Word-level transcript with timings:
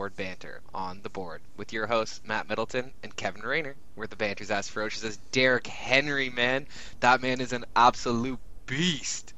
Board 0.00 0.16
Banter 0.16 0.62
on 0.72 1.02
the 1.02 1.10
board 1.10 1.42
with 1.58 1.74
your 1.74 1.88
hosts, 1.88 2.22
Matt 2.24 2.48
Middleton 2.48 2.92
and 3.02 3.14
Kevin 3.16 3.42
Rayner, 3.42 3.76
where 3.94 4.06
the 4.06 4.16
banter's 4.16 4.50
as 4.50 4.66
ferocious 4.66 5.04
as 5.04 5.18
Derrick 5.30 5.66
Henry, 5.66 6.30
man. 6.30 6.66
That 7.00 7.20
man 7.20 7.38
is 7.38 7.52
an 7.52 7.66
absolute 7.76 8.38
beast. 8.64 9.34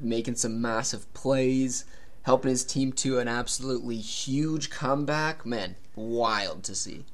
Making 0.00 0.36
some 0.36 0.62
massive 0.62 1.12
plays, 1.14 1.84
helping 2.22 2.50
his 2.50 2.64
team 2.64 2.92
to 2.92 3.18
an 3.18 3.26
absolutely 3.26 3.96
huge 3.96 4.70
comeback. 4.70 5.44
Man, 5.44 5.74
wild 5.96 6.62
to 6.62 6.76
see. 6.76 7.06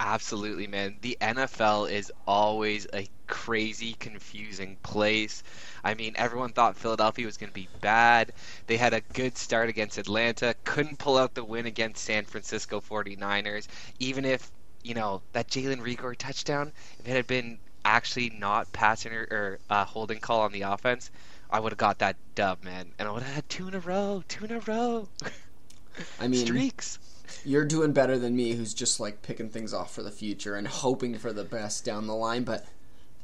Absolutely, 0.00 0.66
man. 0.66 0.96
The 1.00 1.16
NFL 1.20 1.90
is 1.90 2.12
always 2.26 2.86
a 2.92 3.08
crazy, 3.26 3.94
confusing 3.94 4.76
place. 4.82 5.42
I 5.84 5.94
mean, 5.94 6.14
everyone 6.16 6.52
thought 6.52 6.76
Philadelphia 6.76 7.26
was 7.26 7.36
going 7.36 7.50
to 7.50 7.54
be 7.54 7.68
bad. 7.80 8.32
They 8.66 8.76
had 8.76 8.94
a 8.94 9.00
good 9.00 9.36
start 9.36 9.68
against 9.68 9.98
Atlanta, 9.98 10.54
couldn't 10.64 10.98
pull 10.98 11.18
out 11.18 11.34
the 11.34 11.44
win 11.44 11.66
against 11.66 12.04
San 12.04 12.24
Francisco 12.24 12.80
49ers. 12.80 13.66
Even 13.98 14.24
if, 14.24 14.50
you 14.82 14.94
know, 14.94 15.22
that 15.32 15.48
Jalen 15.48 15.80
Reagor 15.80 16.16
touchdown, 16.16 16.72
if 17.00 17.08
it 17.08 17.12
had 17.12 17.26
been 17.26 17.58
actually 17.84 18.30
not 18.30 18.72
passing 18.72 19.12
or, 19.12 19.26
or 19.30 19.58
uh, 19.70 19.84
holding 19.84 20.20
call 20.20 20.40
on 20.42 20.52
the 20.52 20.62
offense, 20.62 21.10
I 21.50 21.58
would 21.60 21.72
have 21.72 21.78
got 21.78 21.98
that 21.98 22.16
dub, 22.36 22.62
man. 22.62 22.92
And 22.98 23.08
I 23.08 23.12
would 23.12 23.22
have 23.22 23.34
had 23.34 23.48
two 23.48 23.68
in 23.68 23.74
a 23.74 23.80
row, 23.80 24.22
two 24.28 24.44
in 24.44 24.52
a 24.52 24.60
row. 24.60 25.08
I 26.20 26.28
mean, 26.28 26.46
streaks 26.46 26.98
you're 27.44 27.64
doing 27.64 27.92
better 27.92 28.18
than 28.18 28.36
me, 28.36 28.52
who's 28.52 28.74
just 28.74 29.00
like 29.00 29.22
picking 29.22 29.48
things 29.48 29.72
off 29.74 29.94
for 29.94 30.02
the 30.02 30.10
future 30.10 30.56
and 30.56 30.66
hoping 30.66 31.18
for 31.18 31.32
the 31.32 31.44
best 31.44 31.84
down 31.84 32.06
the 32.06 32.14
line. 32.14 32.44
But 32.44 32.66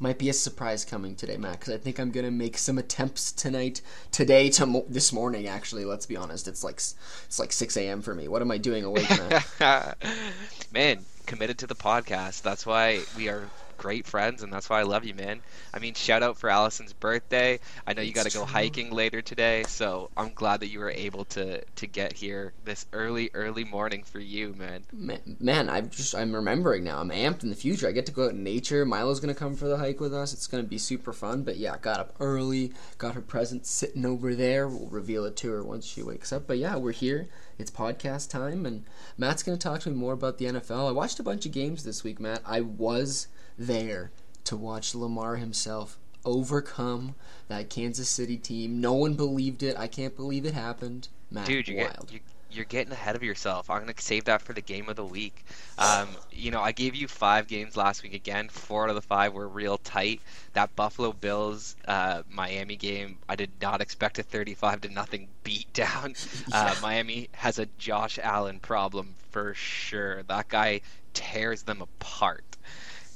might 0.01 0.19
be 0.19 0.29
a 0.29 0.33
surprise 0.33 0.85
coming 0.85 1.15
today, 1.15 1.37
Matt, 1.37 1.61
because 1.61 1.73
I 1.73 1.79
think 1.79 1.99
I'm 1.99 2.11
gonna 2.11 2.31
make 2.31 2.59
some 2.59 2.79
attempts 2.79 3.33
tonight, 3.33 3.81
today, 4.11 4.51
to 4.51 4.85
this 4.89 5.13
morning. 5.13 5.47
Actually, 5.47 5.85
let's 5.85 6.07
be 6.07 6.17
honest, 6.17 6.49
it's 6.49 6.65
like 6.65 6.77
it's 6.77 7.39
like 7.39 7.53
6 7.53 7.77
a.m. 7.77 8.03
for 8.03 8.15
me. 8.15 8.29
What 8.29 8.43
am 8.43 8.51
I 8.51 8.59
doing 8.59 8.85
awake, 8.85 9.09
Matt? 9.11 9.97
Man, 10.73 11.05
committed 11.27 11.59
to 11.59 11.67
the 11.67 11.77
podcast. 11.77 12.43
That's 12.43 12.67
why 12.67 13.01
we 13.17 13.29
are 13.29 13.49
great 13.77 14.07
friends, 14.07 14.43
and 14.43 14.53
that's 14.53 14.69
why 14.69 14.81
I 14.81 14.83
love 14.85 15.05
you, 15.05 15.15
man. 15.15 15.41
I 15.73 15.79
mean, 15.79 15.95
shout 15.95 16.23
out 16.23 16.39
for 16.39 16.51
Allison's 16.51 16.93
birthday. 16.93 17.61
I 17.87 17.93
know 17.93 18.03
you 18.03 18.13
got 18.13 18.27
to 18.27 18.37
go 18.37 18.45
hiking 18.45 18.91
later 18.91 19.23
today, 19.23 19.65
so 19.65 20.11
I'm 20.17 20.33
glad 20.35 20.61
that 20.61 20.69
you 20.69 20.81
were 20.81 20.91
able 20.91 21.25
to 21.27 21.65
to 21.65 21.87
get 21.87 22.13
here 22.13 22.53
this 22.65 22.87
early, 22.93 23.31
early 23.35 23.65
morning 23.65 24.05
for 24.05 24.19
you, 24.19 24.55
man. 24.55 24.85
Man, 24.93 25.37
man 25.41 25.69
I'm 25.69 25.91
just 25.91 26.15
I'm 26.15 26.35
remembering 26.35 26.85
now. 26.85 26.99
I'm 26.99 27.11
amped 27.11 27.43
in 27.43 27.51
the 27.51 27.57
future. 27.57 27.89
I 27.89 27.93
get 27.93 28.07
to 28.07 28.13
go 28.13 28.25
out 28.25 28.31
in 28.31 28.43
nature. 28.45 28.85
Milo's 28.85 29.21
gonna 29.21 29.35
come 29.35 29.57
for 29.57 29.69
the 29.69 29.79
hike 29.79 30.01
with 30.01 30.15
us. 30.15 30.33
It's 30.33 30.47
gonna 30.47 30.63
be 30.63 30.79
super 30.79 31.13
fun. 31.13 31.43
But 31.43 31.57
yeah, 31.57 31.77
got 31.81 32.01
up 32.01 32.15
early, 32.21 32.73
got 32.99 33.15
her 33.15 33.21
present 33.21 33.67
sitting 33.67 34.07
over 34.07 34.35
there. 34.35 34.69
We'll 34.69 34.89
reveal 34.89 35.25
it 35.25 35.37
to 35.37 35.51
her 35.51 35.65
once 35.65 35.87
she 35.87 36.03
wakes 36.03 36.33
up. 36.33 36.47
But 36.47 36.59
yeah, 36.59 36.77
we're 36.77 36.93
here. 36.93 37.29
It's 37.59 37.71
podcast 37.71 38.31
time, 38.31 38.67
and 38.67 38.85
Matt's 39.17 39.43
gonna 39.43 39.57
talk 39.57 39.81
to 39.81 39.91
me 39.91 39.97
more 39.97 40.13
about 40.13 40.39
the 40.39 40.47
NFL. 40.47 40.89
I 40.89 40.93
watched 40.93 41.21
a 41.21 41.23
bunch 41.23 41.47
of 41.47 41.53
games 41.53 41.85
this 41.85 42.03
week, 42.03 42.19
Matt. 42.19 42.43
I 42.45 42.61
was 42.61 43.29
there 43.59 44.11
to 44.45 44.57
watch 44.57 44.95
Lamar 44.95 45.37
himself 45.37 45.99
overcome 46.25 47.15
that 47.49 47.71
Kansas 47.71 48.09
City 48.09 48.37
team. 48.37 48.81
No 48.81 48.95
one 48.95 49.15
believed 49.15 49.63
it. 49.63 49.77
I 49.79 49.87
can't 49.87 50.17
believe 50.17 50.45
it 50.45 50.55
happened. 50.55 51.09
Matt, 51.31 51.47
Dude, 51.47 51.69
you 51.69 51.77
wild. 51.79 52.07
Get, 52.07 52.13
you, 52.13 52.21
you're 52.55 52.65
getting 52.65 52.93
ahead 52.93 53.17
of 53.17 53.23
yourself. 53.23 53.69
I'm 53.69 53.81
gonna 53.81 53.95
save 53.99 54.25
that 54.25 54.43
for 54.43 54.53
the 54.53 54.61
game 54.61 54.89
of 54.89 54.97
the 54.97 55.05
week. 55.05 55.45
Um, 55.79 56.09
you 56.31 56.51
know, 56.51 56.61
I 56.61 56.73
gave 56.73 56.95
you 56.95 57.09
five 57.09 57.49
games 57.49 57.77
last 57.77 58.03
week 58.03 58.15
again. 58.15 58.49
Four 58.49 58.85
out 58.85 58.91
of 58.91 58.95
the 58.95 59.03
five 59.03 59.33
were 59.33 59.49
real 59.49 59.79
tight. 59.79 60.21
That 60.53 60.75
Buffalo 60.77 61.13
Bills 61.13 61.77
uh, 61.87 62.23
Miami 62.31 62.77
game, 62.77 63.19
I 63.29 63.37
did 63.37 63.51
not 63.61 63.81
expect 63.81 64.19
a 64.19 64.23
35 64.23 64.83
to 64.83 64.89
nothing 64.89 65.29
beat 65.43 65.73
down. 65.73 66.15
Uh, 66.53 66.75
Miami 66.83 67.29
has 67.33 67.59
a 67.59 67.67
Josh 67.79 68.19
Allen 68.23 68.61
problem 68.61 69.15
for 69.31 69.55
sure. 69.55 70.23
That 70.25 70.49
guy 70.49 70.83
tears 71.13 71.63
them 71.63 71.81
apart. 71.83 72.45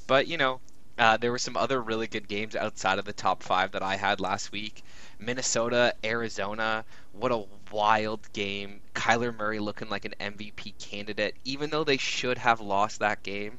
But 0.06 0.26
you 0.26 0.38
know, 0.38 0.60
uh, 0.98 1.16
there 1.16 1.30
were 1.30 1.38
some 1.38 1.56
other 1.56 1.80
really 1.80 2.08
good 2.08 2.26
games 2.26 2.56
outside 2.56 2.98
of 2.98 3.04
the 3.04 3.12
top 3.12 3.42
five 3.42 3.72
that 3.72 3.82
I 3.82 3.96
had 3.96 4.20
last 4.20 4.50
week. 4.50 4.82
Minnesota, 5.20 5.94
Arizona, 6.04 6.84
what 7.12 7.30
a 7.30 7.44
wild 7.70 8.32
game. 8.32 8.80
Kyler 8.94 9.36
Murray 9.36 9.58
looking 9.58 9.88
like 9.88 10.04
an 10.04 10.14
MVP 10.20 10.78
candidate, 10.78 11.34
even 11.44 11.70
though 11.70 11.84
they 11.84 11.96
should 11.96 12.38
have 12.38 12.60
lost 12.60 12.98
that 13.00 13.22
game. 13.22 13.58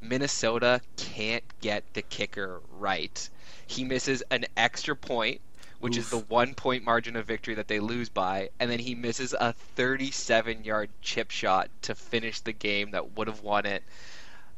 Minnesota 0.00 0.80
can't 0.96 1.44
get 1.60 1.84
the 1.94 2.02
kicker 2.02 2.60
right. 2.78 3.28
He 3.66 3.84
misses 3.84 4.22
an 4.30 4.46
extra 4.56 4.96
point, 4.96 5.40
which 5.80 5.96
Oof. 5.96 6.04
is 6.04 6.10
the 6.10 6.24
one 6.26 6.54
point 6.54 6.84
margin 6.84 7.16
of 7.16 7.26
victory 7.26 7.54
that 7.54 7.68
they 7.68 7.80
lose 7.80 8.08
by, 8.08 8.50
and 8.60 8.70
then 8.70 8.78
he 8.78 8.94
misses 8.94 9.34
a 9.38 9.52
37 9.52 10.64
yard 10.64 10.90
chip 11.02 11.30
shot 11.30 11.68
to 11.82 11.94
finish 11.94 12.40
the 12.40 12.52
game 12.52 12.92
that 12.92 13.16
would 13.16 13.26
have 13.26 13.42
won 13.42 13.66
it. 13.66 13.82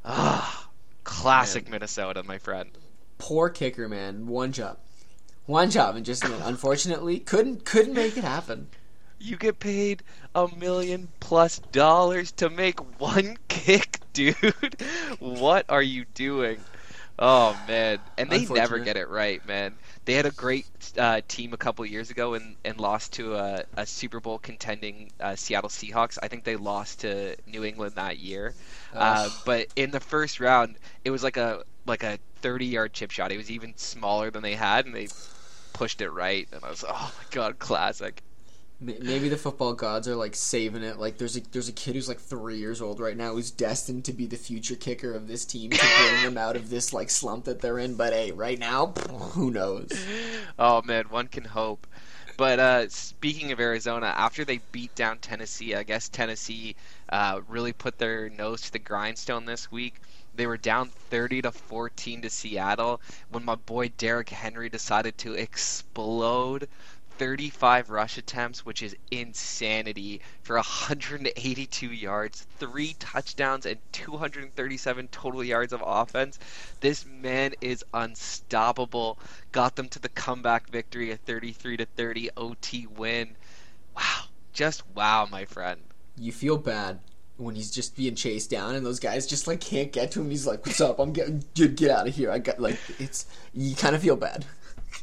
Ah 0.05 0.69
Classic 1.05 1.65
man. 1.65 1.73
Minnesota, 1.73 2.23
my 2.23 2.39
friend. 2.39 2.71
Poor 3.19 3.49
kicker, 3.49 3.89
man. 3.89 4.27
One 4.27 4.53
job, 4.53 4.79
one 5.47 5.71
job, 5.71 5.97
and 5.97 6.05
just 6.05 6.25
unfortunately 6.25 7.19
couldn't 7.19 7.65
couldn't 7.65 7.95
make 7.95 8.17
it 8.17 8.25
happen. 8.25 8.69
You 9.21 9.37
get 9.37 9.59
paid 9.61 10.03
a 10.35 10.49
million 10.57 11.09
plus 11.21 11.59
dollars 11.73 12.33
to 12.33 12.51
make 12.51 12.81
one 12.99 13.37
kick, 13.49 14.01
dude. 14.13 14.35
what 15.19 15.67
are 15.69 15.83
you 15.83 16.07
doing? 16.15 16.59
Oh 17.23 17.55
man, 17.69 17.99
and 18.17 18.31
they 18.31 18.47
never 18.47 18.79
get 18.79 18.97
it 18.97 19.11
right, 19.11 19.47
man. 19.47 19.75
They 20.07 20.15
had 20.15 20.25
a 20.25 20.31
great 20.31 20.67
uh, 20.97 21.21
team 21.29 21.53
a 21.53 21.59
couple 21.59 21.85
years 21.85 22.09
ago 22.09 22.33
and, 22.33 22.57
and 22.65 22.81
lost 22.81 23.13
to 23.15 23.35
a, 23.35 23.65
a 23.77 23.85
Super 23.85 24.21
Bowl 24.21 24.39
contending 24.39 25.13
uh, 25.21 25.37
Seattle 25.37 25.69
Seahawks. 25.69 26.19
I 26.23 26.29
think 26.29 26.45
they 26.45 26.57
lost 26.57 27.01
to 27.01 27.37
New 27.47 27.63
England 27.63 27.97
that 27.97 28.19
year. 28.19 28.55
Uh, 28.95 29.29
but 29.45 29.67
in 29.77 29.91
the 29.91 30.01
first 30.01 30.41
round, 30.41 30.77
it 31.05 31.11
was 31.11 31.23
like 31.23 31.37
a 31.37 31.65
like 31.85 32.05
a 32.05 32.19
30 32.41 32.65
yard 32.65 32.95
chip 32.95 33.11
shot. 33.11 33.33
It 33.33 33.37
was 33.37 33.51
even 33.51 33.75
smaller 33.77 34.31
than 34.31 34.43
they 34.43 34.55
had, 34.55 34.87
and 34.87 34.95
they 34.95 35.09
pushed 35.75 36.01
it 36.01 36.11
right. 36.11 36.49
And 36.53 36.65
I 36.65 36.71
was, 36.71 36.85
oh 36.89 37.13
my 37.19 37.25
god, 37.31 37.59
classic. 37.59 38.23
Maybe 38.83 39.29
the 39.29 39.37
football 39.37 39.75
gods 39.75 40.09
are 40.09 40.17
like 40.17 40.35
saving 40.35 40.83
it. 40.83 40.99
Like 40.99 41.19
there's 41.19 41.37
a 41.37 41.41
there's 41.53 41.69
a 41.69 41.73
kid 41.73 41.95
who's 41.95 42.09
like 42.09 42.19
three 42.19 42.57
years 42.57 42.81
old 42.81 42.99
right 42.99 43.17
now 43.17 43.35
who's 43.35 43.51
destined 43.51 44.07
to 44.07 44.13
be 44.15 44.27
the 44.27 44.37
future 44.37 44.75
kicker 44.75 45.13
of 45.13 45.29
this 45.29 45.45
team 45.45 45.71
to 45.71 45.79
bring 45.79 46.23
them 46.25 46.39
out 46.39 46.57
of 46.57 46.71
this 46.71 46.95
like 46.95 47.11
slump 47.11 47.45
that 47.45 47.61
they're 47.61 47.79
in. 47.79 47.95
But 47.95 48.15
hey, 48.15 48.33
right 48.33 48.59
now, 48.59 48.87
who 49.11 49.51
knows? 49.51 49.91
Oh 50.59 50.81
man, 50.83 51.05
one 51.11 51.29
can 51.29 51.45
hope. 51.45 51.87
But 52.39 52.59
uh, 52.59 52.89
speaking 52.89 53.53
of 53.53 53.61
Arizona, 53.61 54.15
after 54.17 54.47
they 54.47 54.61
beat 54.73 54.95
down 54.95 55.19
Tennessee, 55.19 55.75
I 55.75 55.83
guess 55.83 56.09
Tennessee 56.09 56.75
uh, 57.11 57.43
really 57.49 57.75
put 57.75 57.99
their 57.99 58.31
nose 58.31 58.63
to 58.63 58.73
the 58.73 58.79
grindstone 58.79 59.45
this 59.45 59.71
week. 59.71 60.01
They 60.37 60.47
were 60.47 60.57
down 60.57 60.89
30 60.89 61.43
to 61.43 61.53
14 61.53 62.23
to 62.23 62.31
Seattle 62.31 63.03
when 63.29 63.45
my 63.45 63.57
boy 63.57 63.89
Derrick 63.99 64.31
Henry 64.31 64.71
decided 64.71 65.19
to 65.19 65.35
explode 65.35 66.67
35 67.21 67.91
rush 67.91 68.17
attempts, 68.17 68.65
which 68.65 68.83
is 68.83 68.97
insanity, 69.11 70.23
for 70.41 70.57
182 70.57 71.87
yards, 71.93 72.47
three 72.59 72.97
touchdowns, 72.99 73.67
and 73.67 73.79
237 73.93 75.07
total 75.09 75.45
yards 75.45 75.75
of 75.75 75.83
offense. 75.85 76.39
This 76.81 77.05
man 77.05 77.53
is 77.61 77.85
unstoppable. 77.93 79.19
Got 79.53 79.77
them 79.77 79.91
to 79.91 79.99
the 79.99 80.09
comeback 80.09 80.71
victory, 80.71 81.11
a 81.11 81.19
33 81.19 81.77
to 81.77 81.85
30 81.85 82.31
OT 82.39 82.87
win. 82.87 83.37
Wow, 83.95 84.23
just 84.55 84.83
wow, 84.95 85.29
my 85.31 85.45
friend. 85.45 85.83
You 86.17 86.33
feel 86.33 86.57
bad 86.57 87.01
when 87.37 87.55
he's 87.55 87.71
just 87.71 87.97
being 87.97 88.15
chased 88.15 88.49
down 88.49 88.75
and 88.75 88.87
those 88.87 88.99
guys 88.99 89.27
just 89.27 89.47
like 89.47 89.61
can't 89.61 89.93
get 89.93 90.13
to 90.13 90.23
him. 90.23 90.31
He's 90.31 90.47
like, 90.47 90.65
"What's 90.65 90.81
up? 90.81 90.99
I'm 90.99 91.13
getting 91.13 91.45
get, 91.53 91.77
get 91.77 91.91
out 91.91 92.09
of 92.09 92.17
here." 92.17 92.31
I 92.31 92.39
got 92.39 92.61
like 92.61 92.79
it's 92.99 93.27
you 93.53 93.77
kind 93.77 93.95
of 93.95 94.01
feel 94.01 94.17
bad. 94.17 94.47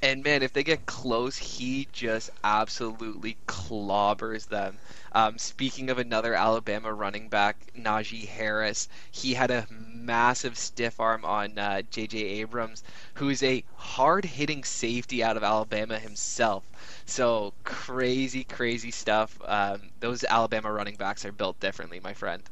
And 0.02 0.24
man, 0.24 0.44
if 0.44 0.54
they 0.54 0.64
get 0.64 0.86
close, 0.86 1.38
he 1.38 1.88
just 1.92 2.30
absolutely 2.44 3.38
clobbers 3.48 4.48
them. 4.48 4.78
Um, 5.14 5.38
speaking 5.40 5.90
of 5.90 5.98
another 5.98 6.36
Alabama 6.36 6.94
running 6.94 7.30
back, 7.30 7.58
Najee 7.76 8.28
Harris, 8.28 8.88
he 9.12 9.34
had 9.34 9.50
a 9.50 9.66
massive 9.72 10.58
stiff 10.58 11.00
arm 11.00 11.26
on 11.26 11.58
uh, 11.58 11.82
J.J. 11.90 12.18
Abrams, 12.18 12.84
who's 13.16 13.42
a 13.42 13.64
hard 13.76 14.26
hitting 14.26 14.64
safety 14.64 15.24
out 15.24 15.38
of 15.38 15.44
Alabama 15.44 15.98
himself. 15.98 16.64
So 17.06 17.54
crazy, 17.64 18.44
crazy 18.44 18.92
stuff. 18.92 19.40
Um, 19.46 19.90
those 20.00 20.24
Alabama 20.24 20.72
running 20.72 20.96
backs 20.96 21.26
are 21.26 21.32
built 21.32 21.60
differently, 21.60 22.00
my 22.00 22.14
friend. 22.14 22.44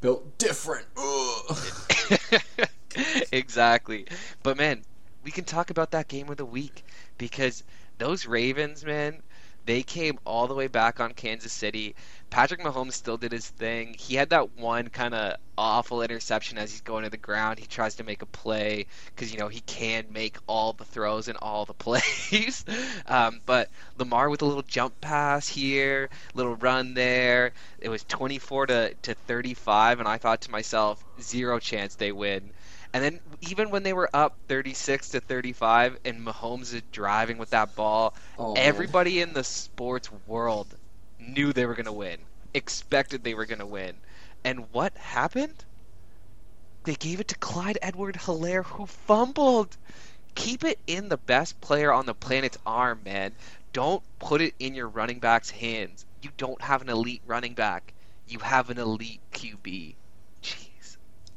Built 0.00 0.38
different. 0.38 0.86
exactly. 3.32 4.06
But 4.42 4.56
man, 4.56 4.82
we 5.28 5.32
can 5.32 5.44
talk 5.44 5.68
about 5.68 5.90
that 5.90 6.08
game 6.08 6.30
of 6.30 6.38
the 6.38 6.44
week 6.46 6.82
because 7.18 7.62
those 7.98 8.24
Ravens, 8.24 8.82
man, 8.82 9.20
they 9.66 9.82
came 9.82 10.18
all 10.24 10.46
the 10.46 10.54
way 10.54 10.68
back 10.68 11.00
on 11.00 11.12
Kansas 11.12 11.52
City. 11.52 11.94
Patrick 12.30 12.62
Mahomes 12.62 12.94
still 12.94 13.18
did 13.18 13.32
his 13.32 13.46
thing. 13.46 13.94
He 13.98 14.14
had 14.14 14.30
that 14.30 14.56
one 14.56 14.88
kind 14.88 15.12
of 15.12 15.36
awful 15.58 16.00
interception 16.00 16.56
as 16.56 16.70
he's 16.70 16.80
going 16.80 17.04
to 17.04 17.10
the 17.10 17.18
ground. 17.18 17.58
He 17.58 17.66
tries 17.66 17.96
to 17.96 18.04
make 18.04 18.22
a 18.22 18.26
play 18.26 18.86
because 19.14 19.30
you 19.30 19.38
know 19.38 19.48
he 19.48 19.60
can 19.60 20.06
make 20.10 20.38
all 20.46 20.72
the 20.72 20.86
throws 20.86 21.28
and 21.28 21.36
all 21.42 21.66
the 21.66 21.74
plays. 21.84 22.64
um, 23.04 23.42
but 23.44 23.68
Lamar 23.98 24.30
with 24.30 24.40
a 24.40 24.46
little 24.46 24.62
jump 24.62 24.98
pass 25.02 25.46
here, 25.46 26.08
little 26.32 26.56
run 26.56 26.94
there. 26.94 27.52
It 27.80 27.90
was 27.90 28.02
24 28.04 28.68
to 28.68 28.94
to 29.02 29.12
35, 29.12 30.00
and 30.00 30.08
I 30.08 30.16
thought 30.16 30.40
to 30.40 30.50
myself, 30.50 31.04
zero 31.20 31.58
chance 31.58 31.96
they 31.96 32.12
win. 32.12 32.54
And 32.92 33.02
then 33.04 33.20
even 33.40 33.70
when 33.70 33.82
they 33.82 33.92
were 33.92 34.08
up 34.14 34.38
36 34.48 35.10
to 35.10 35.20
35 35.20 35.98
and 36.04 36.24
Mahomes 36.26 36.72
is 36.74 36.82
driving 36.92 37.38
with 37.38 37.50
that 37.50 37.74
ball, 37.74 38.14
Oh, 38.38 38.54
man. 38.54 38.64
everybody 38.64 39.20
in 39.20 39.32
the 39.32 39.44
sports 39.44 40.10
world 40.26 40.76
knew 41.18 41.52
they 41.52 41.66
were 41.66 41.74
going 41.74 41.86
to 41.86 41.92
win, 41.92 42.26
expected 42.54 43.22
they 43.24 43.34
were 43.34 43.46
going 43.46 43.58
to 43.60 43.66
win. 43.66 43.94
And 44.44 44.70
what 44.72 44.96
happened? 44.96 45.64
They 46.84 46.94
gave 46.94 47.20
it 47.20 47.28
to 47.28 47.36
Clyde 47.36 47.78
Edward 47.82 48.16
Helaire 48.16 48.64
who 48.64 48.86
fumbled. 48.86 49.76
Keep 50.34 50.64
it 50.64 50.78
in 50.86 51.08
the 51.08 51.16
best 51.18 51.60
player 51.60 51.92
on 51.92 52.06
the 52.06 52.14
planet's 52.14 52.58
arm, 52.64 53.02
man. 53.04 53.36
Don't 53.72 54.02
put 54.18 54.40
it 54.40 54.54
in 54.58 54.74
your 54.74 54.88
running 54.88 55.20
back's 55.20 55.50
hands. 55.50 56.06
You 56.22 56.30
don't 56.36 56.62
have 56.62 56.80
an 56.82 56.88
elite 56.88 57.22
running 57.26 57.54
back. 57.54 57.92
You 58.26 58.38
have 58.40 58.70
an 58.70 58.78
elite 58.78 59.20
QB. 59.32 59.97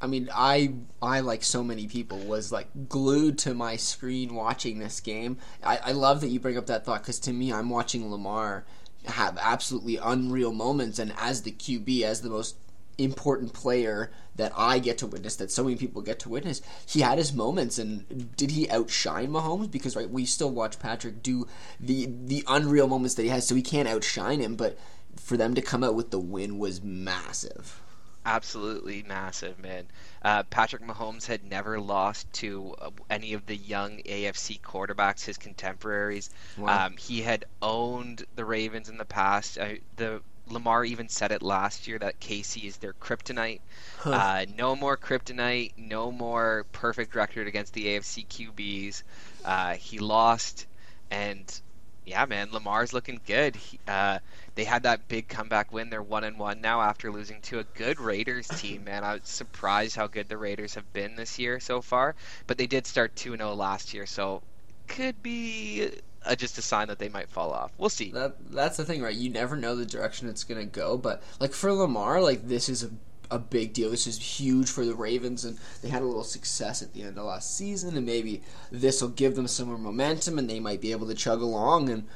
I 0.02 0.08
mean, 0.08 0.28
I 0.34 0.74
I 1.00 1.20
like 1.20 1.44
so 1.44 1.62
many 1.62 1.86
people 1.86 2.18
was 2.18 2.50
like 2.50 2.88
glued 2.88 3.38
to 3.38 3.54
my 3.54 3.76
screen 3.76 4.34
watching 4.34 4.80
this 4.80 4.98
game. 4.98 5.38
I, 5.62 5.78
I 5.78 5.92
love 5.92 6.20
that 6.20 6.28
you 6.28 6.40
bring 6.40 6.58
up 6.58 6.66
that 6.66 6.84
thought 6.84 7.02
because 7.02 7.20
to 7.20 7.32
me, 7.32 7.52
I'm 7.52 7.70
watching 7.70 8.10
Lamar 8.10 8.64
have 9.06 9.38
absolutely 9.40 9.98
unreal 9.98 10.52
moments, 10.52 10.98
and 10.98 11.14
as 11.16 11.42
the 11.42 11.52
QB, 11.52 12.02
as 12.02 12.20
the 12.20 12.30
most 12.30 12.56
important 12.98 13.52
player 13.52 14.10
that 14.36 14.52
I 14.56 14.80
get 14.80 14.98
to 14.98 15.06
witness, 15.06 15.36
that 15.36 15.52
so 15.52 15.64
many 15.64 15.76
people 15.76 16.02
get 16.02 16.18
to 16.20 16.28
witness, 16.28 16.62
he 16.86 17.00
had 17.00 17.18
his 17.18 17.32
moments, 17.32 17.78
and 17.78 18.36
did 18.36 18.50
he 18.50 18.68
outshine 18.70 19.28
Mahomes? 19.28 19.70
Because 19.70 19.94
right, 19.94 20.10
we 20.10 20.24
still 20.24 20.50
watch 20.50 20.80
Patrick 20.80 21.22
do 21.22 21.46
the 21.78 22.08
the 22.24 22.42
unreal 22.48 22.88
moments 22.88 23.14
that 23.14 23.22
he 23.22 23.28
has, 23.28 23.46
so 23.46 23.54
he 23.54 23.62
can't 23.62 23.88
outshine 23.88 24.40
him, 24.40 24.56
but. 24.56 24.76
For 25.14 25.36
them 25.36 25.54
to 25.54 25.60
come 25.60 25.84
out 25.84 25.94
with 25.94 26.10
the 26.10 26.18
win 26.18 26.58
was 26.58 26.82
massive. 26.82 27.81
Absolutely 28.24 29.02
massive, 29.02 29.58
man. 29.58 29.86
Uh, 30.22 30.44
Patrick 30.44 30.82
Mahomes 30.82 31.26
had 31.26 31.44
never 31.44 31.80
lost 31.80 32.32
to 32.34 32.74
uh, 32.78 32.90
any 33.10 33.32
of 33.32 33.46
the 33.46 33.56
young 33.56 33.98
AFC 33.98 34.60
quarterbacks, 34.60 35.24
his 35.24 35.38
contemporaries. 35.38 36.30
Wow. 36.56 36.86
Um, 36.86 36.96
he 36.96 37.22
had 37.22 37.44
owned 37.60 38.24
the 38.36 38.44
Ravens 38.44 38.88
in 38.88 38.96
the 38.96 39.04
past. 39.04 39.58
Uh, 39.58 39.74
the 39.96 40.22
Lamar 40.48 40.84
even 40.84 41.08
said 41.08 41.32
it 41.32 41.42
last 41.42 41.88
year 41.88 41.98
that 41.98 42.20
KC 42.20 42.64
is 42.64 42.76
their 42.76 42.92
kryptonite. 42.92 43.60
Uh, 44.04 44.46
no 44.56 44.74
more 44.74 44.96
kryptonite. 44.96 45.72
No 45.76 46.10
more 46.10 46.66
perfect 46.72 47.14
record 47.14 47.46
against 47.46 47.72
the 47.72 47.86
AFC 47.86 48.26
QBs. 48.26 49.02
Uh, 49.44 49.74
he 49.74 49.98
lost, 49.98 50.66
and 51.10 51.60
yeah, 52.04 52.24
man, 52.26 52.48
Lamar's 52.52 52.92
looking 52.92 53.20
good. 53.26 53.56
He, 53.56 53.78
uh, 53.86 54.18
they 54.54 54.64
had 54.64 54.82
that 54.82 55.08
big 55.08 55.28
comeback 55.28 55.72
win. 55.72 55.90
They're 55.90 56.02
one 56.02 56.24
and 56.24 56.38
one 56.38 56.60
now 56.60 56.80
after 56.80 57.10
losing 57.10 57.40
to 57.42 57.60
a 57.60 57.64
good 57.64 58.00
Raiders 58.00 58.48
team. 58.48 58.84
Man, 58.84 59.04
I 59.04 59.14
was 59.14 59.22
surprised 59.24 59.96
how 59.96 60.08
good 60.08 60.28
the 60.28 60.36
Raiders 60.36 60.74
have 60.74 60.92
been 60.92 61.16
this 61.16 61.38
year 61.38 61.60
so 61.60 61.80
far. 61.80 62.14
But 62.46 62.58
they 62.58 62.66
did 62.66 62.86
start 62.86 63.14
two 63.14 63.32
and 63.32 63.40
zero 63.40 63.54
last 63.54 63.94
year, 63.94 64.06
so 64.06 64.42
could 64.88 65.22
be 65.22 65.90
uh, 66.24 66.34
just 66.34 66.58
a 66.58 66.62
sign 66.62 66.88
that 66.88 66.98
they 66.98 67.08
might 67.08 67.28
fall 67.28 67.52
off. 67.52 67.72
We'll 67.78 67.88
see. 67.88 68.10
That 68.10 68.36
that's 68.50 68.76
the 68.76 68.84
thing, 68.84 69.02
right? 69.02 69.14
You 69.14 69.30
never 69.30 69.56
know 69.56 69.76
the 69.76 69.86
direction 69.86 70.28
it's 70.28 70.44
gonna 70.44 70.64
go, 70.64 70.96
but 70.98 71.22
like 71.40 71.52
for 71.52 71.72
Lamar, 71.72 72.20
like 72.20 72.48
this 72.48 72.68
is 72.68 72.82
a 72.82 72.90
a 73.32 73.38
big 73.38 73.72
deal. 73.72 73.90
This 73.90 74.06
is 74.06 74.18
huge 74.18 74.70
for 74.70 74.84
the 74.84 74.94
Ravens, 74.94 75.44
and 75.44 75.58
they 75.80 75.88
had 75.88 76.02
a 76.02 76.06
little 76.06 76.22
success 76.22 76.82
at 76.82 76.92
the 76.92 77.02
end 77.02 77.18
of 77.18 77.24
last 77.24 77.56
season, 77.56 77.96
and 77.96 78.04
maybe 78.04 78.42
this 78.70 79.00
will 79.00 79.08
give 79.08 79.34
them 79.34 79.48
some 79.48 79.68
more 79.68 79.78
momentum, 79.78 80.38
and 80.38 80.48
they 80.48 80.60
might 80.60 80.80
be 80.80 80.92
able 80.92 81.06
to 81.08 81.14
chug 81.14 81.40
along. 81.40 81.88
And 81.88 82.06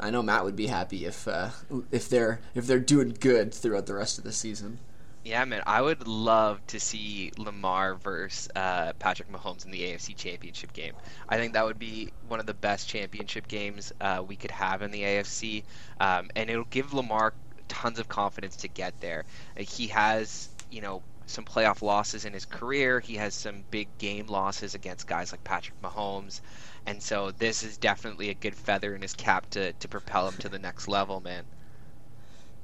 I 0.00 0.10
know 0.10 0.22
Matt 0.22 0.44
would 0.44 0.56
be 0.56 0.66
happy 0.66 1.06
if 1.06 1.28
uh, 1.28 1.50
if 1.90 2.08
they're 2.08 2.40
if 2.54 2.66
they're 2.66 2.80
doing 2.80 3.16
good 3.18 3.54
throughout 3.54 3.86
the 3.86 3.94
rest 3.94 4.18
of 4.18 4.24
the 4.24 4.32
season. 4.32 4.78
Yeah, 5.24 5.44
man, 5.44 5.62
I 5.66 5.82
would 5.82 6.08
love 6.08 6.66
to 6.68 6.80
see 6.80 7.32
Lamar 7.36 7.96
versus 7.96 8.48
uh, 8.56 8.94
Patrick 8.98 9.30
Mahomes 9.30 9.64
in 9.64 9.70
the 9.70 9.82
AFC 9.82 10.16
Championship 10.16 10.72
game. 10.72 10.94
I 11.28 11.36
think 11.36 11.52
that 11.52 11.66
would 11.66 11.78
be 11.78 12.12
one 12.28 12.40
of 12.40 12.46
the 12.46 12.54
best 12.54 12.88
championship 12.88 13.46
games 13.46 13.92
uh, 14.00 14.24
we 14.26 14.36
could 14.36 14.52
have 14.52 14.80
in 14.80 14.90
the 14.90 15.02
AFC, 15.02 15.64
um, 16.00 16.30
and 16.34 16.48
it'll 16.48 16.64
give 16.64 16.94
Lamar 16.94 17.34
tons 17.68 17.98
of 17.98 18.08
confidence 18.08 18.56
to 18.56 18.68
get 18.68 19.00
there. 19.00 19.24
He 19.56 19.88
has, 19.88 20.48
you 20.70 20.80
know, 20.80 21.02
some 21.26 21.44
playoff 21.44 21.82
losses 21.82 22.24
in 22.24 22.32
his 22.32 22.44
career. 22.44 23.00
He 23.00 23.14
has 23.16 23.34
some 23.34 23.64
big 23.70 23.88
game 23.98 24.26
losses 24.26 24.74
against 24.74 25.06
guys 25.06 25.30
like 25.32 25.44
Patrick 25.44 25.80
Mahomes, 25.82 26.40
and 26.86 27.02
so 27.02 27.30
this 27.30 27.62
is 27.62 27.76
definitely 27.76 28.30
a 28.30 28.34
good 28.34 28.54
feather 28.54 28.94
in 28.94 29.02
his 29.02 29.14
cap 29.14 29.48
to 29.50 29.72
to 29.74 29.88
propel 29.88 30.28
him 30.28 30.38
to 30.38 30.48
the 30.48 30.58
next 30.58 30.88
level, 30.88 31.20
man. 31.20 31.44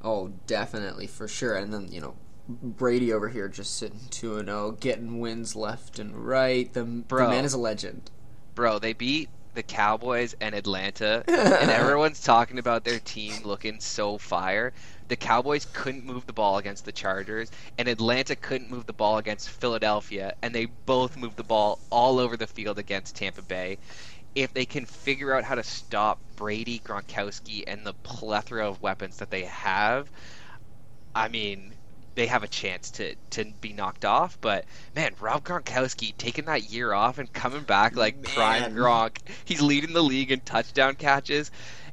Oh, 0.03 0.33
definitely 0.47 1.07
for 1.07 1.29
sure. 1.29 1.57
And 1.57 1.73
then 1.73 1.89
you 1.91 2.01
know. 2.01 2.17
Brady 2.47 3.11
over 3.11 3.31
here 3.31 3.49
just 3.49 3.75
sitting 3.79 4.01
2 4.11 4.37
and 4.37 4.49
0, 4.49 4.73
getting 4.73 5.19
wins 5.19 5.57
left 5.57 5.99
and 5.99 6.15
right. 6.15 6.71
The, 6.71 6.85
the 6.85 7.29
man 7.29 7.47
is 7.47 7.55
a 7.55 7.59
legend. 7.59 8.11
Bro, 8.55 8.81
they 8.81 8.93
beat 8.93 9.31
the 9.55 9.63
Cowboys 9.63 10.35
and 10.41 10.55
Atlanta, 10.55 11.25
and 11.29 11.71
everyone's 11.71 12.21
talking 12.21 12.59
about 12.59 12.85
their 12.85 13.01
team 13.01 13.43
looking 13.45 13.81
so 13.81 14.19
fire. 14.19 14.73
The 15.09 15.17
Cowboys 15.17 15.67
couldn't 15.67 16.05
move 16.05 16.27
the 16.27 16.33
ball 16.33 16.59
against 16.59 16.85
the 16.85 16.93
Chargers, 16.93 17.51
and 17.79 17.89
Atlanta 17.89 18.37
couldn't 18.37 18.71
move 18.71 18.87
the 18.87 18.93
ball 18.93 19.19
against 19.19 19.51
Philadelphia, 19.51 20.33
and 20.43 20.55
they 20.55 20.67
both 20.67 21.17
moved 21.17 21.37
the 21.37 21.45
ball 21.45 21.81
all 21.91 22.19
over 22.19 22.37
the 22.37 22.47
field 22.47 22.79
against 22.79 23.17
Tampa 23.17 23.43
Bay. 23.43 23.79
If 24.35 24.53
they 24.53 24.67
can 24.67 24.87
figure 24.87 25.35
out 25.35 25.45
how 25.45 25.55
to 25.57 25.63
stop 25.65 26.21
Brady, 26.37 26.81
Gronkowski, 26.81 27.65
and 27.67 27.87
the 27.87 27.95
plethora 28.05 28.69
of 28.69 28.83
weapons 28.83 29.17
that 29.19 29.31
they 29.31 29.45
have, 29.45 30.11
I 31.15 31.29
mean, 31.29 31.74
they 32.15 32.27
have 32.27 32.43
a 32.43 32.49
chance 32.49 32.91
to, 32.93 33.15
to 33.31 33.45
be 33.61 33.73
knocked 33.73 34.05
off. 34.05 34.39
But 34.41 34.65
man, 34.95 35.15
Rob 35.21 35.45
Gronkowski 35.45 36.17
taking 36.17 36.47
that 36.47 36.71
year 36.71 36.93
off 36.93 37.19
and 37.19 37.33
coming 37.33 37.63
back 37.63 37.97
like 37.97 38.23
prime 38.23 38.63
Man. 38.63 38.75
Gronk, 38.75 39.19
he's 39.45 39.61
leading 39.61 39.93
the 39.93 40.03
league 40.03 40.31
in 40.31 40.41
touchdown 40.41 40.95
catches. 40.95 41.51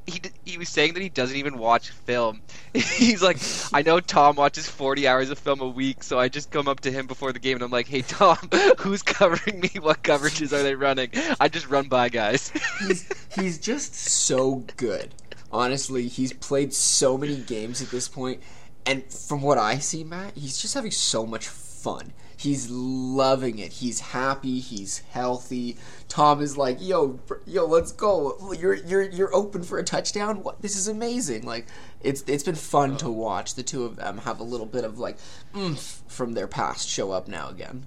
He, 0.07 0.19
he 0.44 0.57
was 0.57 0.68
saying 0.68 0.95
that 0.95 1.03
he 1.03 1.09
doesn't 1.09 1.38
even 1.38 1.59
watch 1.59 1.91
film. 1.91 2.41
He's 2.73 3.21
like, 3.21 3.38
I 3.73 3.83
know 3.83 4.00
Tom 4.00 4.35
watches 4.35 4.68
40 4.68 5.07
hours 5.07 5.29
of 5.29 5.38
film 5.38 5.62
a 5.62 5.68
week, 5.68 6.01
so 6.01 6.18
I 6.18 6.27
just 6.27 6.50
come 6.50 6.68
up 6.68 6.79
to 6.81 6.91
him 6.91 7.06
before 7.06 7.31
the 7.31 7.39
game 7.39 7.57
and 7.57 7.63
I'm 7.63 7.69
like, 7.69 7.88
hey, 7.88 8.01
Tom, 8.01 8.38
who's 8.80 9.04
covering 9.04 9.59
me? 9.59 9.69
What 9.80 10.01
coverages 10.01 10.54
are 10.54 10.63
they 10.63 10.73
running? 10.73 11.11
I 11.40 11.49
just 11.49 11.69
run 11.69 11.87
by 11.87 12.09
guys. 12.09 12.51
he's 12.80 13.07
he's 13.35 13.59
just 13.59 13.94
so 13.94 14.63
good. 14.75 15.13
Honestly, 15.51 16.07
he's 16.07 16.33
played 16.33 16.73
so 16.73 17.18
many 17.18 17.35
games 17.35 17.81
at 17.81 17.92
this 17.92 18.07
point, 18.07 18.42
and 18.85 19.04
from 19.11 19.42
what 19.42 19.57
I 19.57 19.78
see, 19.78 20.04
Matt, 20.04 20.35
he's 20.35 20.57
just 20.57 20.73
having 20.73 20.92
so 20.92 21.26
much 21.26 21.47
fun. 21.47 22.14
He's 22.35 22.71
loving 22.71 23.59
it. 23.59 23.73
He's 23.73 24.00
happy. 24.00 24.59
He's 24.59 25.00
healthy. 25.11 25.78
Tom 26.07 26.42
is 26.42 26.57
like, 26.57 26.78
"Yo, 26.80 27.19
yo, 27.45 27.68
let's 27.68 27.92
go. 27.92 28.35
You're 28.59 28.73
you're 28.73 29.04
you're 29.04 29.35
open 29.35 29.61
for 29.61 29.78
a 29.78 29.83
touchdown. 29.83 30.42
What? 30.42 30.59
This 30.59 30.76
is 30.76 30.88
amazing. 30.88 31.44
Like, 31.44 31.68
it's 32.02 32.23
it's 32.26 32.44
been 32.44 32.56
fun 32.56 32.97
to 32.97 33.11
watch. 33.11 33.54
The 33.54 33.61
two 33.61 33.83
of 33.85 33.97
them 33.97 34.18
have 34.19 34.40
a 34.40 34.44
little 34.44 34.66
bit 34.66 34.83
of 34.83 34.97
like 34.97 35.18
oomph 35.56 36.02
from 36.07 36.33
their 36.33 36.47
past 36.47 36.90
show 36.90 37.11
up 37.11 37.28
now 37.28 37.50
again. 37.50 37.85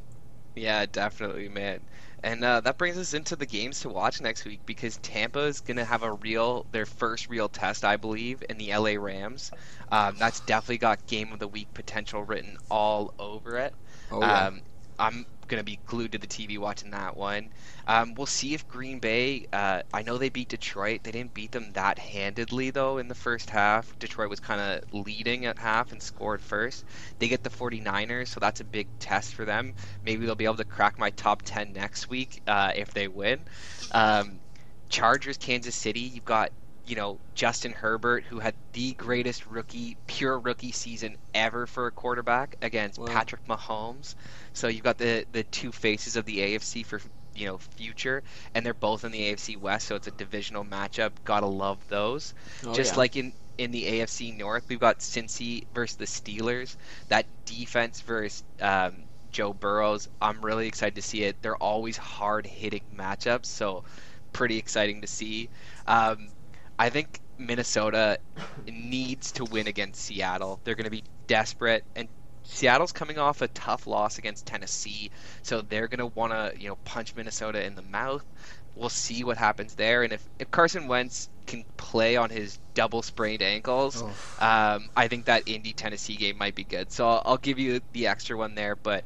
Yeah, 0.54 0.86
definitely, 0.86 1.48
man. 1.48 1.80
And 2.24 2.42
uh, 2.42 2.62
that 2.62 2.78
brings 2.78 2.96
us 2.96 3.12
into 3.12 3.36
the 3.36 3.44
games 3.44 3.80
to 3.80 3.90
watch 3.90 4.22
next 4.22 4.46
week 4.46 4.62
because 4.64 4.96
Tampa 4.96 5.40
is 5.40 5.60
going 5.60 5.76
to 5.76 5.84
have 5.84 6.02
a 6.02 6.12
real, 6.14 6.64
their 6.72 6.86
first 6.86 7.28
real 7.28 7.50
test, 7.50 7.84
I 7.84 7.98
believe, 7.98 8.42
in 8.48 8.56
the 8.56 8.74
LA 8.74 8.94
Rams. 8.98 9.52
Um, 9.92 10.16
that's 10.18 10.40
definitely 10.40 10.78
got 10.78 11.06
game 11.06 11.32
of 11.34 11.38
the 11.38 11.48
week 11.48 11.68
potential 11.74 12.24
written 12.24 12.56
all 12.70 13.12
over 13.18 13.58
it. 13.58 13.74
Oh 14.10 14.24
yeah. 14.24 14.46
Um, 14.46 14.62
I'm 14.98 15.26
going 15.48 15.60
to 15.60 15.64
be 15.64 15.78
glued 15.86 16.12
to 16.12 16.18
the 16.18 16.26
TV 16.26 16.58
watching 16.58 16.90
that 16.90 17.16
one. 17.16 17.50
Um, 17.86 18.14
we'll 18.14 18.26
see 18.26 18.54
if 18.54 18.66
Green 18.68 18.98
Bay. 18.98 19.46
Uh, 19.52 19.82
I 19.92 20.02
know 20.02 20.18
they 20.18 20.28
beat 20.28 20.48
Detroit. 20.48 21.02
They 21.02 21.10
didn't 21.10 21.34
beat 21.34 21.52
them 21.52 21.72
that 21.74 21.98
handedly 21.98 22.70
though 22.70 22.98
in 22.98 23.08
the 23.08 23.14
first 23.14 23.50
half. 23.50 23.98
Detroit 23.98 24.30
was 24.30 24.40
kind 24.40 24.60
of 24.60 24.94
leading 24.94 25.46
at 25.46 25.58
half 25.58 25.92
and 25.92 26.02
scored 26.02 26.40
first. 26.40 26.84
They 27.18 27.28
get 27.28 27.42
the 27.42 27.50
49ers, 27.50 28.28
so 28.28 28.40
that's 28.40 28.60
a 28.60 28.64
big 28.64 28.86
test 28.98 29.34
for 29.34 29.44
them. 29.44 29.74
Maybe 30.04 30.26
they'll 30.26 30.34
be 30.34 30.44
able 30.44 30.56
to 30.56 30.64
crack 30.64 30.98
my 30.98 31.10
top 31.10 31.42
10 31.42 31.72
next 31.72 32.08
week 32.08 32.42
uh, 32.46 32.72
if 32.74 32.94
they 32.94 33.08
win. 33.08 33.40
Um, 33.92 34.38
Chargers, 34.88 35.36
Kansas 35.36 35.74
City. 35.74 36.00
You've 36.00 36.24
got 36.24 36.52
you 36.86 36.96
know 36.96 37.18
Justin 37.34 37.72
Herbert, 37.72 38.24
who 38.24 38.38
had 38.38 38.54
the 38.72 38.92
greatest 38.92 39.46
rookie, 39.46 39.96
pure 40.06 40.38
rookie 40.38 40.72
season 40.72 41.16
ever 41.34 41.66
for 41.66 41.86
a 41.86 41.90
quarterback 41.90 42.56
against. 42.62 43.04
Patrick 43.04 43.46
Mahomes. 43.46 44.14
So 44.52 44.68
you've 44.68 44.84
got 44.84 44.98
the 44.98 45.24
the 45.32 45.44
two 45.44 45.72
faces 45.72 46.16
of 46.16 46.24
the 46.24 46.38
AFC 46.38 46.84
for 46.84 47.00
you 47.34 47.46
know 47.46 47.58
future, 47.58 48.22
and 48.54 48.64
they're 48.64 48.74
both 48.74 49.04
in 49.04 49.12
the 49.12 49.32
AFC 49.32 49.56
West, 49.58 49.86
so 49.86 49.96
it's 49.96 50.06
a 50.06 50.12
divisional 50.12 50.64
matchup. 50.64 51.12
Gotta 51.24 51.46
love 51.46 51.78
those. 51.88 52.34
Oh, 52.66 52.74
just 52.74 52.92
yeah. 52.92 52.98
like 52.98 53.16
in 53.16 53.32
in 53.58 53.70
the 53.70 53.84
AFC 53.84 54.36
North, 54.36 54.64
we've 54.68 54.80
got 54.80 54.98
Cincy 54.98 55.64
versus 55.74 55.96
the 55.96 56.06
Steelers. 56.06 56.76
That 57.08 57.26
defense 57.46 58.00
versus 58.00 58.42
um, 58.60 59.04
Joe 59.30 59.52
Burrows, 59.52 60.08
I'm 60.20 60.40
really 60.44 60.66
excited 60.66 60.96
to 60.96 61.02
see 61.02 61.24
it. 61.24 61.36
They're 61.40 61.56
always 61.56 61.96
hard 61.96 62.46
hitting 62.46 62.82
matchups, 62.96 63.46
so 63.46 63.84
pretty 64.32 64.58
exciting 64.58 65.00
to 65.00 65.06
see. 65.06 65.48
Um, 65.86 66.28
I 66.78 66.90
think 66.90 67.20
Minnesota 67.38 68.18
needs 68.66 69.32
to 69.32 69.44
win 69.44 69.66
against 69.66 70.00
Seattle. 70.00 70.60
They're 70.64 70.74
going 70.74 70.84
to 70.84 70.90
be 70.90 71.04
desperate, 71.26 71.84
and 71.94 72.08
Seattle's 72.42 72.92
coming 72.92 73.18
off 73.18 73.42
a 73.42 73.48
tough 73.48 73.86
loss 73.86 74.18
against 74.18 74.46
Tennessee, 74.46 75.10
so 75.42 75.62
they're 75.62 75.88
going 75.88 75.98
to 75.98 76.06
want 76.06 76.32
to 76.32 76.60
you 76.60 76.68
know 76.68 76.76
punch 76.84 77.14
Minnesota 77.14 77.64
in 77.64 77.74
the 77.74 77.82
mouth. 77.82 78.24
We'll 78.76 78.88
see 78.88 79.22
what 79.22 79.36
happens 79.36 79.76
there, 79.76 80.02
and 80.02 80.12
if, 80.12 80.28
if 80.38 80.50
Carson 80.50 80.88
Wentz 80.88 81.28
can 81.46 81.64
play 81.76 82.16
on 82.16 82.30
his 82.30 82.58
double 82.74 83.02
sprained 83.02 83.40
ankles, 83.40 84.02
oh. 84.02 84.06
um, 84.44 84.88
I 84.96 85.06
think 85.06 85.26
that 85.26 85.44
Indy 85.46 85.72
Tennessee 85.72 86.16
game 86.16 86.38
might 86.38 86.56
be 86.56 86.64
good. 86.64 86.90
So 86.90 87.08
I'll, 87.08 87.22
I'll 87.24 87.36
give 87.36 87.60
you 87.60 87.80
the 87.92 88.08
extra 88.08 88.36
one 88.36 88.56
there, 88.56 88.74
but 88.74 89.04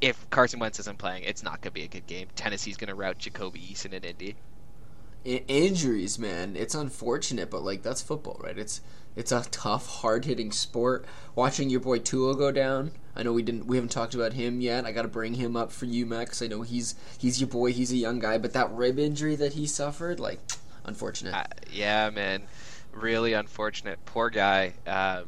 if 0.00 0.30
Carson 0.30 0.58
Wentz 0.58 0.80
isn't 0.80 0.98
playing, 0.98 1.24
it's 1.24 1.42
not 1.42 1.60
going 1.60 1.70
to 1.70 1.72
be 1.72 1.82
a 1.82 1.88
good 1.88 2.06
game. 2.06 2.28
Tennessee's 2.34 2.78
going 2.78 2.88
to 2.88 2.94
rout 2.94 3.18
Jacoby 3.18 3.60
Eason 3.60 3.92
in 3.92 4.04
Indy. 4.04 4.36
I- 5.24 5.44
injuries, 5.48 6.18
man, 6.18 6.56
it's 6.56 6.74
unfortunate, 6.74 7.50
but 7.50 7.62
like 7.62 7.82
that's 7.82 8.02
football, 8.02 8.40
right? 8.42 8.58
It's 8.58 8.80
it's 9.16 9.32
a 9.32 9.44
tough, 9.50 9.86
hard 9.86 10.24
hitting 10.24 10.52
sport. 10.52 11.04
Watching 11.34 11.68
your 11.68 11.80
boy 11.80 11.98
Tua 11.98 12.36
go 12.36 12.52
down. 12.52 12.92
I 13.16 13.22
know 13.22 13.32
we 13.32 13.42
didn't 13.42 13.66
we 13.66 13.76
haven't 13.76 13.90
talked 13.90 14.14
about 14.14 14.34
him 14.34 14.60
yet. 14.60 14.84
I 14.86 14.92
got 14.92 15.02
to 15.02 15.08
bring 15.08 15.34
him 15.34 15.56
up 15.56 15.72
for 15.72 15.84
you, 15.86 16.06
Max. 16.06 16.42
I 16.42 16.46
know 16.46 16.62
he's 16.62 16.94
he's 17.18 17.40
your 17.40 17.48
boy. 17.48 17.72
He's 17.72 17.92
a 17.92 17.96
young 17.96 18.18
guy, 18.18 18.38
but 18.38 18.52
that 18.52 18.70
rib 18.70 18.98
injury 18.98 19.36
that 19.36 19.54
he 19.54 19.66
suffered, 19.66 20.20
like, 20.20 20.38
unfortunate. 20.84 21.34
Uh, 21.34 21.44
yeah, 21.72 22.08
man, 22.10 22.42
really 22.92 23.32
unfortunate. 23.32 23.98
Poor 24.06 24.30
guy. 24.30 24.74
Um, 24.86 25.24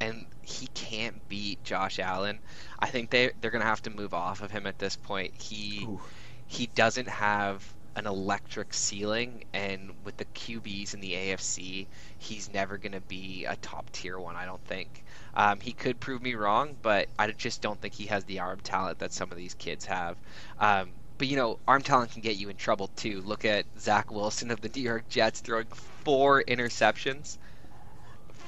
and 0.00 0.26
he 0.42 0.68
can't 0.68 1.28
beat 1.28 1.62
Josh 1.64 1.98
Allen. 1.98 2.38
I 2.78 2.86
think 2.86 3.10
they 3.10 3.32
they're 3.40 3.50
gonna 3.50 3.64
have 3.64 3.82
to 3.82 3.90
move 3.90 4.14
off 4.14 4.40
of 4.42 4.50
him 4.50 4.66
at 4.66 4.78
this 4.78 4.96
point. 4.96 5.34
He 5.40 5.84
Ooh. 5.84 6.00
he 6.46 6.66
doesn't 6.74 7.08
have 7.08 7.62
an 7.98 8.06
electric 8.06 8.72
ceiling, 8.72 9.44
and 9.52 9.90
with 10.04 10.16
the 10.16 10.24
QBs 10.24 10.94
in 10.94 11.00
the 11.00 11.12
AFC, 11.12 11.86
he's 12.18 12.52
never 12.52 12.78
going 12.78 12.92
to 12.92 13.00
be 13.00 13.44
a 13.44 13.56
top 13.56 13.90
tier 13.90 14.18
one. 14.18 14.36
I 14.36 14.46
don't 14.46 14.64
think. 14.66 15.04
Um, 15.34 15.58
he 15.60 15.72
could 15.72 15.98
prove 15.98 16.22
me 16.22 16.34
wrong, 16.34 16.76
but 16.80 17.08
I 17.18 17.30
just 17.32 17.60
don't 17.60 17.80
think 17.80 17.94
he 17.94 18.06
has 18.06 18.24
the 18.24 18.38
arm 18.38 18.60
talent 18.62 19.00
that 19.00 19.12
some 19.12 19.30
of 19.32 19.36
these 19.36 19.54
kids 19.54 19.84
have. 19.86 20.16
Um, 20.60 20.90
but 21.18 21.26
you 21.26 21.36
know, 21.36 21.58
arm 21.66 21.82
talent 21.82 22.12
can 22.12 22.22
get 22.22 22.36
you 22.36 22.48
in 22.48 22.56
trouble 22.56 22.88
too. 22.94 23.20
Look 23.22 23.44
at 23.44 23.66
Zach 23.78 24.12
Wilson 24.12 24.52
of 24.52 24.60
the 24.60 24.70
New 24.74 24.82
York 24.82 25.08
Jets 25.08 25.40
throwing 25.40 25.66
four 26.04 26.44
interceptions. 26.44 27.36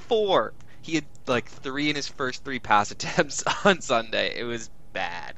Four. 0.07 0.53
He 0.81 0.95
had 0.95 1.05
like 1.27 1.49
three 1.49 1.89
in 1.89 1.95
his 1.97 2.07
first 2.07 2.45
three 2.45 2.59
pass 2.59 2.91
attempts 2.91 3.43
on 3.65 3.81
Sunday. 3.81 4.33
It 4.39 4.45
was 4.45 4.69
bad. 4.93 5.35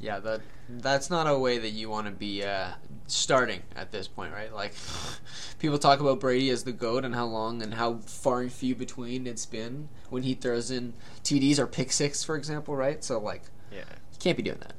Yeah, 0.00 0.20
that's 0.68 1.10
not 1.10 1.26
a 1.26 1.38
way 1.38 1.58
that 1.58 1.70
you 1.70 1.90
want 1.90 2.06
to 2.06 2.12
be 2.12 2.44
uh, 2.44 2.68
starting 3.06 3.62
at 3.76 3.92
this 3.92 4.08
point, 4.08 4.32
right? 4.32 4.52
Like 4.52 4.74
people 5.58 5.78
talk 5.78 6.00
about 6.00 6.20
Brady 6.20 6.50
as 6.50 6.64
the 6.64 6.72
goat 6.72 7.04
and 7.04 7.14
how 7.14 7.26
long 7.26 7.62
and 7.62 7.74
how 7.74 7.96
far 7.98 8.40
and 8.40 8.52
few 8.52 8.74
between 8.74 9.26
it's 9.26 9.46
been 9.46 9.88
when 10.10 10.22
he 10.22 10.34
throws 10.34 10.70
in 10.70 10.94
TDs 11.24 11.58
or 11.58 11.66
pick 11.66 11.92
six, 11.92 12.24
for 12.24 12.36
example, 12.36 12.76
right? 12.76 13.02
So 13.02 13.18
like, 13.18 13.42
yeah, 13.70 13.78
you 13.78 14.18
can't 14.18 14.36
be 14.36 14.42
doing 14.42 14.58
that. 14.60 14.74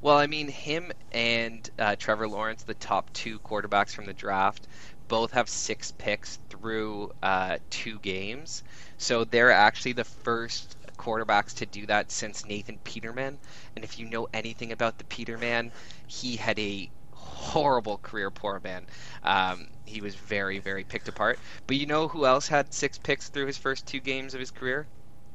Well, 0.00 0.18
I 0.18 0.26
mean, 0.26 0.48
him 0.48 0.92
and 1.12 1.68
uh, 1.78 1.96
Trevor 1.96 2.28
Lawrence, 2.28 2.62
the 2.62 2.74
top 2.74 3.10
two 3.14 3.38
quarterbacks 3.38 3.94
from 3.94 4.04
the 4.04 4.12
draft, 4.12 4.68
both 5.08 5.32
have 5.32 5.48
six 5.48 5.92
picks 5.92 6.38
through 6.50 7.12
uh, 7.22 7.58
two 7.70 7.98
games. 8.00 8.64
So 8.98 9.24
they're 9.24 9.50
actually 9.50 9.92
the 9.92 10.04
first 10.04 10.76
quarterbacks 11.04 11.54
to 11.54 11.66
do 11.66 11.86
that 11.86 12.10
since 12.10 12.46
Nathan 12.46 12.78
Peterman. 12.84 13.38
And 13.76 13.84
if 13.84 13.98
you 13.98 14.06
know 14.06 14.28
anything 14.32 14.72
about 14.72 14.98
the 14.98 15.04
Peterman, 15.04 15.70
he 16.06 16.36
had 16.36 16.58
a 16.58 16.90
horrible 17.12 17.98
career, 17.98 18.30
poor 18.30 18.60
man. 18.64 18.86
Um, 19.22 19.68
he 19.84 20.00
was 20.00 20.14
very, 20.14 20.58
very 20.58 20.84
picked 20.84 21.08
apart. 21.08 21.38
But 21.66 21.76
you 21.76 21.86
know 21.86 22.08
who 22.08 22.26
else 22.26 22.48
had 22.48 22.72
six 22.72 22.98
picks 22.98 23.28
through 23.28 23.46
his 23.46 23.58
first 23.58 23.86
two 23.86 24.00
games 24.00 24.34
of 24.34 24.40
his 24.40 24.50
career? 24.50 24.86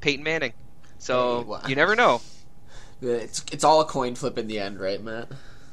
Peyton 0.01 0.23
Manning. 0.23 0.53
So 0.97 1.39
hey, 1.39 1.43
well, 1.45 1.61
you 1.67 1.75
never 1.75 1.95
know. 1.95 2.21
It's 3.01 3.45
it's 3.51 3.63
all 3.63 3.79
a 3.81 3.85
coin 3.85 4.15
flip 4.15 4.37
in 4.37 4.47
the 4.47 4.59
end, 4.59 4.79
right, 4.79 5.01
Matt? 5.01 5.29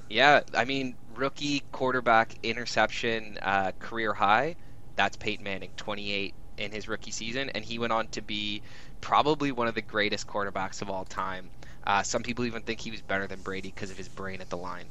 Yeah, 0.08 0.42
I 0.54 0.64
mean, 0.64 0.94
rookie 1.16 1.64
quarterback 1.72 2.36
interception 2.42 3.38
uh, 3.42 3.72
career 3.80 4.12
high. 4.12 4.56
That's 4.94 5.16
Peyton 5.16 5.44
Manning, 5.44 5.70
28 5.76 6.34
in 6.58 6.72
his 6.72 6.88
rookie 6.88 7.10
season, 7.10 7.50
and 7.50 7.64
he 7.64 7.78
went 7.78 7.92
on 7.92 8.08
to 8.08 8.22
be 8.22 8.62
probably 9.06 9.52
one 9.52 9.68
of 9.68 9.76
the 9.76 9.82
greatest 9.82 10.26
quarterbacks 10.26 10.82
of 10.82 10.90
all 10.90 11.04
time. 11.04 11.48
Uh, 11.86 12.02
some 12.02 12.24
people 12.24 12.44
even 12.44 12.60
think 12.62 12.80
he 12.80 12.90
was 12.90 13.00
better 13.00 13.28
than 13.28 13.40
Brady 13.40 13.70
because 13.72 13.88
of 13.92 13.96
his 13.96 14.08
brain 14.08 14.40
at 14.40 14.50
the 14.50 14.56
line. 14.56 14.86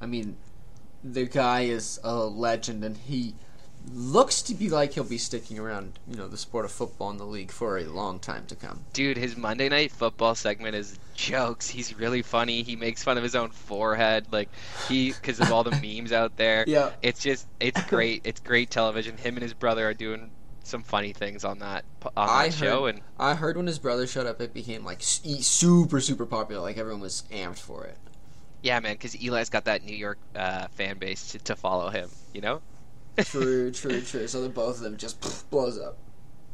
I 0.00 0.06
mean, 0.06 0.36
the 1.04 1.24
guy 1.24 1.60
is 1.60 2.00
a 2.02 2.16
legend, 2.16 2.82
and 2.82 2.96
he 2.96 3.36
looks 3.94 4.42
to 4.42 4.54
be 4.54 4.68
like 4.68 4.94
he'll 4.94 5.04
be 5.04 5.18
sticking 5.18 5.56
around, 5.56 6.00
you 6.08 6.16
know, 6.16 6.26
the 6.26 6.36
sport 6.36 6.64
of 6.64 6.72
football 6.72 7.10
in 7.10 7.16
the 7.16 7.24
league 7.24 7.52
for 7.52 7.78
a 7.78 7.84
long 7.84 8.18
time 8.18 8.44
to 8.46 8.56
come. 8.56 8.80
Dude, 8.92 9.16
his 9.16 9.36
Monday 9.36 9.68
Night 9.68 9.92
Football 9.92 10.34
segment 10.34 10.74
is 10.74 10.98
jokes. 11.14 11.70
He's 11.70 11.96
really 11.96 12.22
funny. 12.22 12.64
He 12.64 12.74
makes 12.74 13.04
fun 13.04 13.18
of 13.18 13.22
his 13.22 13.36
own 13.36 13.50
forehead, 13.50 14.26
like 14.32 14.48
he 14.88 15.12
because 15.12 15.38
of 15.38 15.52
all 15.52 15.62
the 15.62 15.70
memes 15.80 16.10
out 16.10 16.36
there. 16.36 16.64
Yeah, 16.66 16.90
it's 17.02 17.20
just 17.20 17.46
it's 17.60 17.80
great. 17.84 18.22
It's 18.24 18.40
great 18.40 18.68
television. 18.68 19.16
Him 19.16 19.36
and 19.36 19.44
his 19.44 19.54
brother 19.54 19.88
are 19.88 19.94
doing 19.94 20.32
some 20.68 20.82
funny 20.82 21.12
things 21.12 21.44
on 21.44 21.58
that 21.60 21.84
on 22.16 22.26
that 22.26 22.32
I 22.32 22.50
show. 22.50 22.84
Heard, 22.84 22.96
and 22.96 23.04
I 23.18 23.34
heard 23.34 23.56
when 23.56 23.66
his 23.66 23.78
brother 23.78 24.06
showed 24.06 24.26
up, 24.26 24.40
it 24.40 24.54
became 24.54 24.84
like 24.84 24.98
super 25.00 26.00
super 26.00 26.26
popular. 26.26 26.62
Like 26.62 26.78
everyone 26.78 27.00
was 27.00 27.24
amped 27.32 27.58
for 27.58 27.84
it. 27.84 27.96
Yeah, 28.62 28.80
man, 28.80 28.94
because 28.94 29.14
Eli's 29.14 29.50
got 29.50 29.64
that 29.66 29.84
New 29.84 29.96
York 29.96 30.18
uh, 30.34 30.66
fan 30.68 30.98
base 30.98 31.32
to, 31.32 31.38
to 31.40 31.56
follow 31.56 31.88
him. 31.90 32.10
You 32.34 32.40
know. 32.40 32.60
true, 33.18 33.70
true, 33.72 34.00
true. 34.02 34.26
So 34.26 34.42
the 34.42 34.48
both 34.48 34.76
of 34.76 34.82
them 34.82 34.96
just 34.96 35.20
pff, 35.20 35.48
blows 35.50 35.78
up. 35.78 35.96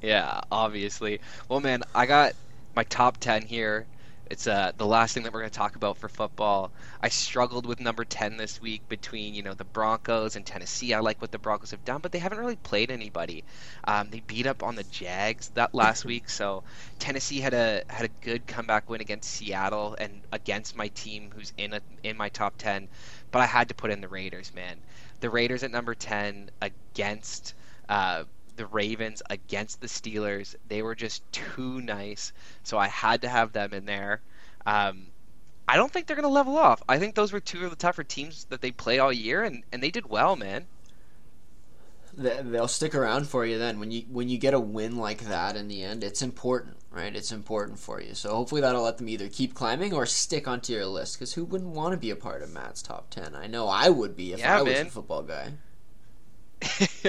Yeah, 0.03 0.41
obviously. 0.53 1.21
Well, 1.49 1.61
man, 1.61 1.83
I 1.95 2.07
got 2.07 2.35
my 2.77 2.85
top 2.85 3.19
ten 3.19 3.43
here. 3.43 3.87
It's 4.35 4.49
uh, 4.49 4.73
the 4.77 4.85
last 4.85 5.15
thing 5.15 5.23
that 5.23 5.33
we're 5.33 5.43
going 5.43 5.51
to 5.53 5.57
talk 5.57 5.77
about 5.77 5.97
for 5.97 6.09
football. 6.09 6.73
I 7.01 7.09
struggled 7.09 7.67
with 7.67 7.79
number 7.79 8.05
10 8.05 8.37
this 8.37 8.61
week 8.61 8.83
between, 8.89 9.33
you 9.33 9.45
know, 9.45 9.55
the 9.55 9.63
Broncos 9.63 10.35
and 10.35 10.45
Tennessee. 10.45 10.93
I 10.93 10.99
like 10.99 11.23
what 11.23 11.31
the 11.31 11.39
Broncos 11.39 11.71
have 11.71 11.85
done, 11.85 12.01
but 12.01 12.11
they 12.11 12.19
haven't 12.19 12.41
really 12.41 12.57
played 12.57 12.91
anybody. 12.91 13.45
Um, 13.85 14.11
they 14.11 14.19
beat 14.27 14.49
up 14.49 14.65
on 14.65 14.75
the 14.75 14.83
Jags 14.83 15.51
that 15.51 15.73
last 15.73 16.05
week, 16.13 16.29
so 16.29 16.65
Tennessee 16.99 17.39
had 17.39 17.55
a 17.55 17.85
had 17.89 18.07
a 18.07 18.25
good 18.27 18.45
comeback 18.49 18.91
win 18.91 19.01
against 19.01 19.31
Seattle 19.31 19.95
and 20.01 20.23
against 20.33 20.75
my 20.75 20.89
team 20.89 21.31
who's 21.33 21.53
in 21.57 21.73
a, 21.73 21.81
in 22.03 22.17
my 22.17 22.29
top 22.29 22.55
10, 22.59 22.89
but 23.31 23.41
I 23.41 23.47
had 23.47 23.69
to 23.69 23.75
put 23.77 23.93
in 23.93 24.01
the 24.01 24.09
Raiders, 24.09 24.53
man. 24.53 24.83
The 25.21 25.31
Raiders 25.31 25.63
at 25.63 25.71
number 25.71 25.95
10 25.95 26.51
against 26.61 27.55
uh, 27.89 28.25
the 28.57 28.67
Ravens 28.67 29.23
against 29.31 29.81
the 29.81 29.87
Steelers. 29.87 30.55
They 30.69 30.83
were 30.83 30.95
just 30.95 31.23
too 31.33 31.81
nice, 31.81 32.33
so 32.63 32.79
I 32.79 32.89
had 32.89 33.23
to 33.23 33.29
have 33.29 33.53
them 33.53 33.73
in 33.73 33.85
there. 33.85 34.21
Um, 34.67 35.07
I 35.67 35.77
don't 35.77 35.91
think 35.91 36.07
they're 36.07 36.17
going 36.17 36.29
to 36.29 36.29
level 36.29 36.57
off. 36.57 36.83
I 36.89 36.99
think 36.99 37.15
those 37.15 37.33
were 37.33 37.41
two 37.41 37.65
of 37.65 37.71
the 37.71 37.77
tougher 37.77 38.05
teams 38.05 38.45
that 38.47 38.61
they 38.61 38.71
played 38.71 38.99
all 38.99 39.13
year, 39.13 39.43
and, 39.43 39.63
and 39.73 39.83
they 39.83 39.91
did 39.91 40.09
well, 40.09 40.37
man. 40.37 40.67
They'll 42.17 42.69
stick 42.69 42.95
around 42.95 43.27
for 43.27 43.45
you 43.45 43.59
then 43.59 43.81
when 43.81 43.91
you 43.91 44.03
when 44.09 44.29
you 44.29 44.39
get 44.39 44.55
a 44.55 44.61
win 44.61 44.97
like 44.97 45.23
that 45.23 45.57
in 45.57 45.67
the 45.67 45.83
end. 45.83 46.05
It's 46.05 46.23
important, 46.23 46.77
right? 46.93 47.15
It's 47.15 47.33
important 47.33 47.81
for 47.81 48.01
you. 48.01 48.15
So 48.15 48.31
hopefully 48.37 48.61
that'll 48.61 48.85
let 48.85 48.99
them 48.99 49.09
either 49.09 49.29
keep 49.29 49.53
climbing 49.53 49.93
or 49.93 50.07
stick 50.07 50.47
onto 50.47 50.75
your 50.75 50.87
list. 50.87 51.17
Because 51.17 51.35
who 51.35 51.45
wouldn't 51.45 51.73
want 51.73 51.93
to 51.93 51.99
be 51.99 52.11
a 52.11 52.17
part 52.17 52.43
of 52.43 52.53
Matt's 52.53 52.83
top 52.83 53.11
ten? 53.11 53.35
I 53.35 53.49
know 53.49 53.67
I 53.67 53.89
would 53.89 54.17
be 54.17 54.33
if 54.33 54.39
yeah, 54.39 54.59
I 54.59 54.63
was 54.63 54.75
man. 54.75 54.87
a 54.87 54.91
football 54.91 55.23
guy. 55.25 55.55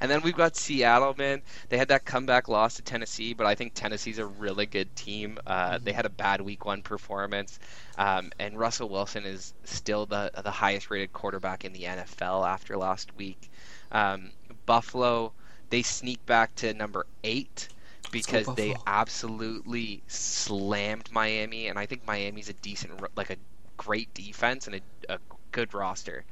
and 0.00 0.10
then 0.10 0.22
we've 0.22 0.36
got 0.36 0.56
Seattle, 0.56 1.14
man. 1.16 1.42
They 1.68 1.78
had 1.78 1.88
that 1.88 2.04
comeback 2.04 2.48
loss 2.48 2.74
to 2.74 2.82
Tennessee, 2.82 3.34
but 3.34 3.46
I 3.46 3.54
think 3.54 3.74
Tennessee's 3.74 4.18
a 4.18 4.26
really 4.26 4.66
good 4.66 4.94
team. 4.96 5.38
Uh, 5.46 5.78
they 5.82 5.92
had 5.92 6.06
a 6.06 6.10
bad 6.10 6.40
Week 6.40 6.64
One 6.64 6.82
performance, 6.82 7.58
um, 7.98 8.32
and 8.38 8.58
Russell 8.58 8.88
Wilson 8.88 9.24
is 9.24 9.54
still 9.64 10.06
the 10.06 10.30
the 10.42 10.50
highest 10.50 10.90
rated 10.90 11.12
quarterback 11.12 11.64
in 11.64 11.72
the 11.72 11.82
NFL 11.82 12.46
after 12.46 12.76
last 12.76 13.16
week. 13.16 13.50
Um, 13.92 14.30
Buffalo, 14.66 15.32
they 15.70 15.82
sneak 15.82 16.24
back 16.26 16.54
to 16.56 16.74
number 16.74 17.06
eight 17.22 17.68
because 18.10 18.46
they 18.54 18.74
absolutely 18.86 20.02
slammed 20.06 21.10
Miami, 21.12 21.68
and 21.68 21.78
I 21.78 21.86
think 21.86 22.06
Miami's 22.06 22.48
a 22.48 22.52
decent, 22.54 22.92
like 23.16 23.30
a 23.30 23.36
great 23.76 24.12
defense 24.14 24.66
and 24.66 24.76
a, 24.76 25.14
a 25.14 25.18
good 25.50 25.74
roster. 25.74 26.24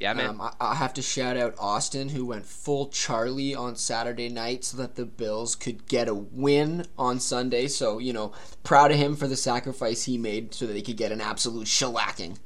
Yeah, 0.00 0.12
man. 0.12 0.30
Um, 0.30 0.40
I, 0.40 0.52
I, 0.60 0.74
have 0.76 0.94
to 0.94 1.02
shout 1.02 1.36
out 1.36 1.54
Austin, 1.58 2.10
who 2.10 2.24
went 2.26 2.46
full 2.46 2.86
Charlie 2.88 3.54
on 3.54 3.74
Saturday 3.76 4.28
night 4.28 4.64
so 4.64 4.76
that 4.76 4.94
the 4.94 5.04
Bills 5.04 5.56
could 5.56 5.86
get 5.88 6.08
a 6.08 6.14
win 6.14 6.86
on 6.96 7.18
Sunday. 7.18 7.66
So, 7.66 7.98
you 7.98 8.12
know, 8.12 8.32
proud 8.62 8.92
of 8.92 8.96
him 8.96 9.16
for 9.16 9.26
the 9.26 9.36
sacrifice 9.36 10.04
he 10.04 10.16
made 10.16 10.54
so 10.54 10.66
that 10.66 10.72
they 10.72 10.82
could 10.82 10.96
get 10.96 11.10
an 11.10 11.20
absolute 11.20 11.66
shellacking. 11.66 12.38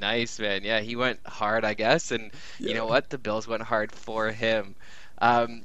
Nice, 0.00 0.38
man. 0.38 0.64
Yeah, 0.64 0.80
he 0.80 0.96
went 0.96 1.20
hard, 1.26 1.64
I 1.64 1.74
guess. 1.74 2.10
And 2.10 2.30
yeah. 2.58 2.68
you 2.68 2.74
know 2.74 2.86
what? 2.86 3.10
The 3.10 3.18
Bills 3.18 3.46
went 3.46 3.62
hard 3.62 3.92
for 3.92 4.30
him. 4.30 4.74
Um, 5.18 5.62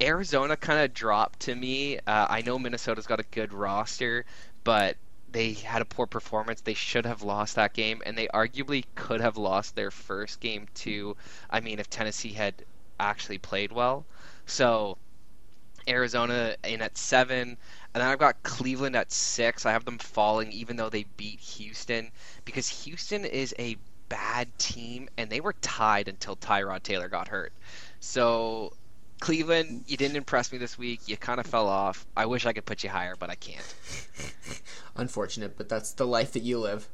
Arizona 0.00 0.56
kind 0.56 0.80
of 0.80 0.92
dropped 0.94 1.40
to 1.40 1.54
me. 1.54 1.98
Uh, 1.98 2.26
I 2.28 2.42
know 2.42 2.58
Minnesota's 2.58 3.06
got 3.06 3.20
a 3.20 3.24
good 3.30 3.52
roster, 3.52 4.24
but 4.64 4.96
they 5.34 5.52
had 5.52 5.82
a 5.82 5.84
poor 5.84 6.06
performance. 6.06 6.60
They 6.60 6.74
should 6.74 7.04
have 7.06 7.22
lost 7.22 7.56
that 7.56 7.74
game, 7.74 8.00
and 8.06 8.16
they 8.16 8.28
arguably 8.28 8.84
could 8.94 9.20
have 9.20 9.36
lost 9.36 9.74
their 9.74 9.90
first 9.90 10.38
game 10.38 10.68
too. 10.74 11.16
I 11.50 11.58
mean, 11.58 11.80
if 11.80 11.90
Tennessee 11.90 12.32
had 12.32 12.54
actually 13.00 13.38
played 13.38 13.72
well. 13.72 14.06
So 14.46 14.96
Arizona 15.88 16.54
in 16.62 16.80
at 16.80 16.96
seven, 16.96 17.48
and 17.48 17.58
then 18.00 18.02
I've 18.02 18.20
got 18.20 18.44
Cleveland 18.44 18.94
at 18.94 19.10
six. 19.10 19.66
I 19.66 19.72
have 19.72 19.84
them 19.84 19.98
falling, 19.98 20.52
even 20.52 20.76
though 20.76 20.88
they 20.88 21.04
beat 21.16 21.40
Houston, 21.40 22.12
because 22.44 22.84
Houston 22.84 23.24
is 23.24 23.52
a 23.58 23.76
bad 24.08 24.56
team, 24.56 25.08
and 25.18 25.28
they 25.28 25.40
were 25.40 25.54
tied 25.54 26.06
until 26.06 26.36
Tyrod 26.36 26.84
Taylor 26.84 27.08
got 27.08 27.26
hurt. 27.26 27.52
So 27.98 28.72
Cleveland, 29.20 29.84
you 29.86 29.96
didn't 29.96 30.16
impress 30.16 30.52
me 30.52 30.58
this 30.58 30.76
week. 30.76 31.00
You 31.06 31.16
kind 31.16 31.40
of 31.40 31.46
fell 31.46 31.68
off. 31.68 32.06
I 32.16 32.26
wish 32.26 32.46
I 32.46 32.52
could 32.52 32.66
put 32.66 32.84
you 32.84 32.90
higher, 32.90 33.14
but 33.16 33.30
I 33.30 33.34
can't. 33.34 33.74
Unfortunate, 34.96 35.56
but 35.56 35.68
that's 35.68 35.92
the 35.92 36.06
life 36.06 36.32
that 36.32 36.42
you 36.42 36.58
live. 36.58 36.88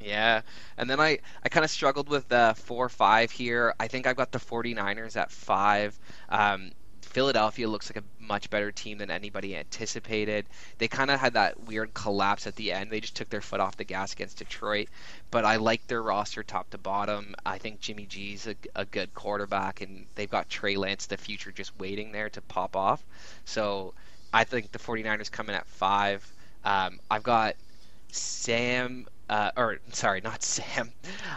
Yeah. 0.00 0.42
And 0.76 0.90
then 0.90 1.00
I, 1.00 1.18
I 1.44 1.48
kind 1.48 1.64
of 1.64 1.70
struggled 1.70 2.08
with 2.08 2.28
the 2.28 2.54
4 2.56 2.88
5 2.88 3.30
here. 3.30 3.74
I 3.78 3.88
think 3.88 4.06
I've 4.06 4.16
got 4.16 4.32
the 4.32 4.38
49ers 4.38 5.16
at 5.16 5.30
5. 5.30 5.98
Um, 6.28 6.72
Philadelphia 7.12 7.68
looks 7.68 7.90
like 7.90 8.02
a 8.02 8.22
much 8.22 8.48
better 8.48 8.72
team 8.72 8.96
than 8.96 9.10
anybody 9.10 9.54
anticipated. 9.54 10.46
They 10.78 10.88
kind 10.88 11.10
of 11.10 11.20
had 11.20 11.34
that 11.34 11.64
weird 11.64 11.92
collapse 11.92 12.46
at 12.46 12.56
the 12.56 12.72
end. 12.72 12.90
They 12.90 13.00
just 13.00 13.14
took 13.14 13.28
their 13.28 13.42
foot 13.42 13.60
off 13.60 13.76
the 13.76 13.84
gas 13.84 14.14
against 14.14 14.38
Detroit. 14.38 14.88
But 15.30 15.44
I 15.44 15.56
like 15.56 15.86
their 15.86 16.02
roster 16.02 16.42
top 16.42 16.70
to 16.70 16.78
bottom. 16.78 17.34
I 17.44 17.58
think 17.58 17.80
Jimmy 17.80 18.06
G's 18.06 18.46
a, 18.46 18.56
a 18.74 18.86
good 18.86 19.12
quarterback, 19.12 19.82
and 19.82 20.06
they've 20.14 20.30
got 20.30 20.48
Trey 20.48 20.76
Lance, 20.76 21.04
the 21.04 21.18
future, 21.18 21.52
just 21.52 21.78
waiting 21.78 22.12
there 22.12 22.30
to 22.30 22.40
pop 22.40 22.76
off. 22.76 23.04
So 23.44 23.92
I 24.32 24.44
think 24.44 24.72
the 24.72 24.78
49ers 24.78 25.30
come 25.30 25.50
in 25.50 25.54
at 25.54 25.66
five. 25.66 26.26
Um, 26.64 26.98
I've 27.10 27.22
got 27.22 27.56
Sam, 28.10 29.06
uh, 29.28 29.50
or 29.54 29.80
sorry, 29.92 30.22
not 30.22 30.42
Sam. 30.54 30.90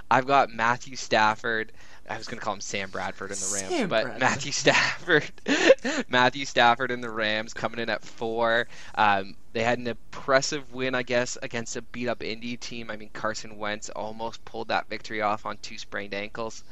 I've 0.10 0.26
got 0.26 0.52
Matthew 0.52 0.96
Stafford. 0.96 1.74
I 2.10 2.18
was 2.18 2.28
going 2.28 2.38
to 2.38 2.44
call 2.44 2.54
him 2.54 2.62
Sam 2.62 2.90
Bradford 2.90 3.32
in 3.32 3.38
the 3.38 3.52
Rams, 3.54 3.70
Sam 3.70 3.90
but 3.90 4.04
Bradford. 4.04 4.22
Matthew 4.22 4.52
Stafford, 4.52 5.32
Matthew 6.10 6.46
Stafford 6.46 6.92
in 6.92 7.02
the 7.02 7.10
Rams 7.10 7.54
coming 7.54 7.80
in 7.80 7.90
at 7.90 8.04
four. 8.04 8.68
Um, 8.94 9.36
they 9.54 9.64
had 9.64 9.80
an 9.80 9.88
impressive 9.88 10.72
win, 10.74 10.94
I 10.94 11.04
guess, 11.04 11.38
against 11.42 11.76
a 11.76 11.82
beat 11.82 12.08
up 12.08 12.22
Indy 12.22 12.58
team. 12.58 12.92
I 12.92 12.98
mean, 12.98 13.10
Carson 13.14 13.58
Wentz 13.58 13.90
almost 13.90 14.44
pulled 14.46 14.68
that 14.68 14.88
victory 14.88 15.22
off 15.22 15.46
on 15.46 15.58
two 15.58 15.78
sprained 15.78 16.14
ankles. 16.14 16.64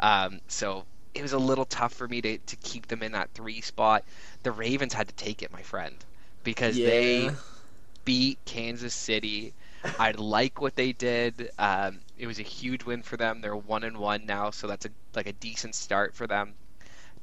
Um, 0.00 0.40
so 0.48 0.84
it 1.14 1.22
was 1.22 1.32
a 1.32 1.38
little 1.38 1.64
tough 1.64 1.92
for 1.94 2.08
me 2.08 2.20
to, 2.20 2.38
to 2.38 2.56
keep 2.56 2.88
them 2.88 3.02
in 3.02 3.12
that 3.12 3.30
three 3.34 3.60
spot. 3.60 4.04
The 4.42 4.52
Ravens 4.52 4.92
had 4.92 5.08
to 5.08 5.14
take 5.14 5.42
it, 5.42 5.52
my 5.52 5.62
friend, 5.62 5.94
because 6.44 6.76
they 6.76 7.30
beat 8.04 8.38
Kansas 8.44 8.94
City. 8.94 9.54
I 9.98 10.12
like 10.12 10.60
what 10.60 10.76
they 10.76 10.92
did. 10.92 11.50
Um, 11.58 12.00
it 12.22 12.28
was 12.28 12.38
a 12.38 12.44
huge 12.44 12.84
win 12.84 13.02
for 13.02 13.16
them. 13.16 13.40
They're 13.40 13.56
one 13.56 13.82
and 13.82 13.96
one 13.96 14.26
now, 14.26 14.52
so 14.52 14.68
that's 14.68 14.86
a 14.86 14.90
like 15.16 15.26
a 15.26 15.32
decent 15.32 15.74
start 15.74 16.14
for 16.14 16.28
them. 16.28 16.54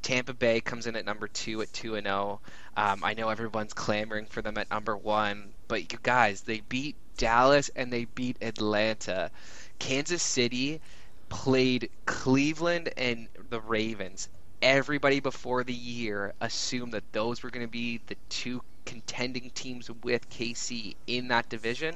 Tampa 0.01 0.33
Bay 0.33 0.59
comes 0.59 0.87
in 0.87 0.97
at 0.97 1.05
number 1.05 1.29
two 1.29 1.61
at 1.61 1.71
two 1.71 1.95
and 1.95 2.05
zero. 2.05 2.41
Um, 2.75 3.01
I 3.01 3.13
know 3.13 3.29
everyone's 3.29 3.73
clamoring 3.73 4.25
for 4.25 4.41
them 4.41 4.57
at 4.57 4.69
number 4.69 4.97
one, 4.97 5.53
but 5.69 5.93
you 5.93 5.99
guys, 6.03 6.41
they 6.41 6.59
beat 6.67 6.97
Dallas 7.15 7.69
and 7.77 7.93
they 7.93 8.05
beat 8.13 8.35
Atlanta. 8.41 9.31
Kansas 9.79 10.21
City 10.21 10.81
played 11.29 11.89
Cleveland 12.05 12.89
and 12.97 13.29
the 13.49 13.61
Ravens. 13.61 14.27
Everybody 14.61 15.21
before 15.21 15.63
the 15.63 15.73
year 15.73 16.33
assumed 16.41 16.91
that 16.91 17.09
those 17.13 17.41
were 17.41 17.51
going 17.51 17.65
to 17.65 17.71
be 17.71 18.01
the 18.07 18.17
two 18.27 18.61
contending 18.83 19.49
teams 19.51 19.89
with 20.03 20.29
KC 20.29 20.95
in 21.07 21.29
that 21.29 21.47
division. 21.47 21.95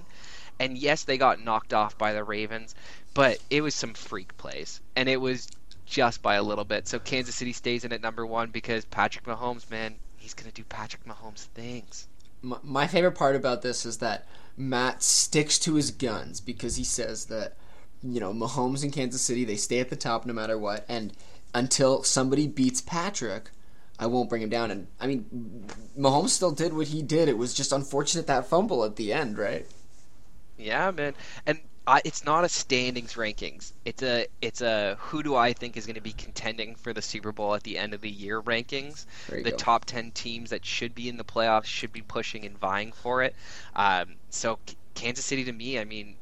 And 0.60 0.78
yes, 0.78 1.04
they 1.04 1.18
got 1.18 1.44
knocked 1.44 1.74
off 1.74 1.98
by 1.98 2.14
the 2.14 2.24
Ravens, 2.24 2.76
but 3.14 3.40
it 3.50 3.62
was 3.62 3.76
some 3.76 3.94
freak 3.94 4.36
plays. 4.38 4.82
And 4.96 5.10
it 5.10 5.20
was 5.20 5.48
just 5.86 6.22
by 6.22 6.36
a 6.36 6.44
little 6.44 6.66
bit. 6.66 6.88
So 6.88 7.00
Kansas 7.00 7.36
City 7.36 7.54
stays 7.54 7.84
in 7.84 7.92
at 7.92 8.02
number 8.02 8.26
one 8.26 8.50
because 8.50 8.86
Patrick 8.86 9.26
Mahomes, 9.26 9.70
man, 9.70 9.96
he's 10.18 10.34
going 10.34 10.50
to 10.50 10.56
do 10.56 10.64
Patrick 10.64 11.06
Mahomes 11.06 11.46
things. 11.46 12.08
My, 12.42 12.58
my 12.64 12.88
favorite 12.88 13.14
part 13.14 13.36
about 13.36 13.62
this 13.62 13.86
is 13.86 13.98
that 14.00 14.26
Matt 14.58 15.04
sticks 15.04 15.60
to 15.60 15.76
his 15.76 15.92
guns 15.92 16.40
because 16.40 16.76
he 16.76 16.84
says 16.84 17.26
that 17.26 17.56
you 18.04 18.20
know 18.20 18.34
Mahomes 18.34 18.84
in 18.84 18.92
Kansas 18.92 19.22
City 19.22 19.46
they 19.46 19.56
stay 19.56 19.80
at 19.80 19.90
the 19.90 19.96
top 19.96 20.26
no 20.26 20.34
matter 20.34 20.58
what, 20.58 20.86
and 20.90 21.14
until 21.54 22.04
somebody 22.04 22.48
beats 22.48 22.82
Patrick, 22.82 23.50
I 24.00 24.08
won't 24.08 24.30
bring 24.30 24.42
him 24.42 24.50
down. 24.50 24.72
And 24.72 24.88
I 25.00 25.08
mean, 25.08 25.66
Mahomes 25.98 26.30
still 26.30 26.52
did 26.52 26.74
what 26.74 26.88
he 26.88 27.02
did. 27.02 27.30
It 27.30 27.38
was 27.38 27.54
just 27.54 27.72
unfortunate 27.72 28.28
that 28.28 28.48
fumble 28.48 28.84
at 28.84 28.96
the 28.96 29.14
end, 29.14 29.38
right? 29.38 29.66
Yeah, 30.64 30.92
man. 30.92 31.14
And 31.46 31.60
I, 31.86 32.02
it's 32.06 32.24
not 32.24 32.46
a 32.46 32.50
standings 32.50 33.16
rankings. 33.16 33.74
It's 33.84 34.02
a 34.02 34.28
it's 34.42 34.62
a 34.62 34.96
who 35.00 35.22
do 35.22 35.36
I 35.36 35.52
think 35.54 35.76
is 35.76 35.86
going 35.86 35.96
to 35.96 36.02
be 36.02 36.14
contending 36.14 36.76
for 36.76 36.94
the 36.94 37.02
Super 37.02 37.32
Bowl 37.34 37.54
at 37.56 37.64
the 37.64 37.78
end 37.78 37.94
of 37.94 38.00
the 38.02 38.10
year 38.10 38.42
rankings. 38.42 39.06
The 39.30 39.52
go. 39.52 39.58
top 39.58 39.86
ten 39.86 40.12
teams 40.12 40.52
that 40.52 40.66
should 40.66 40.96
be 40.96 41.10
in 41.10 41.18
the 41.18 41.26
playoffs 41.26 41.66
should 41.66 41.92
be 41.92 42.02
pushing 42.02 42.46
and 42.46 42.58
vying 42.58 42.94
for 42.94 43.24
it. 43.24 43.36
Um, 43.76 44.16
so 44.30 44.60
K- 44.66 44.76
Kansas 44.96 45.26
City 45.26 45.44
to 45.44 45.52
me, 45.52 45.78
I 45.78 45.84
mean, 45.84 46.16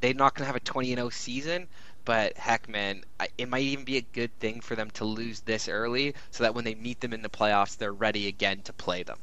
they're 0.00 0.14
not 0.14 0.34
going 0.34 0.42
to 0.42 0.46
have 0.46 0.56
a 0.56 0.60
20 0.60 0.92
and 0.92 0.98
0 0.98 1.10
season, 1.10 1.68
but 2.04 2.36
heck, 2.36 2.68
man, 2.68 3.04
I, 3.20 3.28
it 3.36 3.48
might 3.48 3.62
even 3.62 3.84
be 3.84 3.98
a 3.98 4.02
good 4.12 4.36
thing 4.40 4.60
for 4.60 4.74
them 4.74 4.90
to 4.92 5.04
lose 5.04 5.40
this 5.40 5.68
early, 5.68 6.14
so 6.30 6.42
that 6.44 6.54
when 6.54 6.64
they 6.64 6.74
meet 6.74 7.00
them 7.00 7.12
in 7.12 7.22
the 7.22 7.28
playoffs, 7.28 7.76
they're 7.76 7.92
ready 7.92 8.26
again 8.28 8.62
to 8.62 8.72
play 8.72 9.02
them. 9.04 9.18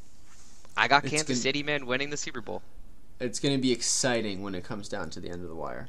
I 0.77 0.87
got 0.87 1.03
It's 1.03 1.11
Kansas 1.11 1.27
gonna- 1.27 1.37
City, 1.41 1.63
man, 1.63 1.85
winning 1.85 2.09
the 2.09 2.17
Super 2.17 2.41
Bowl. 2.41 2.61
It's 3.19 3.39
going 3.39 3.55
to 3.55 3.61
be 3.61 3.71
exciting 3.71 4.41
when 4.41 4.55
it 4.55 4.63
comes 4.63 4.89
down 4.89 5.09
to 5.11 5.19
the 5.19 5.29
end 5.29 5.41
of 5.43 5.49
the 5.49 5.55
wire. 5.55 5.87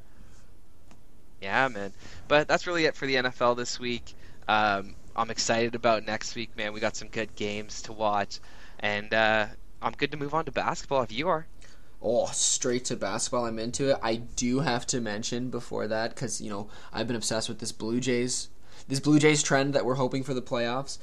Yeah, 1.41 1.69
man. 1.69 1.93
But 2.29 2.49
that's 2.49 2.67
really 2.67 2.85
it 2.85 2.95
for 2.95 3.07
the 3.07 3.17
NFL 3.17 3.57
this 3.57 3.79
week. 3.79 4.15
Um, 4.49 4.95
I'm 5.15 5.31
excited 5.31 5.75
about 5.75 6.05
next 6.07 6.35
week, 6.35 6.57
man. 6.57 6.73
We 6.73 6.81
got 6.81 6.97
some 6.97 7.09
good 7.09 7.35
games 7.35 7.83
to 7.83 7.93
watch, 7.93 8.39
and 8.79 9.13
uh, 9.13 9.47
I'm 9.83 9.93
good 9.93 10.13
to 10.13 10.17
move 10.17 10.35
on 10.35 10.45
to 10.45 10.53
basketball 10.53 11.03
if 11.03 11.13
you 11.13 11.29
are. 11.29 11.47
Oh, 12.03 12.27
straight 12.27 12.85
to 12.87 12.97
basketball. 12.97 13.47
I'm 13.47 13.59
into 13.59 13.91
it. 13.91 13.99
I 14.03 14.17
do 14.17 14.61
have 14.61 14.87
to 14.89 15.01
mention 15.01 15.49
before 15.51 15.89
that 15.89 16.15
because 16.15 16.41
you 16.41 16.51
know 16.51 16.69
I've 16.93 17.07
been 17.07 17.17
obsessed 17.17 17.49
with 17.49 17.59
this 17.59 17.73
Blue 17.73 18.01
Jays, 18.01 18.49
this 18.87 19.01
Blue 19.01 19.19
Jays 19.19 19.43
trend 19.43 19.75
that 19.75 19.85
we're 19.85 19.95
hoping 19.95 20.23
for 20.23 20.35
the 20.35 20.43
playoffs. 20.43 20.99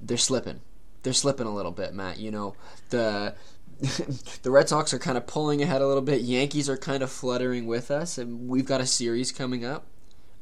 They're 0.00 0.16
slipping. 0.16 0.60
They're 1.02 1.12
slipping 1.12 1.46
a 1.46 1.54
little 1.54 1.70
bit, 1.70 1.94
Matt. 1.94 2.18
You 2.18 2.30
know 2.30 2.56
the 2.90 3.34
the 4.42 4.50
Red 4.50 4.68
Sox 4.68 4.94
are 4.94 4.98
kind 4.98 5.18
of 5.18 5.26
pulling 5.26 5.62
ahead 5.62 5.82
a 5.82 5.86
little 5.86 6.02
bit. 6.02 6.22
Yankees 6.22 6.68
are 6.68 6.76
kind 6.76 7.02
of 7.02 7.10
fluttering 7.10 7.66
with 7.66 7.90
us, 7.90 8.16
and 8.18 8.48
we've 8.48 8.64
got 8.66 8.80
a 8.80 8.86
series 8.86 9.32
coming 9.32 9.64
up 9.64 9.86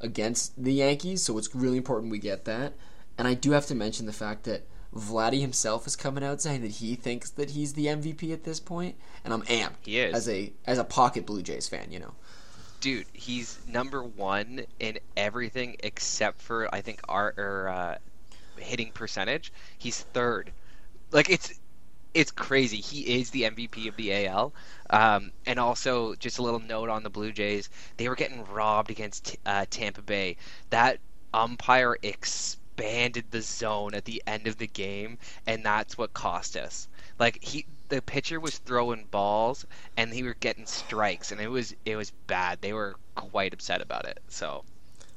against 0.00 0.62
the 0.62 0.72
Yankees, 0.74 1.22
so 1.22 1.36
it's 1.38 1.54
really 1.54 1.76
important 1.76 2.12
we 2.12 2.18
get 2.18 2.44
that. 2.44 2.74
And 3.18 3.26
I 3.26 3.34
do 3.34 3.52
have 3.52 3.66
to 3.66 3.74
mention 3.74 4.06
the 4.06 4.12
fact 4.12 4.44
that 4.44 4.66
Vladdy 4.94 5.40
himself 5.40 5.86
is 5.86 5.96
coming 5.96 6.22
out 6.22 6.40
saying 6.40 6.62
that 6.62 6.70
he 6.72 6.94
thinks 6.94 7.30
that 7.30 7.50
he's 7.50 7.72
the 7.72 7.86
MVP 7.86 8.32
at 8.32 8.44
this 8.44 8.60
point, 8.60 8.96
and 9.24 9.32
I'm 9.34 9.42
amped 9.42 9.82
He 9.82 9.98
is. 9.98 10.14
as 10.14 10.28
a 10.28 10.52
as 10.66 10.78
a 10.78 10.84
pocket 10.84 11.26
Blue 11.26 11.42
Jays 11.42 11.68
fan. 11.68 11.90
You 11.90 12.00
know, 12.00 12.14
Dude, 12.80 13.06
he's 13.12 13.58
number 13.66 14.04
one 14.04 14.66
in 14.78 14.98
everything 15.16 15.76
except 15.80 16.40
for 16.40 16.72
I 16.72 16.80
think 16.80 17.00
our 17.08 17.34
or, 17.36 17.68
uh, 17.68 17.98
hitting 18.56 18.92
percentage. 18.92 19.52
He's 19.78 20.02
third. 20.12 20.52
Like 21.10 21.28
it's 21.30 21.58
it's 22.14 22.30
crazy. 22.30 22.78
He 22.78 23.18
is 23.20 23.30
the 23.30 23.42
MVP 23.42 23.88
of 23.88 23.96
the 23.96 24.26
AL. 24.26 24.54
Um, 24.88 25.32
and 25.46 25.58
also, 25.58 26.14
just 26.14 26.38
a 26.38 26.42
little 26.42 26.60
note 26.60 26.88
on 26.88 27.02
the 27.02 27.10
Blue 27.10 27.32
Jays: 27.32 27.68
they 27.96 28.08
were 28.08 28.14
getting 28.14 28.44
robbed 28.46 28.90
against 28.90 29.36
uh, 29.44 29.66
Tampa 29.68 30.00
Bay. 30.02 30.36
That 30.70 31.00
umpire 31.34 31.98
expanded 32.02 33.24
the 33.30 33.42
zone 33.42 33.94
at 33.94 34.04
the 34.04 34.22
end 34.26 34.46
of 34.46 34.58
the 34.58 34.68
game, 34.68 35.18
and 35.46 35.64
that's 35.64 35.98
what 35.98 36.14
cost 36.14 36.56
us. 36.56 36.88
Like 37.18 37.42
he, 37.42 37.66
the 37.88 38.00
pitcher 38.00 38.38
was 38.38 38.58
throwing 38.58 39.06
balls, 39.10 39.66
and 39.96 40.12
he 40.12 40.22
were 40.22 40.34
getting 40.34 40.66
strikes, 40.66 41.32
and 41.32 41.40
it 41.40 41.48
was 41.48 41.74
it 41.84 41.96
was 41.96 42.12
bad. 42.28 42.60
They 42.60 42.72
were 42.72 42.94
quite 43.16 43.52
upset 43.52 43.82
about 43.82 44.06
it. 44.06 44.20
So, 44.28 44.64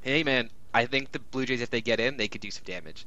hey 0.01 0.23
man, 0.23 0.49
I 0.73 0.87
think 0.87 1.11
the 1.11 1.19
Blue 1.19 1.45
Jays, 1.45 1.61
if 1.61 1.69
they 1.69 1.81
get 1.81 1.99
in, 1.99 2.17
they 2.17 2.27
could 2.27 2.41
do 2.41 2.51
some 2.51 2.63
damage. 2.65 3.05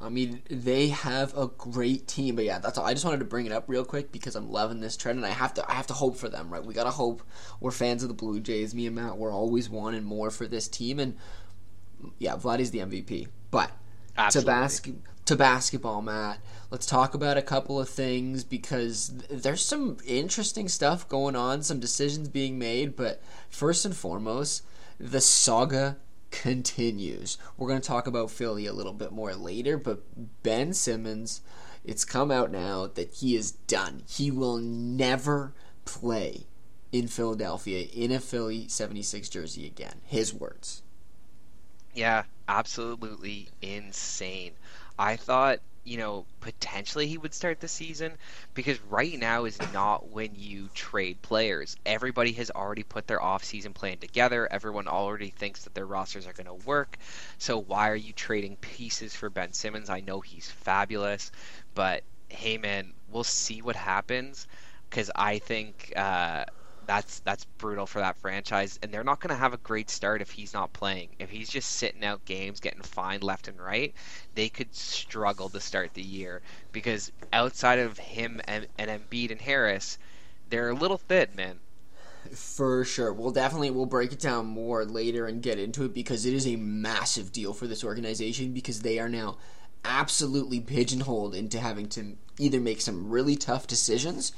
I 0.00 0.08
mean 0.08 0.42
they 0.48 0.88
have 0.88 1.36
a 1.36 1.48
great 1.48 2.06
team, 2.06 2.36
but 2.36 2.44
yeah, 2.44 2.58
that's 2.58 2.78
all. 2.78 2.86
I 2.86 2.92
just 2.92 3.04
wanted 3.04 3.18
to 3.18 3.24
bring 3.24 3.46
it 3.46 3.52
up 3.52 3.64
real 3.66 3.84
quick 3.84 4.12
because 4.12 4.36
I'm 4.36 4.50
loving 4.50 4.80
this 4.80 4.96
trend, 4.96 5.18
and 5.18 5.26
I 5.26 5.30
have 5.30 5.54
to 5.54 5.70
I 5.70 5.74
have 5.74 5.88
to 5.88 5.94
hope 5.94 6.16
for 6.16 6.28
them. 6.28 6.50
Right, 6.50 6.64
we 6.64 6.74
gotta 6.74 6.90
hope. 6.90 7.22
We're 7.60 7.70
fans 7.70 8.02
of 8.02 8.08
the 8.08 8.14
Blue 8.14 8.40
Jays. 8.40 8.74
Me 8.74 8.86
and 8.86 8.96
Matt, 8.96 9.18
we're 9.18 9.32
always 9.32 9.68
wanting 9.68 10.04
more 10.04 10.30
for 10.30 10.46
this 10.46 10.68
team, 10.68 10.98
and 10.98 11.16
yeah, 12.18 12.36
Vladdy's 12.36 12.70
the 12.70 12.80
MVP, 12.80 13.28
but. 13.50 13.72
Absolutely. 14.20 14.50
to 14.52 14.56
basket 14.56 14.94
to 15.28 15.36
basketball, 15.36 16.00
Matt. 16.00 16.40
Let's 16.70 16.86
talk 16.86 17.12
about 17.14 17.36
a 17.36 17.42
couple 17.42 17.78
of 17.78 17.88
things 17.88 18.44
because 18.44 19.12
there's 19.30 19.62
some 19.62 19.98
interesting 20.06 20.68
stuff 20.68 21.06
going 21.06 21.36
on, 21.36 21.62
some 21.62 21.80
decisions 21.80 22.28
being 22.28 22.58
made, 22.58 22.96
but 22.96 23.22
first 23.50 23.84
and 23.84 23.94
foremost, 23.94 24.64
the 24.98 25.20
saga 25.20 25.98
continues. 26.30 27.38
We're 27.56 27.68
going 27.68 27.80
to 27.80 27.86
talk 27.86 28.06
about 28.06 28.30
Philly 28.30 28.66
a 28.66 28.72
little 28.72 28.92
bit 28.92 29.12
more 29.12 29.34
later, 29.34 29.76
but 29.78 30.02
Ben 30.42 30.72
Simmons, 30.72 31.40
it's 31.84 32.04
come 32.04 32.30
out 32.30 32.50
now 32.50 32.86
that 32.86 33.14
he 33.14 33.36
is 33.36 33.52
done. 33.52 34.02
He 34.08 34.30
will 34.30 34.58
never 34.58 35.54
play 35.84 36.46
in 36.92 37.08
Philadelphia 37.08 37.86
in 37.92 38.12
a 38.12 38.20
Philly 38.20 38.68
76 38.68 39.28
jersey 39.28 39.66
again. 39.66 40.00
His 40.04 40.32
words. 40.32 40.82
Yeah, 41.94 42.24
absolutely 42.48 43.48
insane. 43.60 44.52
I 44.98 45.16
thought 45.16 45.60
you 45.88 45.98
know, 45.98 46.26
potentially 46.40 47.06
he 47.06 47.18
would 47.18 47.34
start 47.34 47.60
the 47.60 47.68
season 47.68 48.16
because 48.54 48.80
right 48.82 49.18
now 49.18 49.44
is 49.44 49.60
not 49.60 50.08
when 50.10 50.34
you 50.34 50.68
trade 50.74 51.22
players. 51.22 51.76
Everybody 51.86 52.32
has 52.32 52.50
already 52.50 52.82
put 52.84 53.06
their 53.06 53.22
off-season 53.22 53.72
plan 53.74 53.98
together. 53.98 54.48
Everyone 54.50 54.88
already 54.88 55.30
thinks 55.30 55.64
that 55.64 55.74
their 55.74 55.86
rosters 55.86 56.26
are 56.26 56.32
going 56.34 56.46
to 56.46 56.54
work. 56.66 56.98
So 57.38 57.58
why 57.58 57.90
are 57.90 57.96
you 57.96 58.12
trading 58.12 58.56
pieces 58.58 59.14
for 59.14 59.30
Ben 59.30 59.52
Simmons? 59.52 59.90
I 59.90 60.00
know 60.00 60.20
he's 60.20 60.50
fabulous, 60.50 61.30
but 61.74 62.04
hey 62.28 62.58
man, 62.58 62.92
we'll 63.08 63.24
see 63.24 63.62
what 63.62 63.76
happens 63.76 64.46
because 64.90 65.10
I 65.16 65.38
think 65.38 65.92
uh, 65.96 66.44
that's 66.88 67.20
that's 67.20 67.44
brutal 67.58 67.86
for 67.86 68.00
that 68.00 68.16
franchise, 68.16 68.78
and 68.82 68.90
they're 68.90 69.04
not 69.04 69.20
going 69.20 69.28
to 69.28 69.38
have 69.38 69.52
a 69.52 69.58
great 69.58 69.90
start 69.90 70.22
if 70.22 70.30
he's 70.30 70.54
not 70.54 70.72
playing. 70.72 71.10
If 71.18 71.28
he's 71.28 71.50
just 71.50 71.72
sitting 71.72 72.02
out 72.02 72.24
games, 72.24 72.60
getting 72.60 72.80
fined 72.80 73.22
left 73.22 73.46
and 73.46 73.60
right, 73.60 73.92
they 74.34 74.48
could 74.48 74.74
struggle 74.74 75.50
to 75.50 75.60
start 75.60 75.92
the 75.92 76.02
year 76.02 76.40
because 76.72 77.12
outside 77.30 77.78
of 77.78 77.98
him 77.98 78.40
and, 78.48 78.66
and 78.78 78.90
Embiid 78.90 79.30
and 79.30 79.42
Harris, 79.42 79.98
they're 80.48 80.70
a 80.70 80.74
little 80.74 80.96
thin, 80.96 81.28
man. 81.36 81.58
For 82.32 82.86
sure. 82.86 83.12
We'll 83.12 83.32
definitely 83.32 83.70
we'll 83.70 83.84
break 83.84 84.12
it 84.12 84.18
down 84.18 84.46
more 84.46 84.86
later 84.86 85.26
and 85.26 85.42
get 85.42 85.58
into 85.58 85.84
it 85.84 85.92
because 85.92 86.24
it 86.24 86.32
is 86.32 86.46
a 86.46 86.56
massive 86.56 87.32
deal 87.32 87.52
for 87.52 87.66
this 87.66 87.84
organization 87.84 88.52
because 88.54 88.80
they 88.80 88.98
are 88.98 89.10
now 89.10 89.36
absolutely 89.84 90.60
pigeonholed 90.60 91.34
into 91.34 91.60
having 91.60 91.90
to 91.90 92.16
either 92.38 92.60
make 92.60 92.80
some 92.80 93.10
really 93.10 93.36
tough 93.36 93.66
decisions 93.66 94.32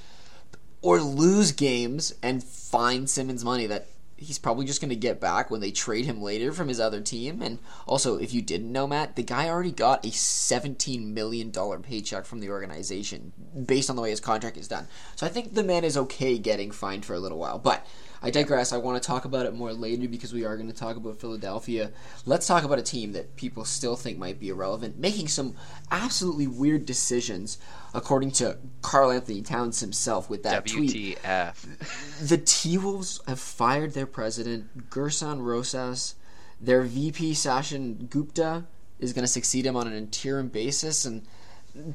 or 0.83 1.01
lose 1.01 1.53
games 1.53 2.15
and 2.23 2.43
find 2.43 3.09
Simmons 3.09 3.45
money 3.45 3.67
that 3.67 3.87
he's 4.21 4.39
probably 4.39 4.67
just 4.67 4.81
going 4.81 4.91
to 4.91 4.97
get 4.97 5.19
back 5.19 5.51
when 5.51 5.61
they 5.61 5.71
trade 5.71 6.05
him 6.05 6.21
later 6.21 6.53
from 6.53 6.69
his 6.69 6.79
other 6.79 7.01
team. 7.01 7.41
And 7.41 7.59
also, 7.87 8.17
if 8.17 8.35
you 8.35 8.43
didn't 8.43 8.71
know, 8.71 8.87
Matt, 8.87 9.17
the 9.17 9.23
guy 9.23 9.49
already 9.49 9.73
got 9.73 10.05
a 10.05 10.11
$17 10.11 11.13
million 11.13 11.51
paycheck 11.83 12.27
from 12.27 12.41
the 12.41 12.51
organization 12.51 13.33
based 13.67 13.89
on 13.89 13.97
the 13.97 14.03
way 14.03 14.11
his 14.11 14.21
contract 14.21 14.59
is 14.59 14.69
done. 14.69 14.89
So 15.17 15.27
I 15.27 15.31
think 15.31 15.55
the 15.55 15.65
man 15.65 15.85
is 15.85 15.97
okay 15.97 16.39
getting 16.39 16.71
fined 16.71 17.07
for 17.07 17.15
a 17.15 17.21
little 17.21 17.39
while. 17.39 17.59
But 17.59 17.87
I 18.23 18.31
digress. 18.31 18.73
I 18.73 18.77
want 18.77 19.03
to 19.03 19.07
talk 19.07 19.25
about 19.25 19.47
it 19.47 19.55
more 19.55 19.73
later 19.73 20.07
because 20.07 20.33
we 20.33 20.45
are 20.45 20.57
going 20.57 20.69
to 20.71 20.77
talk 20.77 20.97
about 20.97 21.21
Philadelphia. 21.21 21.91
Let's 22.27 22.47
talk 22.47 22.65
about 22.65 22.79
a 22.79 22.83
team 22.83 23.13
that 23.13 23.35
people 23.37 23.65
still 23.65 23.97
think 23.97 24.19
might 24.19 24.39
be 24.39 24.51
irrelevant, 24.51 24.99
making 24.99 25.29
some 25.29 25.57
absolutely 25.91 26.47
weird 26.47 26.85
decisions, 26.85 27.57
according 27.95 28.33
to 28.33 28.59
Karl-Anthony 28.83 29.41
Towns 29.41 29.81
himself 29.81 30.29
with 30.29 30.43
that 30.43 30.67
WTF. 30.67 31.63
tweet. 31.63 32.29
The 32.29 32.39
T 32.39 32.77
Wolves 32.77 33.21
have 33.27 33.41
fired 33.41 33.95
their 33.95 34.07
president, 34.07 34.91
Gersson 34.91 35.41
Rosas. 35.41 36.15
Their 36.61 36.83
VP, 36.83 37.33
Sachin 37.33 38.11
Gupta, 38.11 38.65
is 38.99 39.15
going 39.15 39.25
to 39.25 39.29
succeed 39.29 39.65
him 39.65 39.77
on 39.77 39.87
an 39.87 39.95
interim 39.95 40.49
basis, 40.49 41.07
and 41.07 41.27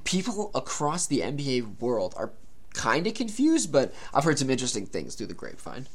people 0.06 0.50
across 0.56 1.06
the 1.06 1.20
NBA 1.20 1.80
world 1.80 2.16
are 2.18 2.32
kind 2.74 3.06
of 3.06 3.14
confused, 3.14 3.72
but 3.72 3.94
I've 4.12 4.24
heard 4.24 4.40
some 4.40 4.50
interesting 4.50 4.88
things 4.88 5.14
through 5.14 5.28
the 5.28 5.36
grapevine. 5.36 5.86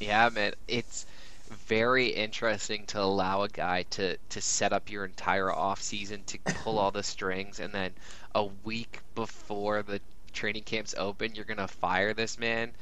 Yeah, 0.00 0.28
man, 0.30 0.54
it's 0.66 1.06
very 1.48 2.08
interesting 2.08 2.86
to 2.86 3.00
allow 3.00 3.42
a 3.42 3.48
guy 3.48 3.84
to 3.90 4.16
to 4.30 4.40
set 4.40 4.72
up 4.72 4.90
your 4.90 5.04
entire 5.04 5.52
off 5.52 5.80
season 5.82 6.24
to 6.24 6.38
pull 6.52 6.78
all 6.78 6.90
the 6.90 7.02
strings, 7.04 7.60
and 7.60 7.72
then 7.72 7.94
a 8.34 8.44
week 8.44 9.00
before 9.14 9.82
the 9.84 10.00
training 10.32 10.64
camps 10.64 10.94
open, 10.98 11.34
you're 11.34 11.44
gonna 11.44 11.68
fire 11.68 12.14
this 12.14 12.36
man. 12.38 12.74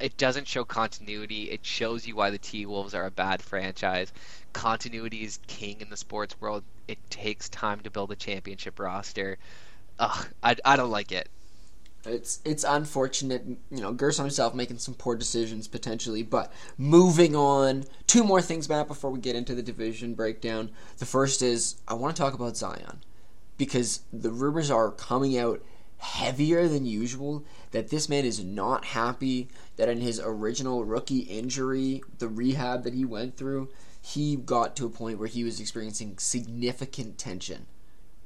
It 0.00 0.16
doesn't 0.18 0.48
show 0.48 0.64
continuity. 0.64 1.50
It 1.50 1.64
shows 1.64 2.06
you 2.06 2.16
why 2.16 2.30
the 2.30 2.38
T 2.38 2.66
Wolves 2.66 2.94
are 2.94 3.06
a 3.06 3.10
bad 3.10 3.40
franchise. 3.42 4.12
Continuity 4.52 5.22
is 5.24 5.38
king 5.46 5.80
in 5.80 5.88
the 5.90 5.96
sports 5.96 6.38
world. 6.40 6.64
It 6.88 6.98
takes 7.10 7.48
time 7.48 7.80
to 7.82 7.90
build 7.90 8.12
a 8.12 8.16
championship 8.16 8.78
roster. 8.80 9.38
Ugh, 9.98 10.28
I, 10.42 10.56
I 10.64 10.76
don't 10.76 10.90
like 10.90 11.12
it. 11.12 11.30
It's 12.06 12.40
it's 12.44 12.64
unfortunate, 12.64 13.44
you 13.46 13.80
know, 13.80 13.94
Gersson 13.94 14.20
himself 14.20 14.54
making 14.54 14.78
some 14.78 14.94
poor 14.94 15.16
decisions 15.16 15.68
potentially, 15.68 16.22
but 16.22 16.52
moving 16.76 17.34
on. 17.34 17.84
Two 18.06 18.24
more 18.24 18.42
things, 18.42 18.68
Matt, 18.68 18.88
before 18.88 19.10
we 19.10 19.20
get 19.20 19.36
into 19.36 19.54
the 19.54 19.62
division 19.62 20.14
breakdown. 20.14 20.70
The 20.98 21.06
first 21.06 21.42
is 21.42 21.76
I 21.88 21.94
want 21.94 22.14
to 22.14 22.20
talk 22.20 22.34
about 22.34 22.56
Zion 22.56 23.02
because 23.56 24.00
the 24.12 24.30
rumors 24.30 24.70
are 24.70 24.90
coming 24.90 25.38
out 25.38 25.62
heavier 25.98 26.68
than 26.68 26.84
usual 26.84 27.44
that 27.70 27.88
this 27.88 28.08
man 28.08 28.24
is 28.24 28.44
not 28.44 28.84
happy 28.84 29.48
that 29.76 29.88
in 29.88 30.00
his 30.00 30.20
original 30.22 30.84
rookie 30.84 31.20
injury, 31.20 32.02
the 32.18 32.28
rehab 32.28 32.84
that 32.84 32.92
he 32.92 33.04
went 33.04 33.36
through, 33.36 33.70
he 34.02 34.36
got 34.36 34.76
to 34.76 34.84
a 34.84 34.90
point 34.90 35.18
where 35.18 35.28
he 35.28 35.44
was 35.44 35.60
experiencing 35.60 36.18
significant 36.18 37.16
tension 37.16 37.66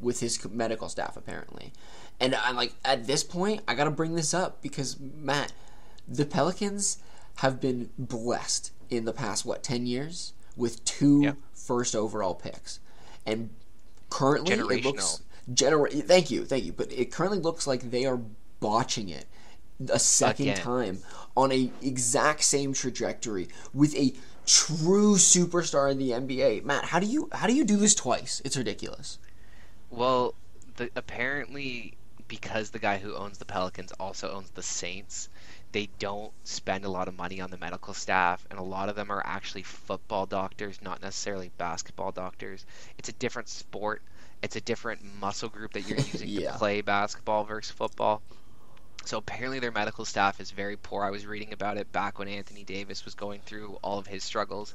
with 0.00 0.20
his 0.20 0.44
medical 0.48 0.88
staff 0.88 1.16
apparently. 1.16 1.72
And 2.20 2.34
I'm 2.34 2.56
like, 2.56 2.74
at 2.84 3.06
this 3.06 3.22
point, 3.22 3.62
I 3.68 3.74
got 3.74 3.84
to 3.84 3.90
bring 3.90 4.14
this 4.14 4.34
up 4.34 4.60
because, 4.60 4.98
Matt, 4.98 5.52
the 6.08 6.26
Pelicans 6.26 6.98
have 7.36 7.60
been 7.60 7.90
blessed 7.96 8.72
in 8.90 9.04
the 9.04 9.12
past, 9.12 9.44
what, 9.44 9.62
10 9.62 9.86
years 9.86 10.32
with 10.56 10.84
two 10.84 11.22
yep. 11.22 11.36
first 11.54 11.94
overall 11.94 12.34
picks. 12.34 12.80
And 13.24 13.50
currently, 14.10 14.54
it 14.54 14.84
looks. 14.84 15.22
Genera- 15.52 15.90
thank 15.90 16.30
you, 16.30 16.44
thank 16.44 16.64
you. 16.64 16.72
But 16.72 16.92
it 16.92 17.12
currently 17.12 17.38
looks 17.38 17.66
like 17.66 17.90
they 17.90 18.04
are 18.04 18.20
botching 18.60 19.08
it 19.08 19.26
a 19.90 19.98
second 19.98 20.48
Again. 20.48 20.60
time 20.60 20.98
on 21.36 21.52
a 21.52 21.70
exact 21.80 22.42
same 22.42 22.72
trajectory 22.72 23.48
with 23.72 23.94
a 23.94 24.12
true 24.44 25.14
superstar 25.14 25.90
in 25.90 25.98
the 25.98 26.10
NBA. 26.10 26.64
Matt, 26.64 26.86
how 26.86 26.98
do 26.98 27.06
you 27.06 27.28
how 27.32 27.46
do 27.46 27.54
you 27.54 27.64
do 27.64 27.76
this 27.76 27.94
twice? 27.94 28.42
It's 28.44 28.56
ridiculous. 28.56 29.18
Well, 29.90 30.34
the, 30.76 30.90
apparently 30.96 31.96
because 32.28 32.70
the 32.70 32.78
guy 32.78 32.98
who 32.98 33.14
owns 33.14 33.38
the 33.38 33.44
Pelicans 33.44 33.92
also 33.92 34.30
owns 34.30 34.50
the 34.50 34.62
Saints, 34.62 35.28
they 35.72 35.88
don't 35.98 36.32
spend 36.44 36.84
a 36.84 36.90
lot 36.90 37.08
of 37.08 37.16
money 37.16 37.40
on 37.40 37.50
the 37.50 37.56
medical 37.56 37.94
staff, 37.94 38.46
and 38.50 38.58
a 38.58 38.62
lot 38.62 38.88
of 38.88 38.96
them 38.96 39.10
are 39.10 39.22
actually 39.24 39.62
football 39.62 40.26
doctors, 40.26 40.80
not 40.82 41.02
necessarily 41.02 41.50
basketball 41.58 42.12
doctors. 42.12 42.64
It's 42.98 43.08
a 43.08 43.12
different 43.12 43.48
sport. 43.48 44.02
It's 44.42 44.56
a 44.56 44.60
different 44.60 45.02
muscle 45.20 45.48
group 45.48 45.72
that 45.72 45.88
you're 45.88 45.98
using 46.12 46.28
yeah. 46.28 46.52
to 46.52 46.58
play 46.58 46.80
basketball 46.82 47.44
versus 47.44 47.72
football. 47.72 48.22
So 49.04 49.16
apparently 49.16 49.58
their 49.58 49.72
medical 49.72 50.04
staff 50.04 50.38
is 50.40 50.50
very 50.50 50.76
poor. 50.76 51.02
I 51.02 51.10
was 51.10 51.24
reading 51.24 51.52
about 51.52 51.78
it 51.78 51.90
back 51.92 52.18
when 52.18 52.28
Anthony 52.28 52.64
Davis 52.64 53.06
was 53.06 53.14
going 53.14 53.40
through 53.40 53.78
all 53.80 53.98
of 53.98 54.06
his 54.06 54.22
struggles. 54.22 54.74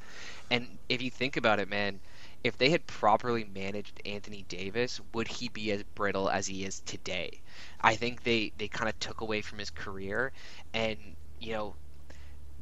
And 0.50 0.80
if 0.90 1.04
you 1.04 1.12
think 1.12 1.38
about 1.38 1.60
it, 1.60 1.70
man, 1.70 2.00
if 2.44 2.58
they 2.58 2.70
had 2.70 2.86
properly 2.88 3.46
managed 3.46 4.02
Anthony 4.06 4.46
Davis, 4.50 5.00
would 5.14 5.28
he 5.28 5.50
be 5.50 5.72
as 5.72 5.84
brittle 5.96 6.30
as 6.30 6.48
he 6.48 6.66
is 6.66 6.82
today? 6.82 7.42
I 7.82 7.96
think 7.96 8.24
they, 8.24 8.52
they 8.58 8.68
kind 8.68 8.90
of 8.90 9.00
took 9.00 9.22
away 9.22 9.42
from 9.42 9.60
his 9.60 9.70
career. 9.70 10.32
And, 10.74 10.98
you 11.40 11.54
know, 11.54 11.76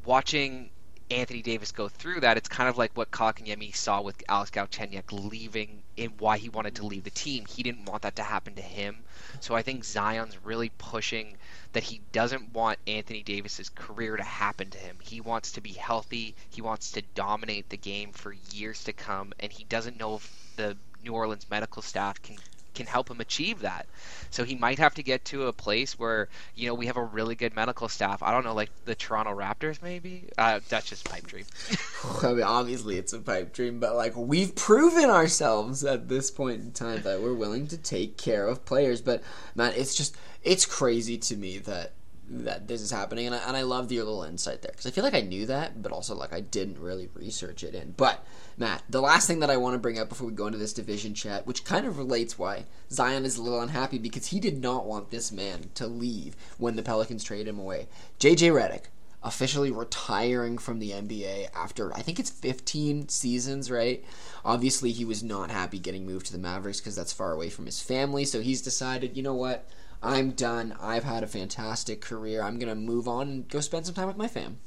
watching 0.06 0.70
Anthony 1.12 1.42
Davis 1.42 1.74
go 1.74 1.90
through 1.90 2.22
that, 2.22 2.38
it's 2.38 2.48
kind 2.48 2.70
of 2.70 2.78
like 2.78 2.96
what 2.96 3.12
Kotkaniemi 3.12 3.76
saw 3.76 4.02
with 4.02 4.24
Alex 4.30 4.50
Galchenyuk 4.52 5.12
leaving 5.12 5.84
and 5.98 6.18
why 6.20 6.38
he 6.38 6.48
wanted 6.48 6.76
to 6.76 6.86
leave 6.86 7.04
the 7.04 7.10
team. 7.10 7.46
He 7.46 7.64
didn't 7.64 7.86
want 7.86 8.04
that 8.04 8.16
to 8.16 8.24
happen 8.24 8.56
to 8.56 8.62
him. 8.62 9.04
So 9.42 9.54
I 9.54 9.62
think 9.62 9.84
Zion's 9.84 10.38
really 10.44 10.72
pushing 10.78 11.36
that 11.74 11.84
he 11.84 12.02
doesn't 12.14 12.54
want 12.54 12.80
Anthony 12.88 13.24
Davis's 13.24 13.70
career 13.70 14.16
to 14.16 14.24
happen 14.24 14.70
to 14.70 14.78
him. 14.78 14.98
He 15.02 15.20
wants 15.20 15.52
to 15.54 15.62
be 15.62 15.74
healthy. 15.74 16.34
He 16.50 16.62
wants 16.62 16.92
to 16.92 17.02
dominate 17.14 17.70
the 17.70 17.78
game 17.78 18.14
for 18.14 18.34
years 18.54 18.84
to 18.86 18.94
come, 18.94 19.34
and 19.40 19.52
he 19.52 19.66
doesn't 19.66 20.00
know 20.00 20.16
if 20.16 20.54
the 20.56 20.78
New 21.04 21.14
Orleans 21.14 21.50
medical 21.50 21.82
staff 21.82 22.22
can 22.22 22.38
can 22.74 22.86
help 22.86 23.10
him 23.10 23.20
achieve 23.20 23.62
that. 23.62 23.88
So 24.30 24.44
he 24.44 24.56
might 24.56 24.80
have 24.80 24.94
to 24.96 25.04
get 25.04 25.26
to 25.26 25.48
a 25.48 25.54
place 25.54 26.00
where 26.00 26.30
you 26.56 26.68
know 26.68 26.74
we 26.74 26.86
have 26.88 26.98
a 26.98 27.04
really 27.04 27.36
good 27.36 27.56
medical 27.56 27.90
staff. 27.90 28.24
I 28.24 28.32
don't 28.32 28.44
know, 28.44 28.54
like 28.54 28.70
the 28.86 28.96
Toronto 28.96 29.36
Raptors, 29.36 29.82
maybe. 29.82 30.30
Uh, 30.38 30.60
that's 30.70 30.88
just 30.88 31.10
pipe 31.10 31.28
dream. 31.28 31.46
I 32.24 32.34
mean, 32.34 32.44
obviously 32.44 32.98
it's 32.98 33.14
a 33.14 33.20
pipe 33.20 33.54
dream, 33.54 33.80
but 33.80 33.96
like 33.96 34.16
we've 34.16 34.56
proven 34.56 35.10
ourselves 35.10 35.84
at 35.84 36.08
this 36.08 36.32
point 36.32 36.62
in 36.62 36.72
time 36.72 37.02
that 37.04 37.22
we're 37.22 37.34
willing 37.34 37.68
to 37.68 37.78
take 37.78 38.18
care 38.18 38.48
of 38.48 38.66
players. 38.66 39.02
But 39.02 39.24
man, 39.56 39.74
it's 39.76 39.96
just 39.96 40.16
it's 40.44 40.66
crazy 40.66 41.18
to 41.18 41.36
me 41.36 41.58
that 41.60 41.94
that 42.32 42.68
this 42.68 42.82
is 42.82 42.92
happening, 42.92 43.28
and 43.28 43.36
I, 43.36 43.40
and 43.40 43.58
I 43.58 43.62
love 43.64 43.92
your 43.92 44.06
little 44.06 44.24
insight 44.24 44.62
there 44.62 44.72
because 44.72 44.86
I 44.86 44.92
feel 44.92 45.04
like 45.04 45.14
I 45.14 45.22
knew 45.22 45.46
that, 45.48 45.82
but 45.82 45.92
also 45.92 46.16
like 46.16 46.34
I 46.34 46.40
didn't 46.40 46.80
really 46.80 47.10
research 47.14 47.64
it 47.64 47.76
in. 47.76 47.94
But 47.98 48.26
Matt, 48.58 48.84
the 48.90 49.02
last 49.02 49.28
thing 49.28 49.40
that 49.40 49.50
I 49.50 49.58
want 49.58 49.74
to 49.74 49.80
bring 49.80 50.00
up 50.00 50.10
before 50.10 50.28
we 50.28 50.34
go 50.34 50.48
into 50.48 50.58
this 50.58 50.74
division 50.74 51.14
chat, 51.14 51.46
which 51.46 51.66
kind 51.66 51.86
of 51.86 51.98
relates 51.98 52.40
why 52.40 52.66
Zion 52.90 53.26
is 53.26 53.38
a 53.38 53.44
little 53.44 53.60
unhappy 53.60 53.98
because 53.98 54.28
he 54.28 54.40
did 54.40 54.62
not 54.62 54.86
want 54.86 55.12
this 55.12 55.32
man 55.32 55.70
to 55.76 55.88
leave 55.88 56.36
when 56.58 56.76
the 56.76 56.84
Pelicans 56.84 57.24
traded 57.24 57.48
him 57.48 57.60
away. 57.60 57.88
JJ 58.20 58.52
Redick, 58.52 58.86
officially 59.24 59.72
retiring 59.72 60.58
from 60.58 60.80
the 60.80 60.92
NBA 60.92 61.50
after 61.54 61.94
I 61.94 62.02
think 62.02 62.20
it's 62.20 62.30
15 62.30 63.10
seasons, 63.10 63.70
right? 63.70 64.04
Obviously, 64.44 64.92
he 64.92 65.06
was 65.06 65.22
not 65.22 65.52
happy 65.52 65.80
getting 65.80 66.06
moved 66.06 66.28
to 66.28 66.32
the 66.32 66.40
Mavericks 66.40 66.80
because 66.80 66.96
that's 66.96 67.14
far 67.14 67.34
away 67.34 67.50
from 67.50 67.66
his 67.66 67.82
family. 67.82 68.26
So 68.26 68.42
he's 68.42 68.62
decided, 68.62 69.18
you 69.18 69.24
know 69.24 69.36
what? 69.36 69.68
I'm 70.04 70.32
done. 70.32 70.76
I've 70.82 71.04
had 71.04 71.24
a 71.24 71.28
fantastic 71.28 72.02
career. 72.02 72.42
I'm 72.42 72.58
gonna 72.60 72.76
move 72.76 73.08
on 73.08 73.28
and 73.28 73.48
go 73.48 73.60
spend 73.60 73.86
some 73.86 73.96
time 73.96 74.08
with 74.08 74.18
my 74.18 74.28
fam. 74.28 74.58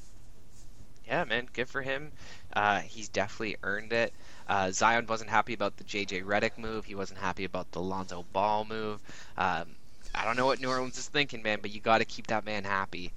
Yeah, 1.06 1.24
man, 1.24 1.48
good 1.52 1.68
for 1.68 1.82
him. 1.82 2.12
Uh, 2.54 2.80
he's 2.80 3.08
definitely 3.08 3.56
earned 3.62 3.92
it. 3.92 4.14
Uh, 4.48 4.70
Zion 4.70 5.06
wasn't 5.06 5.30
happy 5.30 5.52
about 5.52 5.76
the 5.76 5.84
JJ 5.84 6.24
Redick 6.24 6.56
move. 6.56 6.84
He 6.84 6.94
wasn't 6.94 7.18
happy 7.20 7.44
about 7.44 7.70
the 7.72 7.80
Lonzo 7.80 8.24
Ball 8.32 8.64
move. 8.64 9.00
Um, 9.36 9.66
I 10.14 10.24
don't 10.24 10.36
know 10.36 10.46
what 10.46 10.60
New 10.60 10.68
Orleans 10.68 10.96
is 10.96 11.08
thinking, 11.08 11.42
man, 11.42 11.58
but 11.60 11.70
you 11.72 11.80
got 11.80 11.98
to 11.98 12.04
keep 12.04 12.28
that 12.28 12.44
man 12.44 12.64
happy. 12.64 13.12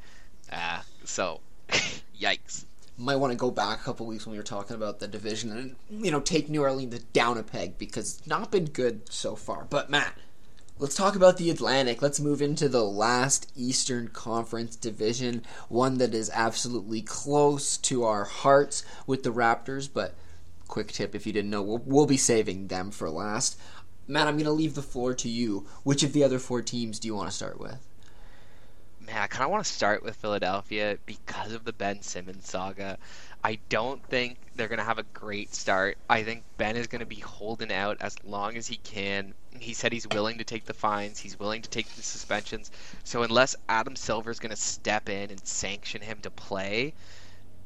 Uh, 0.52 0.82
so, 1.06 1.40
yikes. 2.20 2.66
Might 2.98 3.18
want 3.18 3.32
to 3.32 3.38
go 3.38 3.52
back 3.52 3.80
a 3.80 3.84
couple 3.84 4.08
weeks 4.08 4.26
when 4.26 4.32
we 4.32 4.40
were 4.40 4.44
talking 4.44 4.76
about 4.76 5.00
the 5.00 5.08
division 5.08 5.52
and 5.52 6.04
you 6.04 6.10
know 6.10 6.20
take 6.20 6.50
New 6.50 6.64
Orleans 6.64 6.98
down 7.14 7.38
a 7.38 7.44
peg 7.44 7.78
because 7.78 8.18
it's 8.18 8.28
not 8.28 8.52
been 8.52 8.66
good 8.66 9.12
so 9.12 9.36
far. 9.36 9.68
But 9.70 9.92
Matt, 9.92 10.18
Let's 10.80 10.94
talk 10.94 11.16
about 11.16 11.38
the 11.38 11.50
Atlantic. 11.50 12.04
Let's 12.04 12.20
move 12.20 12.40
into 12.40 12.70
the 12.70 12.84
last 12.84 13.52
Eastern 13.56 14.10
Conference 14.10 14.76
division, 14.76 15.42
one 15.70 15.98
that 15.98 16.14
is 16.14 16.30
absolutely 16.32 17.02
close 17.02 17.78
to 17.78 18.04
our 18.04 18.26
hearts 18.26 18.84
with 19.08 19.24
the 19.24 19.34
Raptors. 19.34 19.90
But 19.92 20.14
quick 20.68 20.92
tip 20.92 21.16
if 21.16 21.26
you 21.26 21.34
didn't 21.34 21.50
know, 21.50 21.64
we'll, 21.64 21.82
we'll 21.84 22.06
be 22.06 22.16
saving 22.16 22.68
them 22.68 22.92
for 22.92 23.10
last. 23.10 23.60
Matt, 24.08 24.28
I'm 24.28 24.36
going 24.36 24.46
to 24.46 24.52
leave 24.52 24.76
the 24.76 24.84
floor 24.84 25.16
to 25.16 25.28
you. 25.28 25.66
Which 25.82 26.04
of 26.04 26.14
the 26.14 26.24
other 26.24 26.38
four 26.38 26.62
teams 26.62 27.00
do 27.00 27.08
you 27.08 27.16
want 27.16 27.32
to 27.32 27.36
start 27.36 27.60
with? 27.60 27.88
Man, 29.00 29.18
I 29.18 29.26
kind 29.26 29.46
of 29.46 29.50
want 29.50 29.66
to 29.66 29.74
start 29.74 30.04
with 30.04 30.16
Philadelphia 30.16 31.00
because 31.08 31.54
of 31.54 31.66
the 31.66 31.74
Ben 31.74 32.04
Simmons 32.04 32.48
saga. 32.48 33.00
I 33.44 33.60
don't 33.70 34.04
think 34.04 34.38
they're 34.56 34.68
going 34.68 34.80
to 34.80 34.86
have 34.86 34.98
a 34.98 35.06
great 35.14 35.54
start. 35.54 35.98
I 36.10 36.24
think 36.24 36.44
Ben 36.58 36.76
is 36.76 36.88
going 36.88 37.00
to 37.00 37.06
be 37.06 37.20
holding 37.20 37.72
out 37.72 37.98
as 38.02 38.16
long 38.24 38.58
as 38.58 38.68
he 38.68 38.78
can. 38.78 39.34
He 39.60 39.74
said 39.74 39.94
he's 39.94 40.08
willing 40.08 40.38
to 40.40 40.44
take 40.44 40.66
the 40.66 40.74
fines, 40.74 41.20
he's 41.20 41.40
willing 41.40 41.62
to 41.62 41.70
take 41.70 41.88
the 41.96 42.02
suspensions. 42.02 42.72
So 43.04 43.24
unless 43.24 43.56
Adam 43.70 43.96
Silver 43.96 44.32
is 44.32 44.40
going 44.40 44.52
to 44.52 44.62
step 44.62 45.10
in 45.10 45.32
and 45.32 45.46
sanction 45.48 46.02
him 46.02 46.20
to 46.22 46.30
play, 46.32 46.94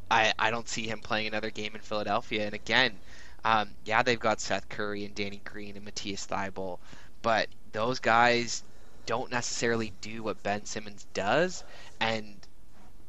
I, 0.09 0.33
I 0.37 0.51
don't 0.51 0.67
see 0.67 0.87
him 0.87 0.99
playing 0.99 1.27
another 1.27 1.49
game 1.49 1.73
in 1.73 1.81
Philadelphia. 1.81 2.45
And 2.45 2.53
again, 2.53 2.99
um, 3.43 3.69
yeah, 3.85 4.03
they've 4.03 4.19
got 4.19 4.41
Seth 4.41 4.69
Curry 4.69 5.05
and 5.05 5.15
Danny 5.15 5.41
Green 5.43 5.75
and 5.75 5.85
Matisse 5.85 6.27
Thybulle, 6.27 6.79
but 7.21 7.47
those 7.71 7.99
guys 7.99 8.63
don't 9.05 9.31
necessarily 9.31 9.93
do 10.01 10.21
what 10.23 10.43
Ben 10.43 10.65
Simmons 10.65 11.07
does. 11.13 11.63
And 11.99 12.35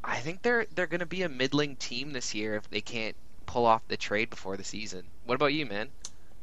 I 0.04 0.18
think 0.18 0.42
they're 0.42 0.66
they're 0.74 0.86
going 0.86 1.00
to 1.00 1.06
be 1.06 1.22
a 1.22 1.28
middling 1.28 1.76
team 1.76 2.12
this 2.12 2.34
year 2.34 2.56
if 2.56 2.68
they 2.70 2.80
can't 2.80 3.16
pull 3.46 3.66
off 3.66 3.86
the 3.88 3.96
trade 3.96 4.30
before 4.30 4.56
the 4.56 4.64
season. 4.64 5.04
What 5.24 5.34
about 5.34 5.52
you, 5.52 5.66
man? 5.66 5.88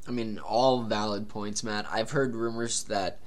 I 0.08 0.12
mean, 0.12 0.40
all 0.40 0.84
valid 0.84 1.30
points, 1.30 1.64
Matt. 1.64 1.86
I've 1.92 2.12
heard 2.12 2.36
rumors 2.36 2.84
that 2.86 3.20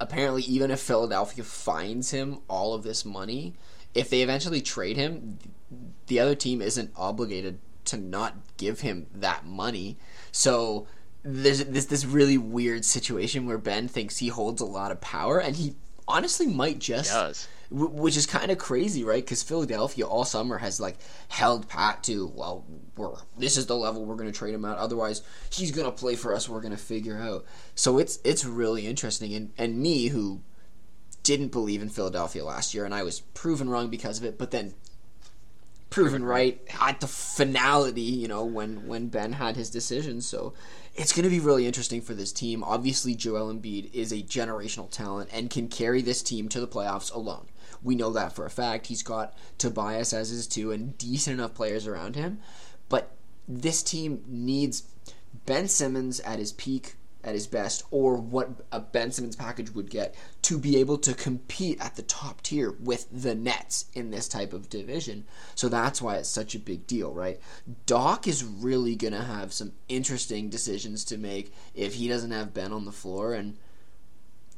apparently 0.00 0.42
even 0.42 0.70
if 0.70 0.80
Philadelphia 0.80 1.44
finds 1.44 2.10
him 2.10 2.38
all 2.48 2.74
of 2.74 2.82
this 2.82 3.04
money, 3.04 3.54
if 3.94 4.10
they 4.10 4.22
eventually 4.22 4.60
trade 4.60 4.96
him, 4.96 5.38
the 6.06 6.18
other 6.18 6.34
team 6.34 6.60
isn't 6.60 6.90
obligated 6.96 7.58
to 7.86 7.96
not 7.96 8.34
give 8.56 8.80
him 8.80 9.06
that 9.14 9.44
money. 9.44 9.96
So 10.32 10.86
there's 11.22 11.64
this 11.64 11.86
this 11.86 12.04
really 12.04 12.38
weird 12.38 12.84
situation 12.84 13.46
where 13.46 13.58
Ben 13.58 13.88
thinks 13.88 14.18
he 14.18 14.28
holds 14.28 14.60
a 14.60 14.66
lot 14.66 14.90
of 14.90 15.00
power, 15.00 15.38
and 15.38 15.56
he 15.56 15.74
honestly 16.06 16.46
might 16.46 16.78
just 16.78 17.12
which 17.70 18.16
is 18.16 18.26
kind 18.26 18.50
of 18.50 18.58
crazy, 18.58 19.04
right? 19.04 19.24
Because 19.24 19.42
Philadelphia 19.42 20.06
all 20.06 20.24
summer 20.24 20.58
has 20.58 20.80
like 20.80 20.96
held 21.28 21.68
pat 21.68 22.02
to, 22.04 22.28
well, 22.34 22.64
we're 22.96 23.14
this 23.38 23.56
is 23.56 23.66
the 23.66 23.76
level 23.76 24.04
we're 24.04 24.16
going 24.16 24.30
to 24.30 24.38
trade 24.38 24.54
him 24.54 24.64
out. 24.64 24.78
Otherwise, 24.78 25.22
he's 25.50 25.72
going 25.72 25.86
to 25.86 25.92
play 25.92 26.16
for 26.16 26.34
us. 26.34 26.48
We're 26.48 26.60
going 26.60 26.76
to 26.76 26.78
figure 26.78 27.18
out. 27.18 27.44
So 27.74 27.98
it's 27.98 28.18
it's 28.24 28.44
really 28.44 28.86
interesting. 28.86 29.34
And 29.34 29.52
and 29.58 29.78
me 29.78 30.08
who 30.08 30.40
didn't 31.22 31.52
believe 31.52 31.82
in 31.82 31.88
Philadelphia 31.88 32.44
last 32.44 32.74
year, 32.74 32.84
and 32.84 32.94
I 32.94 33.02
was 33.02 33.20
proven 33.20 33.68
wrong 33.68 33.88
because 33.88 34.18
of 34.18 34.24
it. 34.24 34.38
But 34.38 34.50
then 34.50 34.74
proven 35.94 36.24
right 36.24 36.60
at 36.80 37.00
the 37.00 37.06
finality, 37.06 38.00
you 38.02 38.28
know, 38.28 38.44
when 38.44 38.86
when 38.86 39.08
Ben 39.08 39.32
had 39.32 39.56
his 39.56 39.70
decision. 39.70 40.20
So 40.20 40.52
it's 40.94 41.12
going 41.12 41.24
to 41.24 41.30
be 41.30 41.40
really 41.40 41.66
interesting 41.66 42.00
for 42.00 42.14
this 42.14 42.32
team. 42.32 42.62
Obviously, 42.62 43.14
Joel 43.14 43.52
Embiid 43.52 43.92
is 43.92 44.12
a 44.12 44.22
generational 44.22 44.90
talent 44.90 45.28
and 45.32 45.50
can 45.50 45.68
carry 45.68 46.02
this 46.02 46.22
team 46.22 46.48
to 46.50 46.60
the 46.60 46.68
playoffs 46.68 47.12
alone. 47.12 47.48
We 47.82 47.96
know 47.96 48.10
that 48.12 48.32
for 48.32 48.46
a 48.46 48.50
fact. 48.50 48.86
He's 48.86 49.02
got 49.02 49.36
Tobias 49.58 50.12
as 50.12 50.30
his 50.30 50.46
two 50.46 50.70
and 50.70 50.96
decent 50.96 51.38
enough 51.38 51.54
players 51.54 51.86
around 51.86 52.14
him. 52.14 52.38
But 52.88 53.10
this 53.48 53.82
team 53.82 54.22
needs 54.26 54.84
Ben 55.46 55.68
Simmons 55.68 56.20
at 56.20 56.38
his 56.38 56.52
peak, 56.52 56.94
at 57.24 57.34
his 57.34 57.46
best, 57.46 57.84
or 57.90 58.16
what 58.16 58.50
a 58.70 58.80
Ben 58.80 59.10
Simmons 59.10 59.36
package 59.36 59.70
would 59.70 59.90
get 59.90 60.14
to 60.42 60.58
be 60.58 60.76
able 60.76 60.98
to 60.98 61.14
compete 61.14 61.80
at 61.80 61.96
the 61.96 62.02
top 62.02 62.42
tier 62.42 62.72
with 62.80 63.06
the 63.10 63.34
Nets 63.34 63.86
in 63.94 64.10
this 64.10 64.28
type 64.28 64.52
of 64.52 64.68
division. 64.68 65.24
So 65.54 65.68
that's 65.68 66.02
why 66.02 66.16
it's 66.16 66.28
such 66.28 66.54
a 66.54 66.58
big 66.58 66.86
deal, 66.86 67.12
right? 67.12 67.40
Doc 67.86 68.26
is 68.28 68.44
really 68.44 68.94
going 68.96 69.14
to 69.14 69.22
have 69.22 69.52
some 69.52 69.72
interesting 69.88 70.48
decisions 70.50 71.04
to 71.06 71.18
make 71.18 71.52
if 71.74 71.94
he 71.94 72.08
doesn't 72.08 72.30
have 72.30 72.54
Ben 72.54 72.72
on 72.72 72.84
the 72.84 72.92
floor 72.92 73.34
and 73.34 73.56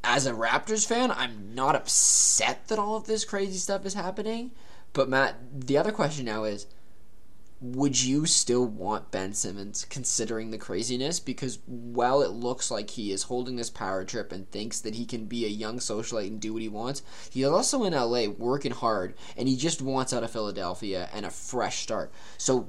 as 0.05 0.25
a 0.25 0.33
Raptors 0.33 0.87
fan, 0.87 1.11
I'm 1.11 1.55
not 1.55 1.75
upset 1.75 2.69
that 2.69 2.79
all 2.79 2.97
of 2.97 3.07
this 3.07 3.25
crazy 3.25 3.59
stuff 3.59 3.85
is 3.85 3.95
happening. 3.95 4.53
But 4.93 5.09
Matt, 5.09 5.67
the 5.67 5.77
other 5.77 5.91
question 5.91 6.25
now 6.25 6.45
is 6.45 6.67
would 7.61 8.03
you 8.03 8.27
still 8.27 8.67
want 8.67 9.11
Ben 9.11 9.33
Simmons 9.33 9.87
considering 9.89 10.51
the 10.51 10.59
craziness? 10.59 11.21
Because 11.21 11.59
while 11.67 12.21
it 12.23 12.31
looks 12.31 12.71
like 12.71 12.91
he 12.91 13.13
is 13.13 13.25
holding 13.25 13.57
this 13.57 13.71
power 13.71 14.05
trip 14.05 14.31
and 14.31 14.51
thinks 14.51 14.81
that 14.81 14.95
he 14.95 15.07
can 15.07 15.25
be 15.25 15.45
a 15.45 15.49
young 15.49 15.79
socialite 15.79 16.27
and 16.27 16.41
do 16.41 16.53
what 16.53 16.63
he 16.63 16.69
wants, 16.69 17.03
he's 17.31 17.47
also 17.47 17.85
in 17.85 17.95
LA 17.95 18.27
working 18.27 18.73
hard 18.73 19.15
and 19.37 19.49
he 19.49 19.57
just 19.57 19.81
wants 19.81 20.13
out 20.13 20.23
of 20.23 20.31
Philadelphia 20.31 21.09
and 21.15 21.25
a 21.25 21.31
fresh 21.31 21.79
start. 21.79 22.13
So, 22.37 22.69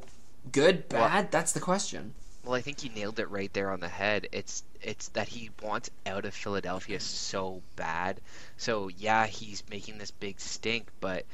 good, 0.51 0.87
bad? 0.87 0.99
Well, 0.99 1.27
that's 1.31 1.51
the 1.51 1.59
question. 1.59 2.13
Well, 2.47 2.55
I 2.55 2.61
think 2.61 2.81
you 2.81 2.89
nailed 2.89 3.19
it 3.19 3.29
right 3.29 3.51
there 3.51 3.71
on 3.71 3.81
the 3.81 3.89
head. 3.89 4.29
It's 4.31 4.63
it's 4.81 5.09
that 5.09 5.27
he 5.27 5.49
wants 5.61 5.89
out 6.05 6.23
of 6.23 6.33
Philadelphia 6.33 7.01
so 7.01 7.61
bad. 7.75 8.21
So 8.55 8.87
yeah, 8.87 9.27
he's 9.27 9.63
making 9.69 9.97
this 9.97 10.11
big 10.11 10.39
stink, 10.39 10.87
but 11.01 11.25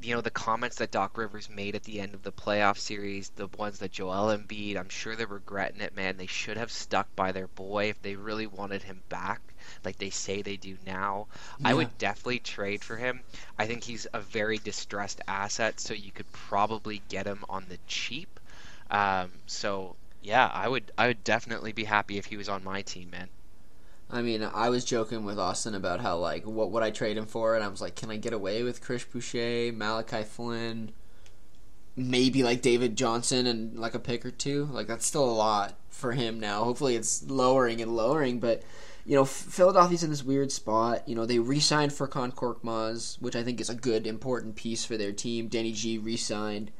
you 0.00 0.14
know 0.14 0.20
the 0.20 0.30
comments 0.30 0.76
that 0.76 0.90
Doc 0.90 1.16
Rivers 1.16 1.48
made 1.48 1.74
at 1.74 1.84
the 1.84 2.00
end 2.00 2.14
of 2.14 2.22
the 2.22 2.32
playoff 2.32 2.78
series, 2.78 3.30
the 3.30 3.48
ones 3.58 3.78
that 3.78 3.92
Joel 3.92 4.36
Embiid, 4.36 4.76
I'm 4.76 4.88
sure 4.88 5.14
they're 5.14 5.26
regretting 5.26 5.80
it, 5.80 5.94
man. 5.94 6.16
They 6.16 6.26
should 6.26 6.56
have 6.56 6.70
stuck 6.70 7.14
by 7.14 7.32
their 7.32 7.46
boy 7.46 7.90
if 7.90 8.02
they 8.02 8.16
really 8.16 8.46
wanted 8.46 8.82
him 8.82 9.02
back, 9.08 9.40
like 9.84 9.98
they 9.98 10.10
say 10.10 10.42
they 10.42 10.56
do 10.56 10.76
now. 10.84 11.28
Yeah. 11.58 11.68
I 11.68 11.74
would 11.74 11.96
definitely 11.98 12.40
trade 12.40 12.82
for 12.82 12.96
him. 12.96 13.20
I 13.58 13.66
think 13.66 13.84
he's 13.84 14.06
a 14.12 14.20
very 14.20 14.58
distressed 14.58 15.20
asset, 15.28 15.80
so 15.80 15.94
you 15.94 16.10
could 16.10 16.30
probably 16.32 17.02
get 17.08 17.26
him 17.26 17.44
on 17.48 17.66
the 17.68 17.78
cheap. 17.86 18.40
Um, 18.90 19.30
so 19.46 19.96
yeah, 20.22 20.50
I 20.52 20.68
would 20.68 20.90
I 20.98 21.08
would 21.08 21.22
definitely 21.24 21.72
be 21.72 21.84
happy 21.84 22.18
if 22.18 22.26
he 22.26 22.36
was 22.36 22.48
on 22.48 22.64
my 22.64 22.82
team, 22.82 23.10
man. 23.10 23.28
I 24.14 24.22
mean, 24.22 24.44
I 24.44 24.68
was 24.68 24.84
joking 24.84 25.24
with 25.24 25.40
Austin 25.40 25.74
about 25.74 26.00
how 26.00 26.18
like 26.18 26.44
what 26.44 26.70
would 26.70 26.84
I 26.84 26.90
trade 26.90 27.18
him 27.18 27.26
for, 27.26 27.56
and 27.56 27.64
I 27.64 27.68
was 27.68 27.80
like, 27.80 27.96
can 27.96 28.12
I 28.12 28.16
get 28.16 28.32
away 28.32 28.62
with 28.62 28.80
Chris 28.80 29.04
Boucher, 29.04 29.72
Malachi 29.72 30.22
Flynn, 30.22 30.92
maybe 31.96 32.44
like 32.44 32.62
David 32.62 32.96
Johnson, 32.96 33.48
and 33.48 33.76
like 33.76 33.94
a 33.94 33.98
pick 33.98 34.24
or 34.24 34.30
two? 34.30 34.66
Like 34.66 34.86
that's 34.86 35.04
still 35.04 35.28
a 35.28 35.34
lot 35.34 35.74
for 35.90 36.12
him 36.12 36.38
now. 36.38 36.62
Hopefully, 36.62 36.94
it's 36.94 37.28
lowering 37.28 37.80
and 37.80 37.96
lowering, 37.96 38.38
but 38.38 38.62
you 39.04 39.16
know, 39.16 39.24
Philadelphia's 39.24 40.04
in 40.04 40.10
this 40.10 40.22
weird 40.22 40.52
spot. 40.52 41.08
You 41.08 41.16
know, 41.16 41.26
they 41.26 41.40
re-signed 41.40 41.90
Furkan 41.90 42.32
Maz, 42.62 43.20
which 43.20 43.34
I 43.34 43.42
think 43.42 43.60
is 43.60 43.68
a 43.68 43.74
good, 43.74 44.06
important 44.06 44.54
piece 44.54 44.84
for 44.84 44.96
their 44.96 45.12
team. 45.12 45.48
Danny 45.48 45.72
G 45.72 45.98
re-signed. 45.98 46.70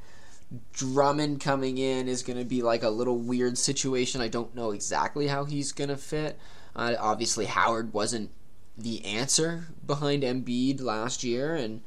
Drummond 0.72 1.40
coming 1.40 1.78
in 1.78 2.06
is 2.06 2.22
going 2.22 2.38
to 2.38 2.44
be 2.44 2.62
like 2.62 2.84
a 2.84 2.90
little 2.90 3.18
weird 3.18 3.58
situation. 3.58 4.20
I 4.20 4.28
don't 4.28 4.54
know 4.54 4.70
exactly 4.70 5.26
how 5.26 5.44
he's 5.44 5.72
going 5.72 5.90
to 5.90 5.96
fit. 5.96 6.38
Uh, 6.76 6.94
obviously, 6.98 7.46
Howard 7.46 7.92
wasn't 7.92 8.30
the 8.76 9.04
answer 9.04 9.66
behind 9.86 10.22
Embiid 10.22 10.80
last 10.80 11.22
year, 11.22 11.54
and 11.54 11.82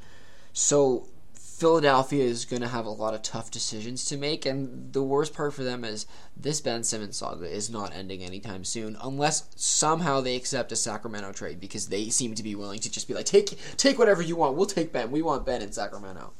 so 0.54 1.08
Philadelphia 1.34 2.23
is 2.23 2.45
going 2.45 2.62
to 2.62 2.67
have 2.67 2.86
a 2.86 2.89
lot 2.91 3.15
of 3.15 3.23
tough 3.23 3.50
decisions 3.50 4.06
to 4.06 4.15
make. 4.15 4.45
And 4.45 4.93
the 4.93 5.02
worst 5.02 5.34
part 5.34 5.56
for 5.56 5.63
them 5.63 5.84
is 5.84 6.06
this 6.36 6.62
Ben 6.62 6.84
Simmons 6.84 7.17
saga 7.17 7.47
is 7.47 7.67
not 7.67 7.95
ending 7.95 8.23
anytime 8.23 8.63
soon, 8.63 8.95
unless 9.02 9.50
somehow 9.56 10.21
they 10.21 10.36
accept 10.36 10.71
a 10.71 10.76
Sacramento 10.76 11.32
trade 11.32 11.60
because 11.60 11.88
they 11.88 12.10
seem 12.10 12.36
to 12.36 12.43
be 12.43 12.54
willing 12.54 12.80
to 12.82 12.91
just 12.91 13.08
be 13.08 13.15
like, 13.15 13.26
take 13.26 13.58
take 13.76 13.97
whatever 13.97 14.21
you 14.21 14.36
want. 14.36 14.56
We'll 14.56 14.67
take 14.67 14.93
Ben. 14.93 15.10
We 15.10 15.23
want 15.23 15.47
Ben 15.47 15.63
in 15.63 15.71
Sacramento. 15.71 16.32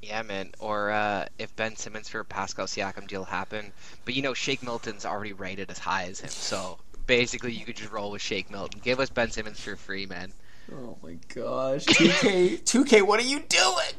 Yeah, 0.00 0.22
man. 0.22 0.52
Or 0.58 0.90
uh, 0.90 1.26
if 1.38 1.54
Ben 1.54 1.76
Simmons 1.76 2.08
for 2.08 2.24
Pascal 2.24 2.66
Siakam 2.66 3.06
deal 3.06 3.24
happened, 3.24 3.72
but 4.06 4.14
you 4.14 4.22
know 4.22 4.32
Shake 4.32 4.62
Milton's 4.62 5.04
already 5.04 5.34
rated 5.34 5.70
as 5.70 5.78
high 5.78 6.04
as 6.04 6.20
him, 6.20 6.30
so 6.30 6.78
basically 7.06 7.52
you 7.52 7.64
could 7.64 7.76
just 7.76 7.92
roll 7.92 8.10
with 8.10 8.22
Shake 8.22 8.50
Milton. 8.50 8.80
Give 8.82 9.00
us 9.00 9.10
Ben 9.10 9.30
Simmons 9.30 9.60
for 9.60 9.76
free, 9.76 10.06
man. 10.06 10.32
Oh 10.72 10.96
my 11.02 11.16
gosh, 11.34 11.84
2K, 11.86 12.62
2K, 12.62 13.02
what 13.06 13.20
are 13.20 13.24
you 13.24 13.40
doing? 13.40 13.92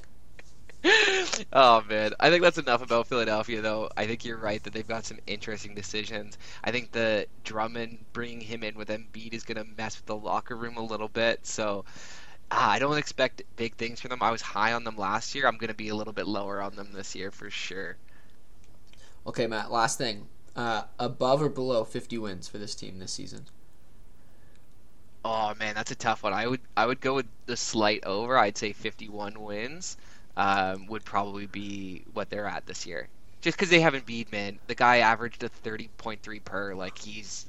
oh 1.53 1.83
man, 1.89 2.11
I 2.19 2.29
think 2.29 2.43
that's 2.43 2.57
enough 2.57 2.81
about 2.81 3.07
Philadelphia, 3.07 3.61
though. 3.61 3.89
I 3.95 4.05
think 4.05 4.25
you're 4.25 4.37
right 4.37 4.61
that 4.63 4.73
they've 4.73 4.87
got 4.87 5.05
some 5.05 5.19
interesting 5.27 5.75
decisions. 5.75 6.37
I 6.63 6.71
think 6.71 6.91
the 6.91 7.27
Drummond 7.43 7.99
bringing 8.11 8.41
him 8.41 8.63
in 8.63 8.75
with 8.75 8.89
Embiid 8.89 9.33
is 9.33 9.43
going 9.43 9.57
to 9.57 9.71
mess 9.77 9.97
with 9.97 10.05
the 10.07 10.15
locker 10.15 10.57
room 10.57 10.77
a 10.77 10.83
little 10.83 11.07
bit. 11.07 11.45
So 11.45 11.85
uh, 12.51 12.55
I 12.59 12.79
don't 12.79 12.97
expect 12.97 13.43
big 13.55 13.75
things 13.75 14.01
from 14.01 14.09
them. 14.09 14.21
I 14.21 14.31
was 14.31 14.41
high 14.41 14.73
on 14.73 14.83
them 14.83 14.97
last 14.97 15.33
year. 15.35 15.47
I'm 15.47 15.57
going 15.57 15.69
to 15.69 15.73
be 15.73 15.89
a 15.89 15.95
little 15.95 16.13
bit 16.13 16.27
lower 16.27 16.61
on 16.61 16.75
them 16.75 16.89
this 16.93 17.15
year 17.15 17.31
for 17.31 17.49
sure. 17.49 17.95
Okay, 19.25 19.47
Matt. 19.47 19.71
Last 19.71 19.97
thing, 19.97 20.27
uh, 20.55 20.83
above 20.99 21.41
or 21.41 21.49
below 21.49 21.83
50 21.83 22.17
wins 22.17 22.47
for 22.47 22.57
this 22.57 22.75
team 22.75 22.99
this 22.99 23.11
season? 23.13 23.45
Oh 25.25 25.53
man, 25.59 25.73
that's 25.75 25.91
a 25.91 25.95
tough 25.95 26.23
one. 26.23 26.33
I 26.33 26.47
would 26.47 26.59
I 26.75 26.85
would 26.85 26.99
go 26.99 27.15
with 27.15 27.27
the 27.45 27.55
slight 27.55 28.03
over. 28.05 28.37
I'd 28.37 28.57
say 28.57 28.73
51 28.73 29.39
wins 29.39 29.97
um, 30.35 30.85
would 30.87 31.05
probably 31.05 31.45
be 31.47 32.03
what 32.13 32.29
they're 32.29 32.47
at 32.47 32.65
this 32.65 32.85
year. 32.85 33.07
Just 33.41 33.57
because 33.57 33.69
they 33.69 33.79
haven't 33.79 34.05
beat 34.05 34.31
man, 34.31 34.59
the 34.67 34.75
guy 34.75 34.97
averaged 34.97 35.43
a 35.43 35.49
30.3 35.49 36.43
per. 36.43 36.73
Like 36.75 36.97
he's 36.97 37.45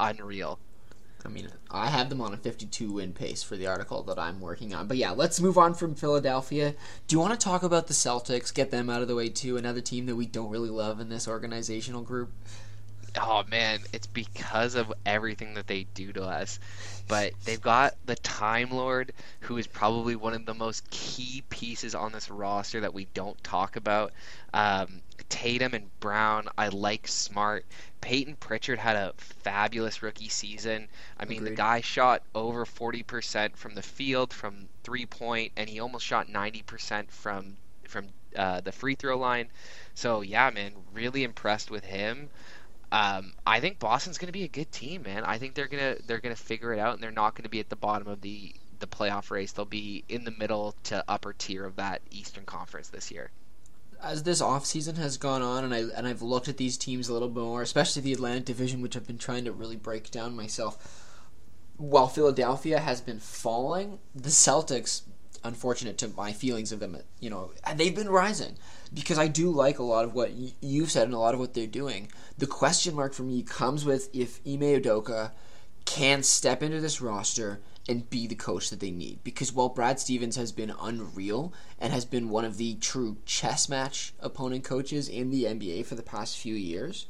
unreal. 0.00 0.58
I 1.24 1.28
mean, 1.28 1.48
I 1.70 1.88
have 1.88 2.10
them 2.10 2.20
on 2.20 2.32
a 2.32 2.36
52 2.36 2.92
win 2.92 3.12
pace 3.12 3.42
for 3.42 3.56
the 3.56 3.66
article 3.66 4.02
that 4.04 4.18
I'm 4.18 4.40
working 4.40 4.74
on. 4.74 4.86
But 4.86 4.96
yeah, 4.96 5.10
let's 5.10 5.40
move 5.40 5.58
on 5.58 5.74
from 5.74 5.94
Philadelphia. 5.94 6.74
Do 7.06 7.16
you 7.16 7.20
want 7.20 7.38
to 7.38 7.44
talk 7.44 7.62
about 7.62 7.86
the 7.86 7.94
Celtics? 7.94 8.54
Get 8.54 8.70
them 8.70 8.88
out 8.88 9.02
of 9.02 9.08
the 9.08 9.14
way 9.14 9.28
too. 9.28 9.56
Another 9.56 9.80
team 9.80 10.06
that 10.06 10.16
we 10.16 10.26
don't 10.26 10.50
really 10.50 10.70
love 10.70 11.00
in 11.00 11.08
this 11.08 11.26
organizational 11.28 12.02
group. 12.02 12.30
Oh 13.20 13.42
man, 13.50 13.80
it's 13.92 14.06
because 14.06 14.74
of 14.74 14.92
everything 15.04 15.54
that 15.54 15.66
they 15.66 15.84
do 15.94 16.12
to 16.12 16.22
us. 16.22 16.60
But 17.08 17.32
they've 17.44 17.60
got 17.60 17.94
the 18.04 18.16
Time 18.16 18.70
Lord, 18.70 19.12
who 19.40 19.56
is 19.56 19.66
probably 19.66 20.14
one 20.14 20.34
of 20.34 20.46
the 20.46 20.54
most 20.54 20.88
key 20.90 21.42
pieces 21.48 21.94
on 21.94 22.12
this 22.12 22.30
roster 22.30 22.80
that 22.80 22.94
we 22.94 23.06
don't 23.14 23.42
talk 23.42 23.76
about. 23.76 24.12
Um, 24.52 25.00
Tatum 25.28 25.74
and 25.74 26.00
Brown, 26.00 26.48
I 26.56 26.68
like 26.68 27.06
Smart. 27.06 27.64
Payton 28.00 28.36
Pritchard 28.36 28.78
had 28.78 28.96
a 28.96 29.14
fabulous 29.16 30.02
rookie 30.02 30.28
season. 30.28 30.88
I 31.18 31.24
mean, 31.24 31.38
Agreed. 31.38 31.52
the 31.52 31.56
guy 31.56 31.80
shot 31.80 32.22
over 32.34 32.64
40% 32.64 33.56
from 33.56 33.74
the 33.74 33.82
field 33.82 34.32
from 34.32 34.68
three 34.84 35.06
point, 35.06 35.52
and 35.56 35.68
he 35.68 35.80
almost 35.80 36.06
shot 36.06 36.28
90% 36.28 37.10
from 37.10 37.56
from 37.86 38.06
uh, 38.36 38.60
the 38.60 38.72
free 38.72 38.94
throw 38.94 39.16
line. 39.18 39.48
So 39.94 40.20
yeah, 40.20 40.50
man, 40.50 40.72
really 40.92 41.24
impressed 41.24 41.70
with 41.70 41.84
him. 41.84 42.28
Um, 42.90 43.34
I 43.46 43.60
think 43.60 43.78
Boston's 43.78 44.16
going 44.16 44.28
to 44.28 44.32
be 44.32 44.44
a 44.44 44.48
good 44.48 44.72
team, 44.72 45.02
man. 45.02 45.24
I 45.24 45.38
think 45.38 45.54
they're 45.54 45.68
gonna 45.68 45.96
they're 46.06 46.20
gonna 46.20 46.36
figure 46.36 46.72
it 46.72 46.78
out, 46.78 46.94
and 46.94 47.02
they're 47.02 47.10
not 47.10 47.34
going 47.34 47.42
to 47.44 47.50
be 47.50 47.60
at 47.60 47.68
the 47.68 47.76
bottom 47.76 48.08
of 48.08 48.20
the 48.20 48.54
the 48.80 48.86
playoff 48.86 49.30
race. 49.30 49.52
They'll 49.52 49.64
be 49.64 50.04
in 50.08 50.24
the 50.24 50.30
middle 50.30 50.74
to 50.84 51.04
upper 51.08 51.32
tier 51.32 51.64
of 51.64 51.76
that 51.76 52.00
Eastern 52.10 52.44
Conference 52.44 52.88
this 52.88 53.10
year. 53.10 53.30
As 54.02 54.22
this 54.22 54.40
offseason 54.40 54.96
has 54.96 55.16
gone 55.16 55.42
on, 55.42 55.64
and 55.64 55.74
I 55.74 55.78
and 55.96 56.06
I've 56.06 56.22
looked 56.22 56.48
at 56.48 56.56
these 56.56 56.76
teams 56.76 57.08
a 57.08 57.12
little 57.12 57.28
bit 57.28 57.42
more, 57.42 57.62
especially 57.62 58.02
the 58.02 58.12
Atlantic 58.12 58.44
Division, 58.44 58.80
which 58.80 58.96
I've 58.96 59.06
been 59.06 59.18
trying 59.18 59.44
to 59.44 59.52
really 59.52 59.76
break 59.76 60.10
down 60.10 60.36
myself. 60.36 61.04
While 61.76 62.08
Philadelphia 62.08 62.78
has 62.80 63.00
been 63.00 63.20
falling, 63.20 63.98
the 64.14 64.30
Celtics, 64.30 65.02
unfortunate 65.44 65.98
to 65.98 66.08
my 66.08 66.32
feelings 66.32 66.72
of 66.72 66.80
them, 66.80 66.96
you 67.20 67.30
know, 67.30 67.52
they've 67.74 67.94
been 67.94 68.08
rising 68.08 68.56
because 68.92 69.18
I 69.18 69.28
do 69.28 69.50
like 69.50 69.78
a 69.78 69.84
lot 69.84 70.04
of 70.04 70.14
what 70.14 70.32
you've 70.60 70.90
said 70.90 71.04
and 71.04 71.14
a 71.14 71.18
lot 71.18 71.34
of 71.34 71.40
what 71.40 71.54
they're 71.54 71.66
doing. 71.66 72.08
The 72.38 72.46
question 72.46 72.94
mark 72.94 73.14
for 73.14 73.22
me 73.22 73.42
comes 73.42 73.84
with 73.84 74.14
if 74.14 74.40
Ime 74.46 74.60
Udoka 74.60 75.32
can 75.84 76.22
step 76.22 76.62
into 76.62 76.80
this 76.80 77.00
roster 77.00 77.60
and 77.88 78.08
be 78.10 78.26
the 78.26 78.34
coach 78.34 78.70
that 78.70 78.80
they 78.80 78.90
need. 78.90 79.18
Because 79.24 79.52
while 79.52 79.68
Brad 79.68 79.98
Stevens 79.98 80.36
has 80.36 80.52
been 80.52 80.72
unreal 80.80 81.52
and 81.80 81.92
has 81.92 82.04
been 82.04 82.28
one 82.28 82.44
of 82.44 82.58
the 82.58 82.74
true 82.76 83.16
chess 83.24 83.68
match 83.68 84.12
opponent 84.20 84.64
coaches 84.64 85.08
in 85.08 85.30
the 85.30 85.44
NBA 85.44 85.86
for 85.86 85.94
the 85.94 86.02
past 86.02 86.38
few 86.38 86.54
years, 86.54 87.06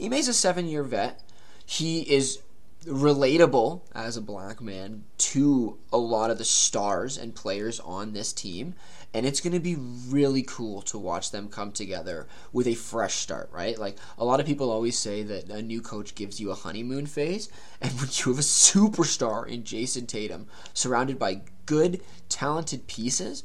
Ime's 0.00 0.28
a 0.28 0.34
seven 0.34 0.66
year 0.66 0.82
vet. 0.82 1.22
He 1.64 2.02
is 2.02 2.40
relatable 2.84 3.80
as 3.94 4.16
a 4.16 4.20
black 4.20 4.60
man 4.60 5.04
to 5.16 5.78
a 5.92 5.96
lot 5.96 6.30
of 6.30 6.38
the 6.38 6.44
stars 6.44 7.16
and 7.16 7.34
players 7.34 7.80
on 7.80 8.12
this 8.12 8.32
team 8.32 8.74
and 9.14 9.24
it's 9.24 9.40
going 9.40 9.52
to 9.52 9.60
be 9.60 9.76
really 9.76 10.42
cool 10.42 10.82
to 10.82 10.98
watch 10.98 11.30
them 11.30 11.48
come 11.48 11.70
together 11.70 12.26
with 12.52 12.66
a 12.66 12.74
fresh 12.74 13.14
start, 13.14 13.48
right? 13.52 13.78
Like 13.78 13.96
a 14.18 14.24
lot 14.24 14.40
of 14.40 14.46
people 14.46 14.70
always 14.70 14.98
say 14.98 15.22
that 15.22 15.48
a 15.48 15.62
new 15.62 15.80
coach 15.80 16.16
gives 16.16 16.40
you 16.40 16.50
a 16.50 16.54
honeymoon 16.54 17.06
phase, 17.06 17.48
and 17.80 17.92
when 17.92 18.08
you 18.12 18.32
have 18.32 18.38
a 18.38 18.42
superstar 18.42 19.46
in 19.46 19.62
Jayson 19.62 20.06
Tatum 20.06 20.48
surrounded 20.74 21.18
by 21.18 21.42
good, 21.64 22.02
talented 22.28 22.88
pieces, 22.88 23.44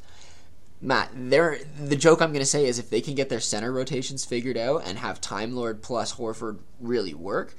Matt, 0.82 1.10
they're, 1.14 1.58
the 1.78 1.96
joke 1.96 2.20
I'm 2.20 2.32
going 2.32 2.40
to 2.40 2.46
say 2.46 2.66
is 2.66 2.78
if 2.78 2.90
they 2.90 3.02
can 3.02 3.14
get 3.14 3.28
their 3.28 3.40
center 3.40 3.70
rotations 3.70 4.24
figured 4.24 4.56
out 4.56 4.82
and 4.86 4.98
have 4.98 5.20
Time 5.20 5.54
Lord 5.54 5.82
plus 5.82 6.14
Horford 6.14 6.58
really 6.80 7.12
work, 7.12 7.54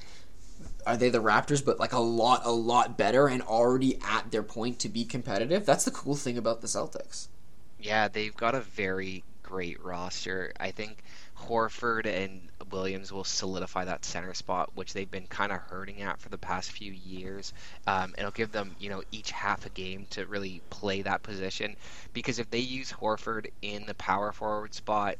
are 0.87 0.97
they 0.97 1.09
the 1.09 1.21
Raptors, 1.21 1.63
but 1.63 1.79
like 1.79 1.93
a 1.93 1.99
lot, 1.99 2.41
a 2.43 2.51
lot 2.51 2.97
better 2.97 3.27
and 3.27 3.43
already 3.43 3.99
at 4.03 4.31
their 4.31 4.41
point 4.41 4.79
to 4.79 4.89
be 4.89 5.05
competitive? 5.05 5.67
That's 5.67 5.85
the 5.85 5.91
cool 5.91 6.15
thing 6.15 6.35
about 6.35 6.61
the 6.61 6.67
Celtics. 6.67 7.27
Yeah, 7.81 8.07
they've 8.07 8.35
got 8.35 8.53
a 8.55 8.61
very 8.61 9.23
great 9.43 9.81
roster. 9.81 10.53
I 10.59 10.71
think 10.71 11.03
Horford 11.35 12.05
and 12.05 12.49
Williams 12.69 13.11
will 13.11 13.23
solidify 13.23 13.85
that 13.85 14.05
center 14.05 14.33
spot, 14.35 14.69
which 14.75 14.93
they've 14.93 15.09
been 15.09 15.25
kind 15.27 15.51
of 15.51 15.57
hurting 15.59 16.01
at 16.01 16.19
for 16.21 16.29
the 16.29 16.37
past 16.37 16.71
few 16.71 16.91
years. 16.93 17.51
Um, 17.87 18.13
it'll 18.17 18.31
give 18.31 18.51
them, 18.51 18.75
you 18.77 18.89
know, 18.89 19.03
each 19.11 19.31
half 19.31 19.65
a 19.65 19.69
game 19.69 20.05
to 20.11 20.27
really 20.27 20.61
play 20.69 21.01
that 21.01 21.23
position. 21.23 21.75
Because 22.13 22.37
if 22.39 22.49
they 22.51 22.59
use 22.59 22.91
Horford 22.91 23.47
in 23.63 23.85
the 23.87 23.95
power 23.95 24.31
forward 24.31 24.73
spot, 24.75 25.15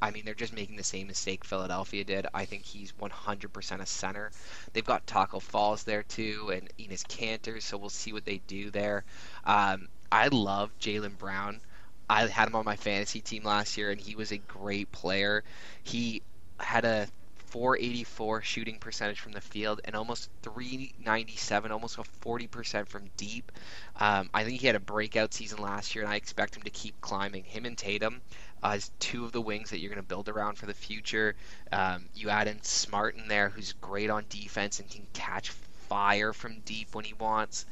I 0.00 0.10
mean, 0.10 0.24
they're 0.24 0.34
just 0.34 0.52
making 0.54 0.76
the 0.76 0.84
same 0.84 1.06
mistake 1.08 1.44
Philadelphia 1.44 2.04
did. 2.04 2.26
I 2.34 2.46
think 2.46 2.64
he's 2.64 2.92
100% 2.98 3.82
a 3.82 3.86
center. 3.86 4.32
They've 4.72 4.84
got 4.84 5.06
Tacko 5.06 5.40
Falls 5.40 5.84
there 5.84 6.02
too, 6.02 6.50
and 6.50 6.68
Enes 6.78 7.06
Kanter, 7.06 7.60
so 7.62 7.76
we'll 7.78 7.90
see 7.90 8.12
what 8.12 8.24
they 8.24 8.38
do 8.38 8.70
there. 8.70 9.04
Um, 9.44 9.88
I 10.10 10.28
love 10.28 10.70
Jaylen 10.78 11.16
Brown. 11.18 11.60
I 12.08 12.26
had 12.26 12.48
him 12.48 12.54
on 12.54 12.64
my 12.64 12.76
fantasy 12.76 13.20
team 13.20 13.44
last 13.44 13.76
year, 13.76 13.90
and 13.90 14.00
he 14.00 14.14
was 14.14 14.32
a 14.32 14.38
great 14.38 14.90
player. 14.92 15.42
He 15.82 16.22
had 16.58 16.84
a 16.84 17.08
484 17.46 18.42
shooting 18.42 18.78
percentage 18.78 19.20
from 19.20 19.32
the 19.32 19.40
field 19.40 19.80
and 19.84 19.96
almost 19.96 20.28
397, 20.42 21.72
almost 21.72 21.98
a 21.98 22.02
40% 22.02 22.88
from 22.88 23.04
deep. 23.16 23.50
Um, 23.98 24.28
I 24.34 24.44
think 24.44 24.60
he 24.60 24.66
had 24.66 24.76
a 24.76 24.80
breakout 24.80 25.32
season 25.32 25.60
last 25.60 25.94
year, 25.94 26.04
and 26.04 26.12
I 26.12 26.16
expect 26.16 26.56
him 26.56 26.62
to 26.62 26.70
keep 26.70 27.00
climbing. 27.00 27.44
Him 27.44 27.64
and 27.64 27.78
Tatum 27.78 28.20
uh, 28.62 28.72
as 28.74 28.90
two 28.98 29.24
of 29.24 29.32
the 29.32 29.40
wings 29.40 29.70
that 29.70 29.78
you're 29.78 29.90
going 29.90 30.02
to 30.02 30.06
build 30.06 30.28
around 30.28 30.56
for 30.58 30.66
the 30.66 30.74
future. 30.74 31.34
Um, 31.72 32.06
you 32.14 32.28
add 32.28 32.48
in 32.48 32.62
Smart 32.62 33.16
in 33.16 33.28
there, 33.28 33.48
who's 33.48 33.72
great 33.80 34.10
on 34.10 34.24
defense 34.28 34.80
and 34.80 34.90
can 34.90 35.06
catch 35.12 35.50
fire 35.88 36.32
from 36.32 36.60
deep 36.60 36.94
when 36.94 37.04
he 37.04 37.14
wants. 37.14 37.64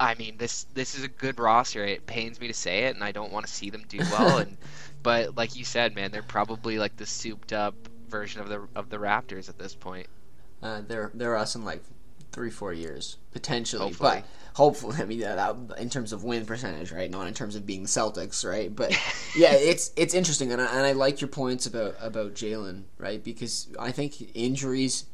I 0.00 0.14
mean, 0.14 0.36
this 0.38 0.64
this 0.74 0.94
is 0.94 1.04
a 1.04 1.08
good 1.08 1.38
roster. 1.38 1.84
It 1.84 2.06
pains 2.06 2.40
me 2.40 2.46
to 2.48 2.54
say 2.54 2.84
it, 2.84 2.94
and 2.94 3.02
I 3.02 3.12
don't 3.12 3.32
want 3.32 3.46
to 3.46 3.52
see 3.52 3.70
them 3.70 3.84
do 3.88 3.98
well. 4.12 4.38
and 4.42 4.56
but 5.02 5.36
like 5.36 5.56
you 5.56 5.64
said, 5.64 5.94
man, 5.94 6.10
they're 6.10 6.22
probably 6.22 6.78
like 6.78 6.96
the 6.96 7.06
souped 7.06 7.52
up 7.52 7.74
version 8.08 8.40
of 8.40 8.48
the 8.48 8.68
of 8.74 8.90
the 8.90 8.98
Raptors 8.98 9.48
at 9.48 9.58
this 9.58 9.74
point. 9.74 10.06
Uh, 10.62 10.82
they're 10.86 11.10
they're 11.14 11.36
us 11.36 11.54
in 11.54 11.64
like 11.64 11.82
three 12.32 12.50
four 12.50 12.72
years 12.72 13.16
potentially, 13.32 13.82
hopefully. 13.82 14.10
but 14.20 14.24
hopefully, 14.54 14.96
I 15.00 15.04
mean, 15.04 15.20
that, 15.20 15.56
in 15.78 15.90
terms 15.90 16.12
of 16.12 16.24
win 16.24 16.46
percentage, 16.46 16.92
right? 16.92 17.10
Not 17.10 17.26
in 17.26 17.34
terms 17.34 17.56
of 17.56 17.66
being 17.66 17.84
Celtics, 17.84 18.48
right? 18.48 18.74
But 18.74 18.92
yeah, 19.36 19.54
it's 19.54 19.92
it's 19.96 20.14
interesting, 20.14 20.52
and 20.52 20.60
I, 20.60 20.66
and 20.66 20.86
I 20.86 20.92
like 20.92 21.20
your 21.20 21.28
points 21.28 21.66
about 21.66 21.96
about 22.00 22.34
Jaylen, 22.34 22.84
right? 22.98 23.22
Because 23.22 23.68
I 23.78 23.92
think 23.92 24.36
injuries 24.36 25.06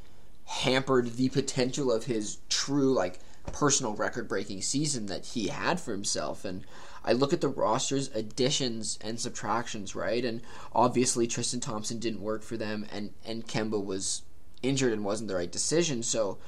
hampered 0.46 1.16
the 1.16 1.30
potential 1.30 1.90
of 1.90 2.04
his 2.04 2.38
true 2.50 2.92
like 2.92 3.18
personal 3.52 3.94
record 3.94 4.28
breaking 4.28 4.62
season 4.62 5.06
that 5.06 5.26
he 5.26 5.48
had 5.48 5.80
for 5.80 5.92
himself. 5.92 6.44
And 6.44 6.64
I 7.04 7.12
look 7.12 7.32
at 7.32 7.40
the 7.40 7.48
roster's 7.48 8.08
additions 8.14 8.98
and 9.02 9.20
subtractions, 9.20 9.94
right? 9.94 10.24
And 10.24 10.40
obviously 10.74 11.26
Tristan 11.26 11.60
Thompson 11.60 11.98
didn't 11.98 12.22
work 12.22 12.42
for 12.42 12.56
them 12.56 12.86
and, 12.92 13.10
and 13.24 13.46
Kemba 13.46 13.82
was 13.82 14.22
injured 14.62 14.92
and 14.92 15.04
wasn't 15.04 15.28
the 15.28 15.36
right 15.36 15.52
decision. 15.52 16.02
So 16.02 16.38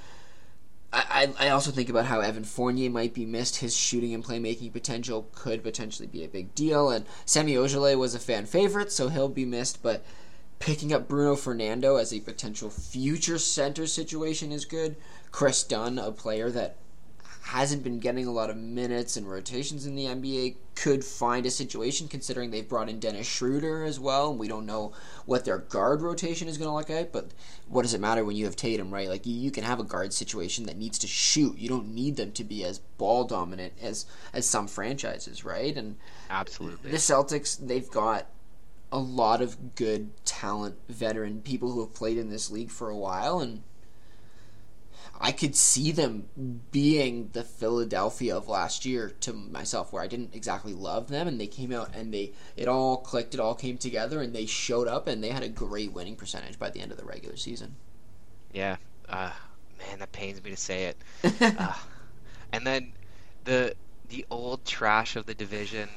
I, 0.93 1.33
I 1.39 1.49
also 1.51 1.71
think 1.71 1.89
about 1.91 2.07
how 2.07 2.21
Evan 2.21 2.45
Fournier 2.45 2.91
might 2.91 3.13
be 3.13 3.27
missed. 3.27 3.57
His 3.57 3.77
shooting 3.77 4.15
and 4.15 4.25
playmaking 4.25 4.73
potential 4.73 5.29
could 5.35 5.63
potentially 5.63 6.07
be 6.07 6.25
a 6.25 6.29
big 6.29 6.55
deal. 6.55 6.90
And 6.90 7.05
Semi 7.27 7.55
Ojeleye 7.55 7.99
was 7.99 8.15
a 8.15 8.19
fan 8.19 8.47
favorite, 8.47 8.92
so 8.92 9.09
he'll 9.09 9.29
be 9.29 9.44
missed. 9.44 9.83
But 9.83 10.05
picking 10.59 10.92
up 10.92 11.09
Bruno 11.09 11.37
Fernando 11.37 11.97
as 11.97 12.13
a 12.13 12.21
potential 12.21 12.71
future 12.71 13.38
center 13.38 13.87
situation 13.87 14.53
is 14.53 14.65
good. 14.65 14.97
Kris 15.33 15.63
Dunn, 15.65 15.99
a 15.99 16.13
player 16.13 16.51
that 16.51 16.77
hasn't 17.47 17.85
been 17.85 18.01
getting 18.01 18.27
a 18.27 18.33
lot 18.33 18.51
of 18.51 18.57
minutes 18.57 19.17
and 19.17 19.31
rotations 19.31 19.87
in 19.87 19.94
the 19.94 20.07
NBA 20.07 20.57
could 20.75 21.05
find 21.05 21.47
a 21.47 21.51
situation 21.51 22.09
considering 22.09 22.51
they've 22.51 22.69
brought 22.69 22.88
in 22.88 22.99
Dennis 22.99 23.29
Schroeder 23.29 23.85
as 23.85 24.01
well. 24.01 24.31
And 24.31 24.38
we 24.40 24.49
don't 24.49 24.67
know 24.67 24.92
what 25.27 25.44
their 25.44 25.59
guard 25.59 26.03
rotation 26.03 26.49
is 26.49 26.59
going 26.59 26.69
to 26.69 26.75
look 26.75 26.88
like, 26.88 27.13
but 27.13 27.31
what 27.69 27.83
does 27.83 27.94
it 27.94 28.01
matter 28.01 28.25
when 28.25 28.35
you 28.35 28.47
have 28.47 28.57
Tatum, 28.57 28.92
right? 28.92 29.09
Like 29.09 29.27
you, 29.27 29.33
you 29.33 29.53
can 29.53 29.63
have 29.63 29.79
a 29.79 29.85
guard 29.85 30.13
situation 30.13 30.67
that 30.67 30.77
needs 30.77 30.99
to 30.99 31.07
shoot. 31.07 31.57
You 31.57 31.69
don't 31.69 31.94
need 31.94 32.17
them 32.17 32.33
to 32.33 32.42
be 32.42 32.65
as 32.65 32.81
ball 32.81 33.23
dominant 33.23 33.75
as 33.81 34.07
as 34.33 34.44
some 34.44 34.67
franchises, 34.67 35.44
right? 35.44 35.77
And 35.77 35.99
absolutely. 36.29 36.90
The 36.90 36.97
Celtics, 36.97 37.65
they've 37.65 37.88
got 37.88 38.27
a 38.90 38.99
lot 38.99 39.40
of 39.40 39.77
good 39.77 40.11
talent, 40.25 40.75
veteran 40.88 41.42
people 41.42 41.71
who 41.71 41.81
have 41.81 41.94
played 41.94 42.19
in 42.19 42.29
this 42.29 42.51
league 42.51 42.73
for 42.73 42.90
a 42.90 42.97
while 42.97 43.38
and 43.38 43.63
I 45.21 45.33
could 45.33 45.54
see 45.56 45.92
them 45.92 46.29
being 46.71 47.31
the 47.33 47.42
Philadelphia 47.42 48.37
of 48.37 48.48
last 48.48 48.85
year 48.85 49.12
to 49.21 49.33
myself, 49.33 49.92
where 49.92 50.02
I 50.02 50.06
didn't 50.06 50.35
exactly 50.35 50.73
love 50.73 51.08
them, 51.08 51.29
and 51.29 51.40
they 51.40 51.46
came 51.46 51.73
out 51.73 51.94
and 51.94 52.12
they 52.12 52.33
it 52.56 52.69
all 52.69 52.98
clicked, 52.98 53.35
it 53.35 53.40
all 53.40 53.54
came 53.54 53.79
together, 53.79 54.21
and 54.21 54.35
they 54.35 54.46
showed 54.46 54.88
up, 54.88 55.06
and 55.06 55.23
they 55.23 55.31
had 55.31 55.42
a 55.42 55.48
great 55.48 55.92
winning 55.92 56.17
percentage 56.17 56.58
by 56.58 56.71
the 56.71 56.81
end 56.81 56.92
of 56.92 56.98
the 56.98 57.04
regular 57.04 57.37
season. 57.37 57.77
Yeah, 58.52 58.77
uh, 59.08 59.33
man, 59.79 59.98
that 59.98 60.12
pains 60.12 60.42
me 60.42 60.50
to 60.50 60.56
say 60.56 60.85
it. 60.85 60.96
uh, 61.58 61.75
and 62.52 62.67
then 62.67 62.92
the 63.44 63.75
the 64.08 64.25
old 64.31 64.64
trash 64.64 65.17
of 65.17 65.27
the 65.27 65.35
division 65.35 65.88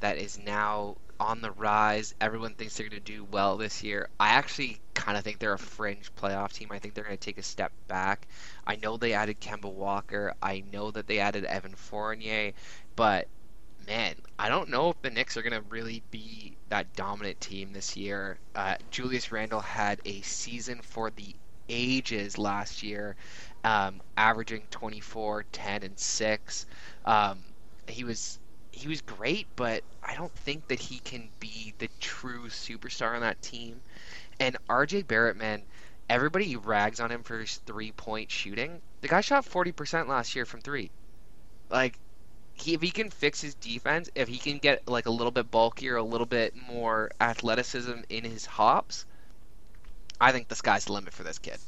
that 0.00 0.18
is 0.18 0.38
now 0.38 0.96
on 1.20 1.40
the 1.40 1.50
rise. 1.52 2.14
Everyone 2.20 2.54
thinks 2.54 2.76
they're 2.76 2.88
going 2.88 3.02
to 3.02 3.12
do 3.12 3.24
well 3.24 3.56
this 3.56 3.82
year. 3.82 4.08
I 4.18 4.28
actually 4.28 4.80
kind 4.94 5.16
of 5.16 5.24
think 5.24 5.38
they're 5.38 5.52
a 5.52 5.58
fringe 5.58 6.10
playoff 6.16 6.52
team. 6.52 6.68
I 6.70 6.78
think 6.78 6.94
they're 6.94 7.04
going 7.04 7.16
to 7.16 7.24
take 7.24 7.38
a 7.38 7.42
step 7.42 7.72
back. 7.86 8.26
I 8.66 8.76
know 8.76 8.96
they 8.96 9.12
added 9.12 9.40
Kemba 9.40 9.72
Walker. 9.72 10.34
I 10.42 10.62
know 10.72 10.90
that 10.90 11.06
they 11.06 11.18
added 11.18 11.44
Evan 11.44 11.74
Fournier, 11.74 12.52
but 12.96 13.28
man, 13.86 14.14
I 14.38 14.48
don't 14.48 14.68
know 14.68 14.90
if 14.90 15.00
the 15.02 15.10
Knicks 15.10 15.36
are 15.36 15.42
going 15.42 15.60
to 15.60 15.68
really 15.70 16.02
be 16.10 16.56
that 16.68 16.94
dominant 16.94 17.40
team 17.40 17.72
this 17.72 17.96
year. 17.96 18.38
Uh, 18.54 18.76
Julius 18.90 19.32
Randle 19.32 19.60
had 19.60 20.00
a 20.04 20.20
season 20.20 20.80
for 20.82 21.10
the 21.10 21.34
ages 21.68 22.38
last 22.38 22.82
year, 22.82 23.16
um, 23.64 24.00
averaging 24.16 24.62
24, 24.70 25.44
10, 25.52 25.82
and 25.82 25.98
6. 25.98 26.66
Um, 27.04 27.38
he 27.86 28.04
was 28.04 28.38
he 28.78 28.88
was 28.88 29.00
great, 29.00 29.46
but 29.56 29.82
I 30.02 30.14
don't 30.14 30.32
think 30.32 30.68
that 30.68 30.78
he 30.78 31.00
can 31.00 31.28
be 31.40 31.74
the 31.78 31.88
true 32.00 32.46
superstar 32.46 33.14
on 33.14 33.22
that 33.22 33.42
team. 33.42 33.80
And 34.38 34.56
RJ 34.70 35.06
Barrett, 35.08 35.36
man, 35.36 35.62
everybody 36.08 36.54
rags 36.56 37.00
on 37.00 37.10
him 37.10 37.24
for 37.24 37.40
his 37.40 37.56
three 37.66 37.90
point 37.92 38.30
shooting. 38.30 38.80
The 39.00 39.08
guy 39.08 39.20
shot 39.20 39.44
40% 39.44 40.06
last 40.06 40.36
year 40.36 40.44
from 40.44 40.60
three. 40.60 40.90
Like, 41.68 41.98
he, 42.54 42.74
if 42.74 42.80
he 42.80 42.90
can 42.90 43.10
fix 43.10 43.40
his 43.40 43.54
defense, 43.54 44.10
if 44.14 44.28
he 44.28 44.38
can 44.38 44.58
get 44.58 44.86
like 44.88 45.06
a 45.06 45.10
little 45.10 45.32
bit 45.32 45.50
bulkier, 45.50 45.96
a 45.96 46.02
little 46.02 46.26
bit 46.26 46.54
more 46.54 47.10
athleticism 47.20 48.00
in 48.08 48.24
his 48.24 48.46
hops, 48.46 49.06
I 50.20 50.30
think 50.30 50.48
the 50.48 50.56
sky's 50.56 50.84
the 50.84 50.92
limit 50.92 51.12
for 51.12 51.24
this 51.24 51.38
kid 51.38 51.58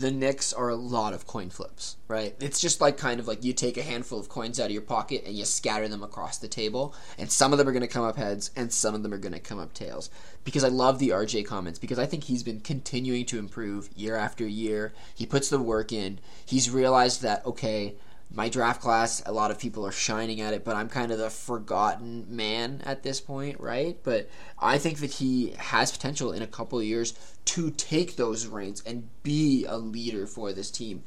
the 0.00 0.10
Knicks 0.10 0.52
are 0.52 0.68
a 0.68 0.76
lot 0.76 1.12
of 1.12 1.26
coin 1.26 1.50
flips, 1.50 1.96
right? 2.08 2.34
It's 2.40 2.60
just 2.60 2.80
like 2.80 2.96
kind 2.96 3.20
of 3.20 3.28
like 3.28 3.44
you 3.44 3.52
take 3.52 3.76
a 3.76 3.82
handful 3.82 4.18
of 4.18 4.28
coins 4.28 4.58
out 4.58 4.66
of 4.66 4.72
your 4.72 4.82
pocket 4.82 5.24
and 5.26 5.34
you 5.34 5.44
scatter 5.44 5.88
them 5.88 6.02
across 6.02 6.38
the 6.38 6.48
table, 6.48 6.94
and 7.18 7.30
some 7.30 7.52
of 7.52 7.58
them 7.58 7.68
are 7.68 7.72
going 7.72 7.82
to 7.82 7.88
come 7.88 8.04
up 8.04 8.16
heads 8.16 8.50
and 8.56 8.72
some 8.72 8.94
of 8.94 9.02
them 9.02 9.12
are 9.12 9.18
going 9.18 9.32
to 9.32 9.40
come 9.40 9.58
up 9.58 9.74
tails. 9.74 10.10
Because 10.44 10.64
I 10.64 10.68
love 10.68 10.98
the 10.98 11.10
RJ 11.10 11.46
comments 11.46 11.78
because 11.78 11.98
I 11.98 12.06
think 12.06 12.24
he's 12.24 12.42
been 12.42 12.60
continuing 12.60 13.24
to 13.26 13.38
improve 13.38 13.90
year 13.94 14.16
after 14.16 14.46
year. 14.46 14.92
He 15.14 15.26
puts 15.26 15.48
the 15.48 15.60
work 15.60 15.92
in. 15.92 16.18
He's 16.44 16.70
realized 16.70 17.22
that 17.22 17.44
okay, 17.46 17.94
my 18.34 18.48
draft 18.48 18.80
class, 18.80 19.22
a 19.26 19.32
lot 19.32 19.50
of 19.50 19.58
people 19.58 19.86
are 19.86 19.92
shining 19.92 20.40
at 20.40 20.54
it, 20.54 20.64
but 20.64 20.74
I'm 20.74 20.88
kind 20.88 21.12
of 21.12 21.18
the 21.18 21.28
forgotten 21.28 22.26
man 22.28 22.80
at 22.84 23.02
this 23.02 23.20
point, 23.20 23.60
right? 23.60 23.98
But 24.02 24.30
I 24.58 24.78
think 24.78 24.98
that 24.98 25.12
he 25.12 25.54
has 25.58 25.92
potential 25.92 26.32
in 26.32 26.42
a 26.42 26.46
couple 26.46 26.78
of 26.78 26.84
years 26.84 27.14
to 27.46 27.70
take 27.70 28.16
those 28.16 28.46
reins 28.46 28.82
and 28.86 29.08
be 29.22 29.66
a 29.66 29.76
leader 29.76 30.26
for 30.26 30.52
this 30.52 30.70
team, 30.70 31.02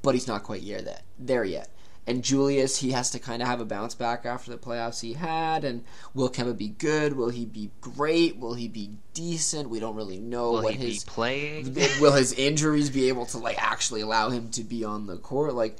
but 0.00 0.14
he's 0.14 0.26
not 0.26 0.44
quite 0.44 0.62
yet 0.62 1.04
there 1.18 1.44
yet. 1.44 1.68
And 2.04 2.24
Julius, 2.24 2.78
he 2.78 2.90
has 2.92 3.10
to 3.10 3.20
kind 3.20 3.42
of 3.42 3.48
have 3.48 3.60
a 3.60 3.64
bounce 3.64 3.94
back 3.94 4.26
after 4.26 4.50
the 4.50 4.58
playoffs 4.58 5.00
he 5.00 5.12
had. 5.12 5.62
And 5.62 5.84
will 6.14 6.28
Kemba 6.28 6.56
be 6.56 6.68
good? 6.68 7.12
Will 7.12 7.28
he 7.28 7.44
be 7.44 7.70
great? 7.80 8.38
Will 8.38 8.54
he 8.54 8.66
be 8.66 8.96
decent? 9.14 9.70
We 9.70 9.78
don't 9.78 9.94
really 9.94 10.18
know 10.18 10.50
will 10.50 10.62
what 10.62 10.74
his 10.74 11.04
playing. 11.04 11.74
will 12.00 12.12
his 12.12 12.32
injuries 12.32 12.90
be 12.90 13.08
able 13.08 13.26
to 13.26 13.38
like 13.38 13.62
actually 13.62 14.00
allow 14.00 14.30
him 14.30 14.50
to 14.50 14.64
be 14.64 14.82
on 14.82 15.06
the 15.06 15.16
court? 15.16 15.54
Like 15.54 15.76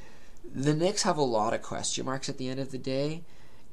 the 0.54 0.74
Knicks 0.74 1.02
have 1.02 1.16
a 1.16 1.22
lot 1.22 1.54
of 1.54 1.62
question 1.62 2.04
marks 2.04 2.28
at 2.28 2.38
the 2.38 2.48
end 2.48 2.60
of 2.60 2.70
the 2.70 2.78
day, 2.78 3.22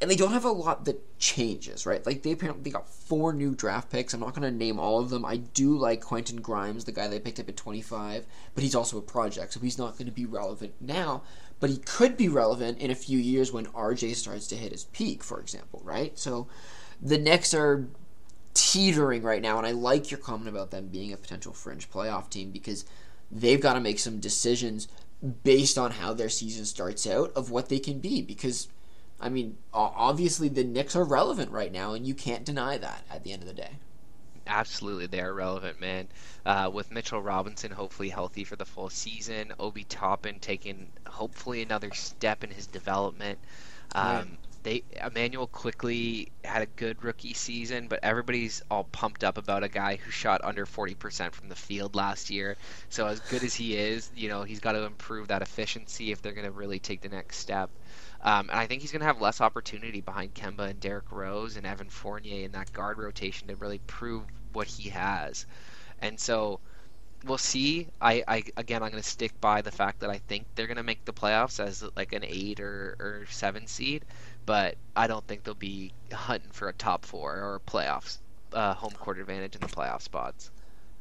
and 0.01 0.09
they 0.09 0.15
don't 0.15 0.31
have 0.31 0.45
a 0.45 0.51
lot 0.51 0.85
that 0.85 1.19
changes, 1.19 1.85
right? 1.85 2.05
Like 2.05 2.23
they 2.23 2.31
apparently 2.31 2.63
they 2.63 2.69
got 2.69 2.87
four 2.87 3.33
new 3.33 3.53
draft 3.53 3.89
picks. 3.89 4.13
I'm 4.13 4.21
not 4.21 4.33
going 4.33 4.49
to 4.49 4.57
name 4.57 4.79
all 4.79 4.99
of 4.99 5.09
them. 5.09 5.25
I 5.25 5.37
do 5.37 5.77
like 5.77 6.01
Quentin 6.01 6.41
Grimes, 6.41 6.85
the 6.85 6.93
guy 6.93 7.07
they 7.07 7.19
picked 7.19 7.39
up 7.39 7.49
at 7.49 7.57
25, 7.57 8.25
but 8.55 8.63
he's 8.63 8.75
also 8.75 8.97
a 8.97 9.01
project, 9.01 9.53
so 9.53 9.59
he's 9.59 9.77
not 9.77 9.97
going 9.97 10.05
to 10.05 10.11
be 10.11 10.25
relevant 10.25 10.73
now. 10.79 11.23
But 11.59 11.69
he 11.69 11.77
could 11.77 12.15
be 12.15 12.29
relevant 12.29 12.79
in 12.79 12.89
a 12.91 12.95
few 12.95 13.19
years 13.19 13.51
when 13.51 13.65
RJ 13.67 14.15
starts 14.15 14.47
to 14.47 14.55
hit 14.55 14.71
his 14.71 14.85
peak, 14.85 15.21
for 15.21 15.41
example, 15.41 15.81
right? 15.83 16.17
So 16.17 16.47
the 17.01 17.17
Knicks 17.17 17.53
are 17.53 17.85
teetering 18.53 19.23
right 19.23 19.41
now, 19.41 19.57
and 19.57 19.67
I 19.67 19.71
like 19.71 20.09
your 20.09 20.19
comment 20.19 20.47
about 20.47 20.71
them 20.71 20.87
being 20.87 21.11
a 21.11 21.17
potential 21.17 21.51
fringe 21.51 21.91
playoff 21.91 22.29
team 22.29 22.51
because 22.51 22.85
they've 23.29 23.59
got 23.59 23.73
to 23.73 23.81
make 23.81 23.99
some 23.99 24.19
decisions 24.21 24.87
based 25.43 25.77
on 25.77 25.91
how 25.91 26.13
their 26.13 26.29
season 26.29 26.65
starts 26.65 27.05
out 27.05 27.31
of 27.35 27.51
what 27.51 27.69
they 27.69 27.79
can 27.79 27.99
be 27.99 28.21
because 28.21 28.67
I 29.19 29.29
mean 29.29 29.57
obviously 29.73 30.47
the 30.47 30.63
Knicks 30.63 30.95
are 30.95 31.03
relevant 31.03 31.51
right 31.51 31.71
now 31.71 31.93
and 31.93 32.07
you 32.07 32.13
can't 32.13 32.45
deny 32.45 32.77
that 32.77 33.03
at 33.11 33.23
the 33.23 33.33
end 33.33 33.41
of 33.41 33.47
the 33.47 33.53
day. 33.53 33.71
Absolutely, 34.47 35.05
they 35.05 35.21
are 35.21 35.33
relevant, 35.33 35.79
man. 35.79 36.07
Uh, 36.43 36.71
with 36.73 36.91
Mitchell 36.91 37.21
Robinson 37.21 37.71
hopefully 37.71 38.09
healthy 38.09 38.43
for 38.43 38.55
the 38.55 38.65
full 38.65 38.89
season, 38.89 39.53
Obi 39.59 39.83
Toppin 39.83 40.39
taking 40.39 40.87
hopefully 41.05 41.61
another 41.61 41.91
step 41.93 42.43
in 42.43 42.49
his 42.49 42.65
development. 42.65 43.37
Um, 43.93 44.37
they 44.63 44.83
Immanuel 45.05 45.47
Quickley 45.47 46.31
had 46.43 46.61
a 46.61 46.65
good 46.65 47.03
rookie 47.03 47.33
season, 47.33 47.87
but 47.87 47.99
everybody's 48.03 48.61
all 48.69 48.85
pumped 48.85 49.23
up 49.23 49.37
about 49.37 49.63
a 49.63 49.69
guy 49.69 49.95
who 49.97 50.11
shot 50.11 50.41
under 50.43 50.65
40% 50.65 51.33
from 51.33 51.49
the 51.49 51.55
field 51.55 51.95
last 51.95 52.29
year. 52.29 52.57
So 52.89 53.07
as 53.07 53.19
good 53.19 53.43
as 53.43 53.53
he 53.53 53.75
is, 53.75 54.11
you 54.15 54.29
know, 54.29 54.43
he's 54.43 54.59
got 54.59 54.73
to 54.73 54.83
improve 54.83 55.29
that 55.29 55.41
efficiency 55.41 56.11
if 56.11 56.21
they're 56.21 56.33
going 56.33 56.45
to 56.45 56.51
really 56.51 56.79
take 56.79 57.01
the 57.01 57.09
next 57.09 57.37
step. 57.37 57.69
Um, 58.21 58.49
and 58.49 58.59
I 58.59 58.67
think 58.67 58.81
he's 58.81 58.91
going 58.91 59.01
to 59.01 59.05
have 59.05 59.21
less 59.21 59.39
opportunity 59.39 60.01
behind 60.01 60.33
Kemba 60.33 60.69
and 60.69 60.79
Derrick 60.79 61.11
Rose 61.11 61.55
and 61.55 61.65
Evan 61.65 61.89
Fournier 61.89 62.45
in 62.45 62.51
that 62.51 62.73
guard 62.73 62.97
rotation 62.97 63.47
to 63.47 63.55
really 63.55 63.79
prove 63.87 64.23
what 64.51 64.67
he 64.67 64.89
has. 64.89 65.45
And 65.99 66.19
so 66.19 66.59
we'll 67.25 67.37
see. 67.37 67.87
I, 68.01 68.23
I 68.27 68.43
again, 68.57 68.83
I'm 68.83 68.91
going 68.91 69.03
to 69.03 69.09
stick 69.09 69.39
by 69.41 69.61
the 69.61 69.71
fact 69.71 69.99
that 70.01 70.09
I 70.09 70.19
think 70.19 70.45
they're 70.55 70.67
going 70.67 70.77
to 70.77 70.83
make 70.83 71.05
the 71.05 71.13
playoffs 71.13 71.59
as 71.59 71.83
like 71.95 72.13
an 72.13 72.23
eight 72.23 72.59
or, 72.59 72.95
or 72.99 73.25
seven 73.29 73.67
seed 73.67 74.05
but 74.49 74.77
I 74.95 75.05
don't 75.05 75.27
think 75.27 75.43
they'll 75.43 75.53
be 75.53 75.91
hunting 76.11 76.49
for 76.49 76.67
a 76.69 76.73
top 76.73 77.05
four 77.05 77.33
or 77.33 77.61
playoffs 77.67 78.17
uh, 78.51 78.73
home 78.73 78.93
court 78.93 79.19
advantage 79.19 79.53
in 79.53 79.61
the 79.61 79.67
playoff 79.67 80.01
spots. 80.01 80.49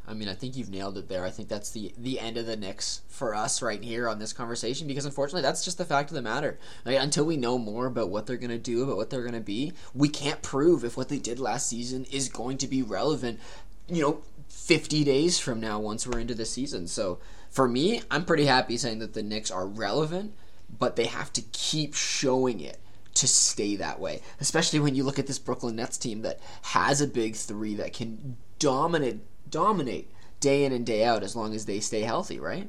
I 0.07 0.13
mean, 0.13 0.29
I 0.29 0.35
think 0.35 0.55
you've 0.55 0.69
nailed 0.69 0.99
it 0.99 1.09
there. 1.09 1.25
I 1.25 1.31
think 1.31 1.49
that's 1.49 1.71
the 1.71 1.95
the 1.97 2.21
end 2.21 2.37
of 2.37 2.45
the 2.45 2.59
Knicks 2.59 3.01
for 3.09 3.35
us 3.35 3.63
right 3.63 3.83
here 3.83 4.07
on 4.07 4.19
this 4.19 4.35
conversation 4.35 4.87
because 4.87 5.07
unfortunately, 5.07 5.41
that's 5.41 5.65
just 5.65 5.79
the 5.79 5.87
fact 5.87 6.11
of 6.11 6.15
the 6.15 6.21
matter. 6.21 6.59
Until 6.85 7.25
we 7.25 7.39
know 7.39 7.57
more 7.57 7.87
about 7.87 8.11
what 8.11 8.27
they're 8.27 8.37
going 8.37 8.51
to 8.51 8.59
do, 8.59 8.83
about 8.83 8.99
what 8.99 9.09
they're 9.09 9.23
going 9.23 9.33
to 9.33 9.41
be, 9.41 9.73
we 9.95 10.11
can't 10.11 10.43
prove 10.43 10.85
if 10.85 10.99
what 10.99 11.09
they 11.09 11.19
did 11.19 11.41
last 11.41 11.71
season 11.71 12.05
is 12.13 12.29
going 12.29 12.59
to 12.59 12.69
be 12.69 12.83
relevant. 12.83 13.41
You 13.89 14.03
know, 14.03 14.23
50 14.51 15.05
days 15.05 15.39
from 15.39 15.59
now, 15.59 15.81
once 15.81 16.07
we're 16.07 16.21
into 16.21 16.35
the 16.35 16.45
season. 16.45 16.87
So 16.87 17.19
for 17.49 17.67
me, 17.67 18.03
I'm 18.11 18.27
pretty 18.27 18.45
happy 18.45 18.77
saying 18.77 18.99
that 18.99 19.15
the 19.15 19.23
Knicks 19.23 19.51
are 19.51 19.67
relevant, 19.67 20.35
but 20.79 20.97
they 20.97 21.07
have 21.07 21.33
to 21.33 21.41
keep 21.41 21.95
showing 21.95 22.61
it 22.61 22.79
to 23.19 23.27
stay 23.27 23.77
that 23.77 24.01
way. 24.01 24.21
Especially 24.41 24.81
when 24.81 24.95
you 24.95 25.05
look 25.05 25.19
at 25.19 25.27
this 25.27 25.39
Brooklyn 25.39 25.77
Nets 25.77 25.99
team 25.99 26.23
that 26.23 26.41
has 26.63 27.01
a 27.01 27.07
big 27.07 27.35
three 27.35 27.75
that 27.75 27.93
can 27.93 28.37
dominate 28.59 29.21
dominate 29.51 30.11
day 30.41 30.65
in 30.65 30.73
and 30.73 30.85
day 30.85 31.05
out 31.05 31.23
as 31.23 31.35
long 31.35 31.55
as 31.55 31.65
they 31.65 31.81
stay 31.81 32.03
healthy, 32.03 32.39
right? 32.39 32.69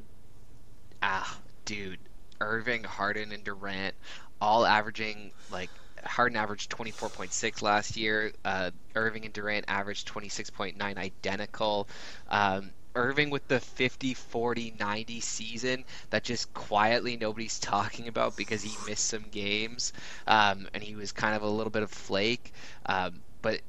Ah, 1.03 1.39
dude. 1.65 1.99
Irving, 2.41 2.83
Harden, 2.85 3.31
and 3.31 3.43
Durant 3.43 3.93
all 4.41 4.65
averaging 4.65 5.31
like 5.51 5.69
Harden 6.05 6.37
averaged 6.37 6.71
24.6 6.71 7.61
last 7.61 7.97
year. 7.97 8.31
Uh, 8.45 8.71
Irving 8.95 9.25
and 9.25 9.33
Durant 9.33 9.65
averaged 9.67 10.07
26.9 10.07 10.97
identical. 10.97 11.87
Um, 12.29 12.71
Irving 12.99 13.29
with 13.29 13.47
the 13.47 13.59
50 13.59 14.13
40 14.13 14.73
90 14.79 15.19
season 15.21 15.85
that 16.11 16.23
just 16.23 16.53
quietly 16.53 17.17
nobody's 17.17 17.59
talking 17.73 18.07
about 18.07 18.35
because 18.35 18.61
he 18.61 18.77
missed 18.89 19.07
some 19.07 19.25
games 19.31 19.93
um, 20.27 20.67
and 20.73 20.83
he 20.83 20.95
was 20.95 21.11
kind 21.11 21.35
of 21.35 21.43
a 21.43 21.47
little 21.49 21.71
bit 21.71 21.83
of 21.83 21.91
flake. 21.91 22.51
Um, 22.85 23.21
but 23.41 23.61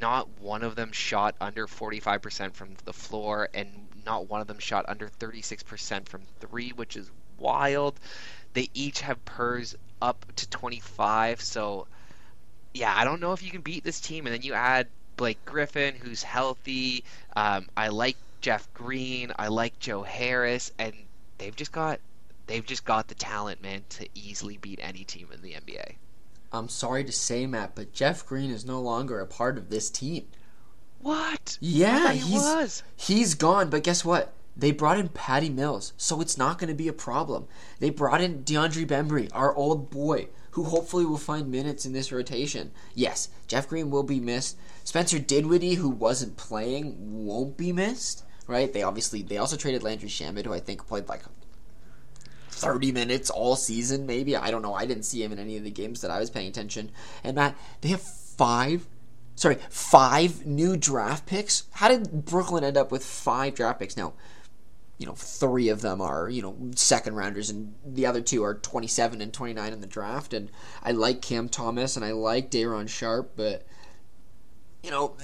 not 0.00 0.28
one 0.40 0.62
of 0.62 0.76
them 0.76 0.92
shot 0.92 1.36
under 1.40 1.66
45% 1.66 2.54
from 2.54 2.74
the 2.84 2.92
floor, 2.92 3.48
and 3.54 3.68
not 4.04 4.28
one 4.28 4.40
of 4.40 4.46
them 4.46 4.58
shot 4.58 4.84
under 4.88 5.08
36% 5.08 6.08
from 6.08 6.22
three, 6.40 6.70
which 6.70 6.96
is 6.96 7.10
wild. 7.38 7.98
They 8.54 8.68
each 8.74 9.00
have 9.02 9.24
PERS 9.24 9.76
up 10.00 10.26
to 10.36 10.48
25. 10.50 11.40
So, 11.40 11.86
yeah, 12.74 12.94
I 12.96 13.04
don't 13.04 13.20
know 13.20 13.32
if 13.32 13.42
you 13.42 13.50
can 13.50 13.62
beat 13.62 13.84
this 13.84 14.00
team. 14.00 14.26
And 14.26 14.34
then 14.34 14.42
you 14.42 14.54
add 14.54 14.88
Blake 15.16 15.44
Griffin, 15.44 15.94
who's 15.94 16.22
healthy. 16.22 17.04
Um, 17.36 17.68
I 17.76 17.88
like 17.88 18.16
Jeff 18.42 18.72
Green. 18.74 19.32
I 19.38 19.48
like 19.48 19.78
Joe 19.78 20.02
Harris, 20.02 20.72
and 20.78 20.92
they've 21.38 21.56
just 21.56 21.72
got 21.72 22.00
they've 22.46 22.66
just 22.66 22.84
got 22.84 23.08
the 23.08 23.14
talent, 23.14 23.62
man, 23.62 23.84
to 23.90 24.08
easily 24.14 24.58
beat 24.58 24.80
any 24.82 25.04
team 25.04 25.28
in 25.32 25.40
the 25.40 25.52
NBA. 25.52 25.94
I'm 26.52 26.68
sorry 26.68 27.04
to 27.04 27.12
say, 27.12 27.46
Matt, 27.46 27.74
but 27.74 27.94
Jeff 27.94 28.26
Green 28.26 28.50
is 28.50 28.66
no 28.66 28.80
longer 28.80 29.20
a 29.20 29.26
part 29.26 29.56
of 29.56 29.70
this 29.70 29.88
team. 29.88 30.26
What? 31.00 31.56
Yeah, 31.60 32.12
he 32.12 32.18
he's 32.18 32.42
was. 32.42 32.82
he's 32.96 33.34
gone. 33.34 33.70
But 33.70 33.84
guess 33.84 34.04
what? 34.04 34.34
They 34.54 34.70
brought 34.70 34.98
in 34.98 35.08
Patty 35.08 35.48
Mills, 35.48 35.94
so 35.96 36.20
it's 36.20 36.36
not 36.36 36.58
going 36.58 36.68
to 36.68 36.74
be 36.74 36.88
a 36.88 36.92
problem. 36.92 37.48
They 37.78 37.88
brought 37.88 38.20
in 38.20 38.44
DeAndre 38.44 38.86
Bembry, 38.86 39.30
our 39.32 39.54
old 39.56 39.88
boy, 39.88 40.28
who 40.50 40.64
hopefully 40.64 41.06
will 41.06 41.16
find 41.16 41.50
minutes 41.50 41.86
in 41.86 41.94
this 41.94 42.12
rotation. 42.12 42.70
Yes, 42.94 43.30
Jeff 43.46 43.66
Green 43.68 43.90
will 43.90 44.02
be 44.02 44.20
missed. 44.20 44.58
Spencer 44.84 45.18
Dinwiddie, 45.18 45.74
who 45.74 45.88
wasn't 45.88 46.36
playing, 46.36 47.24
won't 47.24 47.56
be 47.56 47.72
missed. 47.72 48.24
Right? 48.52 48.72
They 48.72 48.82
obviously 48.82 49.22
they 49.22 49.38
also 49.38 49.56
traded 49.56 49.82
Landry 49.82 50.08
Shamet, 50.08 50.44
who 50.44 50.52
I 50.52 50.60
think 50.60 50.86
played 50.86 51.08
like 51.08 51.22
30 52.50 52.92
minutes 52.92 53.30
all 53.30 53.56
season, 53.56 54.06
maybe. 54.06 54.36
I 54.36 54.50
don't 54.50 54.62
know. 54.62 54.74
I 54.74 54.86
didn't 54.86 55.04
see 55.04 55.22
him 55.22 55.32
in 55.32 55.38
any 55.38 55.56
of 55.56 55.64
the 55.64 55.70
games 55.70 56.00
that 56.02 56.10
I 56.10 56.20
was 56.20 56.30
paying 56.30 56.48
attention. 56.48 56.92
And 57.24 57.34
Matt, 57.34 57.56
they 57.80 57.88
have 57.88 58.02
five, 58.02 58.86
sorry, 59.34 59.56
five 59.68 60.46
new 60.46 60.76
draft 60.76 61.26
picks. 61.26 61.64
How 61.72 61.88
did 61.88 62.24
Brooklyn 62.24 62.62
end 62.62 62.76
up 62.76 62.92
with 62.92 63.04
five 63.04 63.54
draft 63.54 63.80
picks? 63.80 63.96
Now, 63.96 64.12
you 64.98 65.06
know, 65.06 65.14
three 65.14 65.68
of 65.70 65.80
them 65.80 66.00
are, 66.00 66.30
you 66.30 66.42
know, 66.42 66.56
second 66.76 67.16
rounders, 67.16 67.50
and 67.50 67.74
the 67.84 68.06
other 68.06 68.20
two 68.20 68.44
are 68.44 68.54
27 68.54 69.20
and 69.20 69.32
29 69.32 69.72
in 69.72 69.80
the 69.80 69.86
draft. 69.88 70.32
And 70.32 70.48
I 70.84 70.92
like 70.92 71.20
Cam 71.20 71.48
Thomas 71.48 71.96
and 71.96 72.04
I 72.04 72.12
like 72.12 72.50
Day'Ron 72.50 72.86
Sharpe, 72.86 73.32
but 73.34 73.66
you 74.82 74.90
know, 74.90 75.14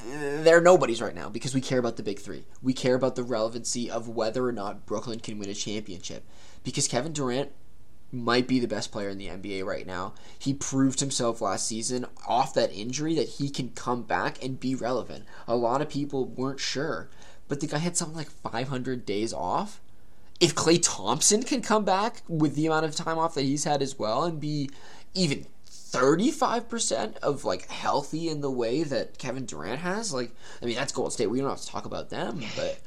they're 0.42 0.60
nobodies 0.60 1.02
right 1.02 1.14
now 1.14 1.28
because 1.28 1.54
we 1.54 1.60
care 1.60 1.78
about 1.78 1.96
the 1.96 2.02
big 2.02 2.20
three. 2.20 2.44
We 2.62 2.72
care 2.72 2.94
about 2.94 3.16
the 3.16 3.24
relevancy 3.24 3.90
of 3.90 4.08
whether 4.08 4.46
or 4.46 4.52
not 4.52 4.86
Brooklyn 4.86 5.18
can 5.18 5.38
win 5.38 5.50
a 5.50 5.54
championship. 5.54 6.24
Because 6.62 6.86
Kevin 6.86 7.12
Durant 7.12 7.50
might 8.12 8.48
be 8.48 8.58
the 8.58 8.68
best 8.68 8.90
player 8.92 9.08
in 9.08 9.18
the 9.18 9.26
NBA 9.26 9.64
right 9.64 9.86
now. 9.86 10.14
He 10.38 10.54
proved 10.54 11.00
himself 11.00 11.40
last 11.40 11.66
season 11.66 12.06
off 12.26 12.54
that 12.54 12.72
injury 12.72 13.14
that 13.16 13.28
he 13.28 13.50
can 13.50 13.70
come 13.70 14.02
back 14.02 14.42
and 14.42 14.60
be 14.60 14.74
relevant. 14.74 15.24
A 15.46 15.56
lot 15.56 15.82
of 15.82 15.88
people 15.88 16.24
weren't 16.24 16.60
sure, 16.60 17.10
but 17.48 17.60
the 17.60 17.66
guy 17.66 17.78
had 17.78 17.96
something 17.96 18.16
like 18.16 18.30
500 18.30 19.04
days 19.04 19.32
off. 19.32 19.80
If 20.40 20.54
Klay 20.54 20.78
Thompson 20.80 21.42
can 21.42 21.62
come 21.62 21.84
back 21.84 22.22
with 22.28 22.54
the 22.54 22.66
amount 22.66 22.86
of 22.86 22.94
time 22.94 23.18
off 23.18 23.34
that 23.34 23.42
he's 23.42 23.64
had 23.64 23.82
as 23.82 23.98
well 23.98 24.24
and 24.24 24.40
be 24.40 24.70
even 25.12 25.46
35% 25.90 27.18
of 27.18 27.44
like 27.44 27.68
healthy 27.68 28.28
in 28.28 28.40
the 28.40 28.50
way 28.50 28.82
that 28.82 29.18
Kevin 29.18 29.46
Durant 29.46 29.80
has. 29.80 30.12
Like, 30.12 30.32
I 30.62 30.66
mean, 30.66 30.76
that's 30.76 30.92
Gold 30.92 31.12
State. 31.12 31.28
We 31.28 31.40
don't 31.40 31.48
have 31.48 31.60
to 31.60 31.66
talk 31.66 31.86
about 31.86 32.10
them, 32.10 32.42
but 32.56 32.78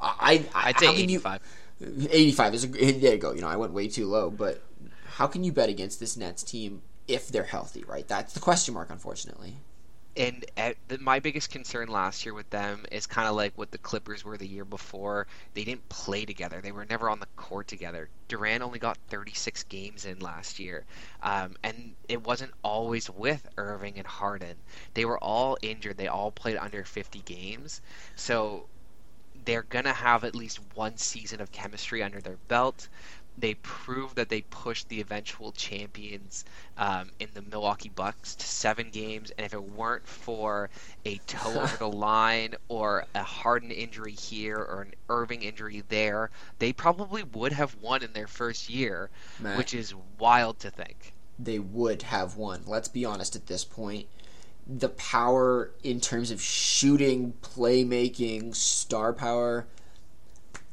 I, 0.00 0.44
I 0.54 0.68
I'd 0.68 0.78
say 0.78 0.94
85. 0.94 1.40
You, 1.80 2.08
85 2.10 2.54
is 2.54 2.64
a, 2.64 2.68
there 2.68 3.12
you 3.14 3.18
go. 3.18 3.32
You 3.32 3.42
know, 3.42 3.48
I 3.48 3.56
went 3.56 3.72
way 3.72 3.88
too 3.88 4.06
low, 4.06 4.30
but 4.30 4.62
how 5.06 5.26
can 5.26 5.44
you 5.44 5.52
bet 5.52 5.68
against 5.68 6.00
this 6.00 6.16
Nets 6.16 6.42
team 6.42 6.82
if 7.06 7.28
they're 7.28 7.44
healthy, 7.44 7.84
right? 7.86 8.06
That's 8.08 8.32
the 8.32 8.40
question 8.40 8.74
mark, 8.74 8.90
unfortunately 8.90 9.56
and 10.16 10.44
the, 10.88 10.98
my 10.98 11.20
biggest 11.20 11.50
concern 11.50 11.88
last 11.88 12.24
year 12.24 12.32
with 12.32 12.48
them 12.50 12.86
is 12.90 13.06
kind 13.06 13.28
of 13.28 13.34
like 13.34 13.52
what 13.56 13.70
the 13.70 13.78
Clippers 13.78 14.24
were 14.24 14.38
the 14.38 14.46
year 14.46 14.64
before. 14.64 15.26
They 15.54 15.64
didn't 15.64 15.88
play 15.88 16.24
together. 16.24 16.60
They 16.60 16.72
were 16.72 16.86
never 16.86 17.10
on 17.10 17.20
the 17.20 17.26
court 17.36 17.68
together. 17.68 18.08
Durant 18.28 18.62
only 18.62 18.78
got 18.78 18.96
36 19.08 19.64
games 19.64 20.06
in 20.06 20.18
last 20.20 20.58
year, 20.58 20.84
um, 21.22 21.56
and 21.62 21.94
it 22.08 22.24
wasn't 22.24 22.52
always 22.62 23.10
with 23.10 23.46
Irving 23.58 23.98
and 23.98 24.06
Harden. 24.06 24.56
They 24.94 25.04
were 25.04 25.18
all 25.18 25.58
injured. 25.60 25.98
They 25.98 26.08
all 26.08 26.30
played 26.30 26.56
under 26.56 26.84
50 26.84 27.20
games, 27.20 27.82
so 28.16 28.66
they're 29.44 29.62
gonna 29.62 29.92
have 29.92 30.24
at 30.24 30.34
least 30.34 30.60
one 30.74 30.96
season 30.96 31.40
of 31.40 31.52
chemistry 31.52 32.02
under 32.02 32.20
their 32.20 32.38
belt 32.48 32.88
they 33.38 33.54
proved 33.54 34.16
that 34.16 34.28
they 34.28 34.42
pushed 34.42 34.88
the 34.88 35.00
eventual 35.00 35.52
champions 35.52 36.44
um, 36.78 37.10
in 37.20 37.28
the 37.34 37.42
Milwaukee 37.42 37.90
Bucks 37.94 38.34
to 38.34 38.46
seven 38.46 38.90
games, 38.90 39.30
and 39.36 39.44
if 39.44 39.52
it 39.52 39.62
weren't 39.62 40.06
for 40.06 40.70
a 41.04 41.18
toe 41.26 41.60
over 41.60 41.76
the 41.76 41.88
line 41.88 42.54
or 42.68 43.04
a 43.14 43.22
Harden 43.22 43.70
injury 43.70 44.12
here 44.12 44.56
or 44.56 44.82
an 44.82 44.94
Irving 45.08 45.42
injury 45.42 45.82
there, 45.88 46.30
they 46.58 46.72
probably 46.72 47.22
would 47.22 47.52
have 47.52 47.76
won 47.80 48.02
in 48.02 48.12
their 48.12 48.26
first 48.26 48.70
year, 48.70 49.10
Matt, 49.38 49.58
which 49.58 49.74
is 49.74 49.94
wild 50.18 50.58
to 50.60 50.70
think. 50.70 51.12
They 51.38 51.58
would 51.58 52.02
have 52.02 52.36
won. 52.36 52.62
Let's 52.66 52.88
be 52.88 53.04
honest 53.04 53.36
at 53.36 53.46
this 53.46 53.64
point. 53.64 54.06
The 54.66 54.88
power 54.88 55.70
in 55.84 56.00
terms 56.00 56.30
of 56.30 56.40
shooting, 56.40 57.34
playmaking, 57.42 58.54
star 58.54 59.12
power. 59.12 59.66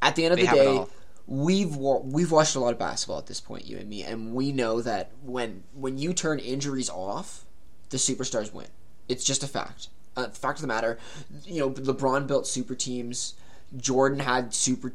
At 0.02 0.16
the 0.16 0.26
end 0.26 0.34
of 0.34 0.40
they 0.40 0.46
the 0.46 0.52
day, 0.52 0.86
we've 1.28 1.76
we've 1.76 2.32
watched 2.32 2.56
a 2.56 2.60
lot 2.60 2.74
of 2.74 2.80
basketball 2.80 3.18
at 3.18 3.28
this 3.28 3.40
point, 3.40 3.66
you 3.66 3.78
and 3.78 3.90
me, 3.90 4.04
and 4.04 4.34
we 4.34 4.52
know 4.52 4.82
that 4.82 5.12
when 5.24 5.64
when 5.74 5.98
you 5.98 6.14
turn 6.14 6.40
injuries 6.40 6.90
off, 6.90 7.46
the 7.90 7.98
superstars 7.98 8.54
win. 8.54 8.68
It's 9.08 9.24
just 9.24 9.44
a 9.44 9.48
fact. 9.48 9.90
Uh, 10.16 10.28
fact 10.30 10.60
of 10.60 10.62
the 10.62 10.68
matter, 10.68 11.00
you 11.44 11.60
know, 11.60 11.72
LeBron 11.72 12.28
built 12.28 12.46
super 12.46 12.76
teams. 12.76 13.34
Jordan 13.76 14.20
had 14.20 14.54
super, 14.54 14.94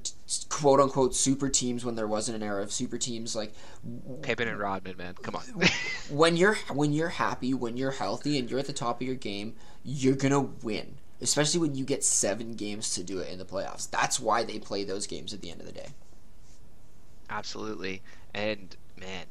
quote 0.49 0.79
unquote, 0.79 1.13
super 1.13 1.49
teams 1.49 1.85
when 1.85 1.97
there 1.97 2.07
wasn't 2.07 2.37
an 2.37 2.43
era 2.45 2.63
of 2.63 2.71
super 2.71 2.97
teams. 2.97 3.35
Like 3.35 3.53
Pippen 4.23 4.47
and 4.47 4.59
Rodman, 4.59 4.97
man, 4.97 5.15
come 5.21 5.35
on. 5.35 5.43
when 6.11 6.37
you're 6.37 6.55
when 6.71 6.93
you're 6.93 7.09
happy, 7.09 7.55
when 7.55 7.77
you're 7.77 7.91
healthy, 7.91 8.39
and 8.39 8.49
you're 8.49 8.61
at 8.61 8.67
the 8.67 8.73
top 8.73 9.01
of 9.01 9.07
your 9.07 9.17
game, 9.17 9.55
you're 9.85 10.15
gonna 10.15 10.41
win. 10.41 10.97
Especially 11.21 11.59
when 11.59 11.75
you 11.75 11.85
get 11.85 12.05
seven 12.05 12.55
games 12.55 12.95
to 12.95 13.03
do 13.03 13.19
it 13.19 13.29
in 13.29 13.41
the 13.41 13.45
playoffs. 13.45 13.91
That's 13.91 14.21
why 14.21 14.45
they 14.45 14.61
play 14.61 14.85
those 14.85 15.09
games 15.09 15.35
at 15.35 15.41
the 15.41 15.51
end 15.51 15.61
of 15.61 15.67
the 15.67 15.73
day. 15.73 15.89
Absolutely. 17.31 18.03
And 18.35 18.75
man, 18.99 19.25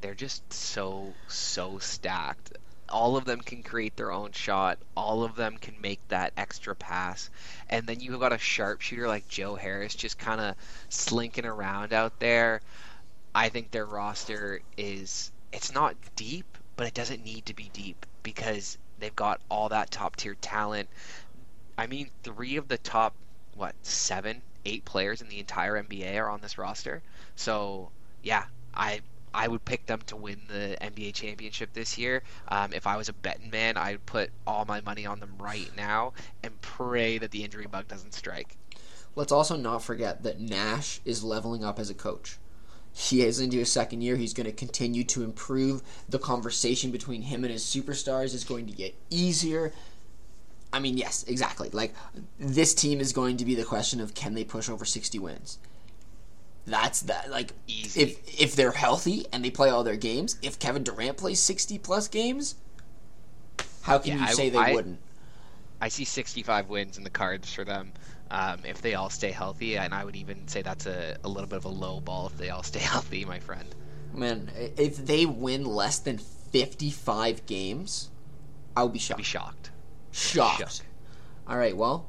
they're 0.00 0.14
just 0.14 0.52
so 0.52 1.14
so 1.28 1.78
stacked. 1.78 2.56
All 2.88 3.16
of 3.16 3.24
them 3.24 3.40
can 3.40 3.62
create 3.62 3.96
their 3.96 4.12
own 4.12 4.32
shot. 4.32 4.78
All 4.96 5.24
of 5.24 5.36
them 5.36 5.56
can 5.56 5.74
make 5.80 6.06
that 6.08 6.32
extra 6.36 6.76
pass. 6.76 7.30
And 7.70 7.86
then 7.86 8.00
you've 8.00 8.20
got 8.20 8.32
a 8.32 8.38
sharpshooter 8.38 9.08
like 9.08 9.26
Joe 9.28 9.54
Harris 9.54 9.94
just 9.94 10.18
kind 10.18 10.40
of 10.40 10.54
slinking 10.90 11.46
around 11.46 11.92
out 11.92 12.20
there. 12.20 12.60
I 13.34 13.48
think 13.48 13.70
their 13.70 13.86
roster 13.86 14.60
is 14.76 15.32
it's 15.52 15.72
not 15.72 15.96
deep, 16.14 16.58
but 16.76 16.86
it 16.86 16.94
doesn't 16.94 17.24
need 17.24 17.46
to 17.46 17.54
be 17.54 17.70
deep 17.72 18.04
because 18.22 18.78
they've 19.00 19.16
got 19.16 19.40
all 19.50 19.70
that 19.70 19.90
top 19.90 20.16
tier 20.16 20.34
talent. 20.34 20.88
I 21.78 21.86
mean, 21.86 22.10
3 22.22 22.56
of 22.56 22.68
the 22.68 22.78
top 22.78 23.14
what, 23.54 23.74
7 23.82 24.42
eight 24.64 24.84
players 24.84 25.20
in 25.20 25.28
the 25.28 25.38
entire 25.38 25.82
NBA 25.82 26.16
are 26.16 26.28
on 26.28 26.40
this 26.40 26.58
roster. 26.58 27.02
So 27.36 27.90
yeah, 28.22 28.44
I 28.74 29.00
I 29.34 29.48
would 29.48 29.64
pick 29.64 29.86
them 29.86 30.00
to 30.06 30.16
win 30.16 30.40
the 30.48 30.76
NBA 30.80 31.14
championship 31.14 31.72
this 31.72 31.98
year. 31.98 32.22
Um, 32.48 32.72
if 32.72 32.86
I 32.86 32.96
was 32.96 33.08
a 33.08 33.12
betting 33.12 33.50
man, 33.50 33.76
I'd 33.76 34.06
put 34.06 34.30
all 34.46 34.64
my 34.64 34.80
money 34.80 35.06
on 35.06 35.18
them 35.18 35.34
right 35.38 35.70
now 35.76 36.12
and 36.44 36.60
pray 36.60 37.18
that 37.18 37.32
the 37.32 37.42
injury 37.42 37.66
bug 37.66 37.88
doesn't 37.88 38.14
strike. 38.14 38.56
Let's 39.16 39.32
also 39.32 39.56
not 39.56 39.82
forget 39.82 40.22
that 40.22 40.40
Nash 40.40 41.00
is 41.04 41.24
leveling 41.24 41.64
up 41.64 41.80
as 41.80 41.90
a 41.90 41.94
coach. 41.94 42.38
He 42.92 43.22
is 43.22 43.40
into 43.40 43.58
his 43.58 43.72
second 43.72 44.02
year. 44.02 44.14
He's 44.14 44.34
going 44.34 44.46
to 44.46 44.52
continue 44.52 45.02
to 45.04 45.24
improve. 45.24 45.82
The 46.08 46.20
conversation 46.20 46.92
between 46.92 47.22
him 47.22 47.42
and 47.42 47.52
his 47.52 47.64
superstars 47.64 48.34
is 48.34 48.44
going 48.44 48.66
to 48.68 48.72
get 48.72 48.94
easier. 49.10 49.72
I 50.74 50.80
mean, 50.80 50.98
yes, 50.98 51.24
exactly. 51.28 51.70
Like 51.72 51.94
this 52.40 52.74
team 52.74 52.98
is 52.98 53.12
going 53.12 53.36
to 53.36 53.44
be 53.44 53.54
the 53.54 53.62
question 53.62 54.00
of 54.00 54.12
can 54.12 54.34
they 54.34 54.42
push 54.42 54.68
over 54.68 54.84
60 54.84 55.20
wins. 55.20 55.60
That's 56.66 57.02
that 57.02 57.30
like 57.30 57.52
Easy. 57.68 58.02
if 58.02 58.40
if 58.40 58.56
they're 58.56 58.72
healthy 58.72 59.26
and 59.32 59.44
they 59.44 59.50
play 59.50 59.70
all 59.70 59.84
their 59.84 59.96
games, 59.96 60.36
if 60.42 60.58
Kevin 60.58 60.82
Durant 60.82 61.16
plays 61.16 61.38
60 61.38 61.78
plus 61.78 62.08
games, 62.08 62.56
how 63.82 63.98
can 63.98 64.18
yeah, 64.18 64.28
you 64.28 64.34
say 64.34 64.46
I, 64.48 64.50
they 64.50 64.58
I, 64.58 64.72
wouldn't? 64.72 64.98
I 65.80 65.88
see 65.88 66.04
65 66.04 66.68
wins 66.68 66.98
in 66.98 67.04
the 67.04 67.10
cards 67.10 67.54
for 67.54 67.64
them. 67.64 67.92
Um, 68.32 68.58
if 68.64 68.82
they 68.82 68.94
all 68.94 69.10
stay 69.10 69.30
healthy, 69.30 69.76
and 69.76 69.94
I 69.94 70.04
would 70.04 70.16
even 70.16 70.48
say 70.48 70.62
that's 70.62 70.86
a, 70.86 71.16
a 71.22 71.28
little 71.28 71.48
bit 71.48 71.58
of 71.58 71.66
a 71.66 71.68
low 71.68 72.00
ball 72.00 72.26
if 72.26 72.36
they 72.36 72.50
all 72.50 72.62
stay 72.72 72.80
healthy, 72.80 73.24
my 73.24 73.38
friend. 73.38 73.72
Man, 74.12 74.50
if 74.76 74.96
they 74.96 75.24
win 75.24 75.64
less 75.66 76.00
than 76.00 76.18
55 76.18 77.46
games, 77.46 78.10
I'll 78.76 78.88
be 78.88 78.98
shocked. 78.98 79.12
I'll 79.12 79.18
be 79.18 79.22
shocked 79.22 79.63
shocked. 80.14 80.82
All 81.46 81.58
right, 81.58 81.76
well, 81.76 82.06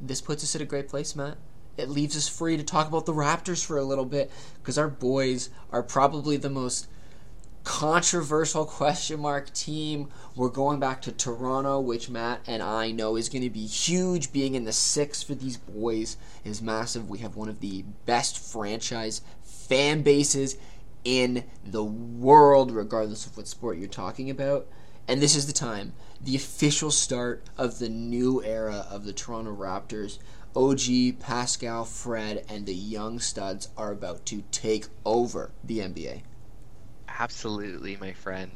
this 0.00 0.20
puts 0.20 0.42
us 0.42 0.54
at 0.54 0.60
a 0.60 0.66
great 0.66 0.88
place, 0.88 1.16
Matt. 1.16 1.38
It 1.76 1.88
leaves 1.88 2.16
us 2.16 2.28
free 2.28 2.56
to 2.56 2.62
talk 2.62 2.88
about 2.88 3.06
the 3.06 3.12
Raptors 3.12 3.64
for 3.64 3.78
a 3.78 3.84
little 3.84 4.04
bit 4.04 4.30
because 4.58 4.78
our 4.78 4.88
boys 4.88 5.50
are 5.70 5.82
probably 5.82 6.36
the 6.36 6.50
most 6.50 6.88
controversial 7.64 8.64
question 8.64 9.20
mark 9.20 9.52
team. 9.52 10.08
We're 10.34 10.48
going 10.48 10.80
back 10.80 11.02
to 11.02 11.12
Toronto, 11.12 11.80
which 11.80 12.08
Matt 12.08 12.40
and 12.46 12.62
I 12.62 12.92
know 12.92 13.16
is 13.16 13.28
going 13.28 13.42
to 13.42 13.50
be 13.50 13.66
huge. 13.66 14.32
Being 14.32 14.54
in 14.54 14.64
the 14.64 14.72
six 14.72 15.22
for 15.22 15.34
these 15.34 15.56
boys 15.56 16.16
is 16.44 16.62
massive. 16.62 17.10
We 17.10 17.18
have 17.18 17.36
one 17.36 17.48
of 17.48 17.60
the 17.60 17.84
best 18.06 18.38
franchise 18.38 19.20
fan 19.42 20.02
bases 20.02 20.56
in 21.04 21.44
the 21.64 21.84
world, 21.84 22.70
regardless 22.70 23.26
of 23.26 23.36
what 23.36 23.48
sport 23.48 23.78
you're 23.78 23.88
talking 23.88 24.30
about. 24.30 24.66
And 25.08 25.20
this 25.20 25.36
is 25.36 25.46
the 25.46 25.52
time, 25.52 25.92
the 26.22 26.36
official 26.36 26.90
start 26.90 27.44
of 27.56 27.78
the 27.78 27.88
new 27.88 28.42
era 28.42 28.86
of 28.90 29.04
the 29.04 29.12
Toronto 29.12 29.54
Raptors. 29.54 30.18
OG, 30.54 31.20
Pascal, 31.20 31.84
Fred, 31.84 32.44
and 32.48 32.64
the 32.64 32.74
young 32.74 33.20
studs 33.20 33.68
are 33.76 33.92
about 33.92 34.24
to 34.26 34.42
take 34.50 34.86
over 35.04 35.50
the 35.62 35.80
NBA. 35.80 36.22
Absolutely, 37.08 37.96
my 37.96 38.12
friend. 38.14 38.50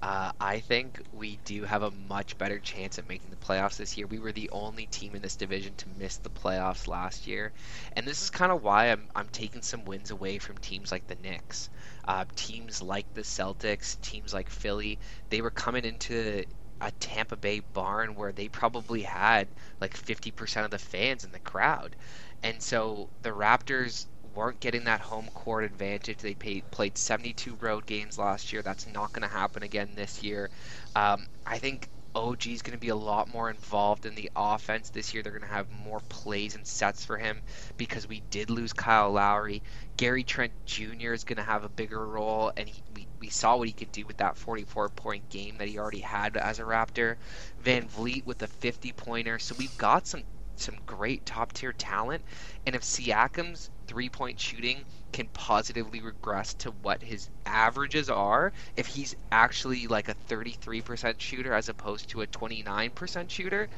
Uh, 0.00 0.30
I 0.40 0.60
think 0.60 1.00
we 1.12 1.40
do 1.44 1.64
have 1.64 1.82
a 1.82 1.90
much 1.90 2.38
better 2.38 2.60
chance 2.60 2.98
at 2.98 3.08
making 3.08 3.30
the 3.30 3.36
playoffs 3.36 3.78
this 3.78 3.96
year. 3.96 4.06
We 4.06 4.20
were 4.20 4.30
the 4.30 4.48
only 4.50 4.86
team 4.86 5.16
in 5.16 5.22
this 5.22 5.34
division 5.34 5.74
to 5.76 5.86
miss 5.98 6.18
the 6.18 6.30
playoffs 6.30 6.86
last 6.86 7.26
year, 7.26 7.52
and 7.96 8.06
this 8.06 8.22
is 8.22 8.30
kind 8.30 8.52
of 8.52 8.62
why 8.62 8.92
I'm 8.92 9.08
I'm 9.16 9.28
taking 9.28 9.60
some 9.60 9.84
wins 9.84 10.12
away 10.12 10.38
from 10.38 10.56
teams 10.58 10.92
like 10.92 11.08
the 11.08 11.16
Knicks, 11.16 11.68
uh, 12.06 12.26
teams 12.36 12.80
like 12.80 13.12
the 13.14 13.22
Celtics, 13.22 14.00
teams 14.00 14.32
like 14.32 14.48
Philly. 14.50 15.00
They 15.30 15.40
were 15.40 15.50
coming 15.50 15.84
into 15.84 16.44
a 16.80 16.90
Tampa 16.92 17.36
Bay 17.36 17.60
barn 17.60 18.14
where 18.14 18.32
they 18.32 18.48
probably 18.48 19.02
had 19.02 19.48
like 19.80 19.96
50% 19.96 20.64
of 20.64 20.70
the 20.70 20.78
fans 20.78 21.24
in 21.24 21.32
the 21.32 21.40
crowd, 21.40 21.96
and 22.42 22.62
so 22.62 23.10
the 23.22 23.30
Raptors 23.30 24.06
weren't 24.34 24.60
getting 24.60 24.84
that 24.84 25.00
home 25.00 25.28
court 25.34 25.64
advantage. 25.64 26.18
They 26.18 26.34
paid, 26.34 26.70
played 26.70 26.96
72 26.98 27.56
road 27.56 27.86
games 27.86 28.18
last 28.18 28.52
year. 28.52 28.62
That's 28.62 28.86
not 28.86 29.12
going 29.12 29.22
to 29.22 29.28
happen 29.34 29.62
again 29.62 29.90
this 29.94 30.22
year. 30.22 30.50
Um, 30.94 31.26
I 31.46 31.58
think 31.58 31.88
OG 32.14 32.46
is 32.48 32.62
going 32.62 32.72
to 32.72 32.78
be 32.80 32.88
a 32.88 32.96
lot 32.96 33.28
more 33.28 33.50
involved 33.50 34.06
in 34.06 34.14
the 34.14 34.30
offense 34.36 34.90
this 34.90 35.12
year. 35.14 35.22
They're 35.22 35.32
going 35.32 35.42
to 35.42 35.48
have 35.48 35.70
more 35.70 36.00
plays 36.08 36.54
and 36.54 36.66
sets 36.66 37.04
for 37.04 37.16
him 37.16 37.42
because 37.76 38.08
we 38.08 38.20
did 38.30 38.50
lose 38.50 38.72
Kyle 38.72 39.12
Lowry. 39.12 39.62
Gary 39.96 40.24
Trent 40.24 40.52
Jr. 40.66 41.12
is 41.12 41.24
going 41.24 41.36
to 41.36 41.42
have 41.42 41.64
a 41.64 41.68
bigger 41.68 42.06
role, 42.06 42.52
and 42.56 42.68
he, 42.68 42.82
we, 43.20 43.28
saw 43.28 43.56
what 43.56 43.68
he 43.68 43.72
could 43.72 43.92
do 43.92 44.04
with 44.06 44.18
that 44.18 44.36
44 44.36 44.88
point 44.90 45.28
game 45.28 45.56
that 45.58 45.68
he 45.68 45.78
already 45.78 46.00
had 46.00 46.36
as 46.36 46.58
a 46.58 46.62
Raptor. 46.62 47.16
Van 47.60 47.88
Vleet 47.88 48.24
with 48.26 48.42
a 48.42 48.46
50 48.46 48.92
pointer. 48.92 49.38
So 49.38 49.54
we've 49.58 49.76
got 49.78 50.06
some 50.06 50.22
some 50.56 50.76
great 50.86 51.24
top 51.24 51.52
tier 51.52 51.72
talent. 51.72 52.22
And 52.66 52.74
if 52.74 52.82
Siakam's 52.82 53.70
three 53.86 54.08
point 54.08 54.38
shooting 54.40 54.84
can 55.12 55.26
positively 55.28 56.00
regress 56.00 56.54
to 56.54 56.70
what 56.82 57.02
his 57.02 57.28
averages 57.46 58.10
are, 58.10 58.52
if 58.76 58.86
he's 58.86 59.16
actually 59.32 59.86
like 59.86 60.08
a 60.08 60.14
33% 60.28 61.14
shooter 61.18 61.54
as 61.54 61.68
opposed 61.68 62.08
to 62.10 62.22
a 62.22 62.26
29% 62.26 63.30
shooter, 63.30 63.68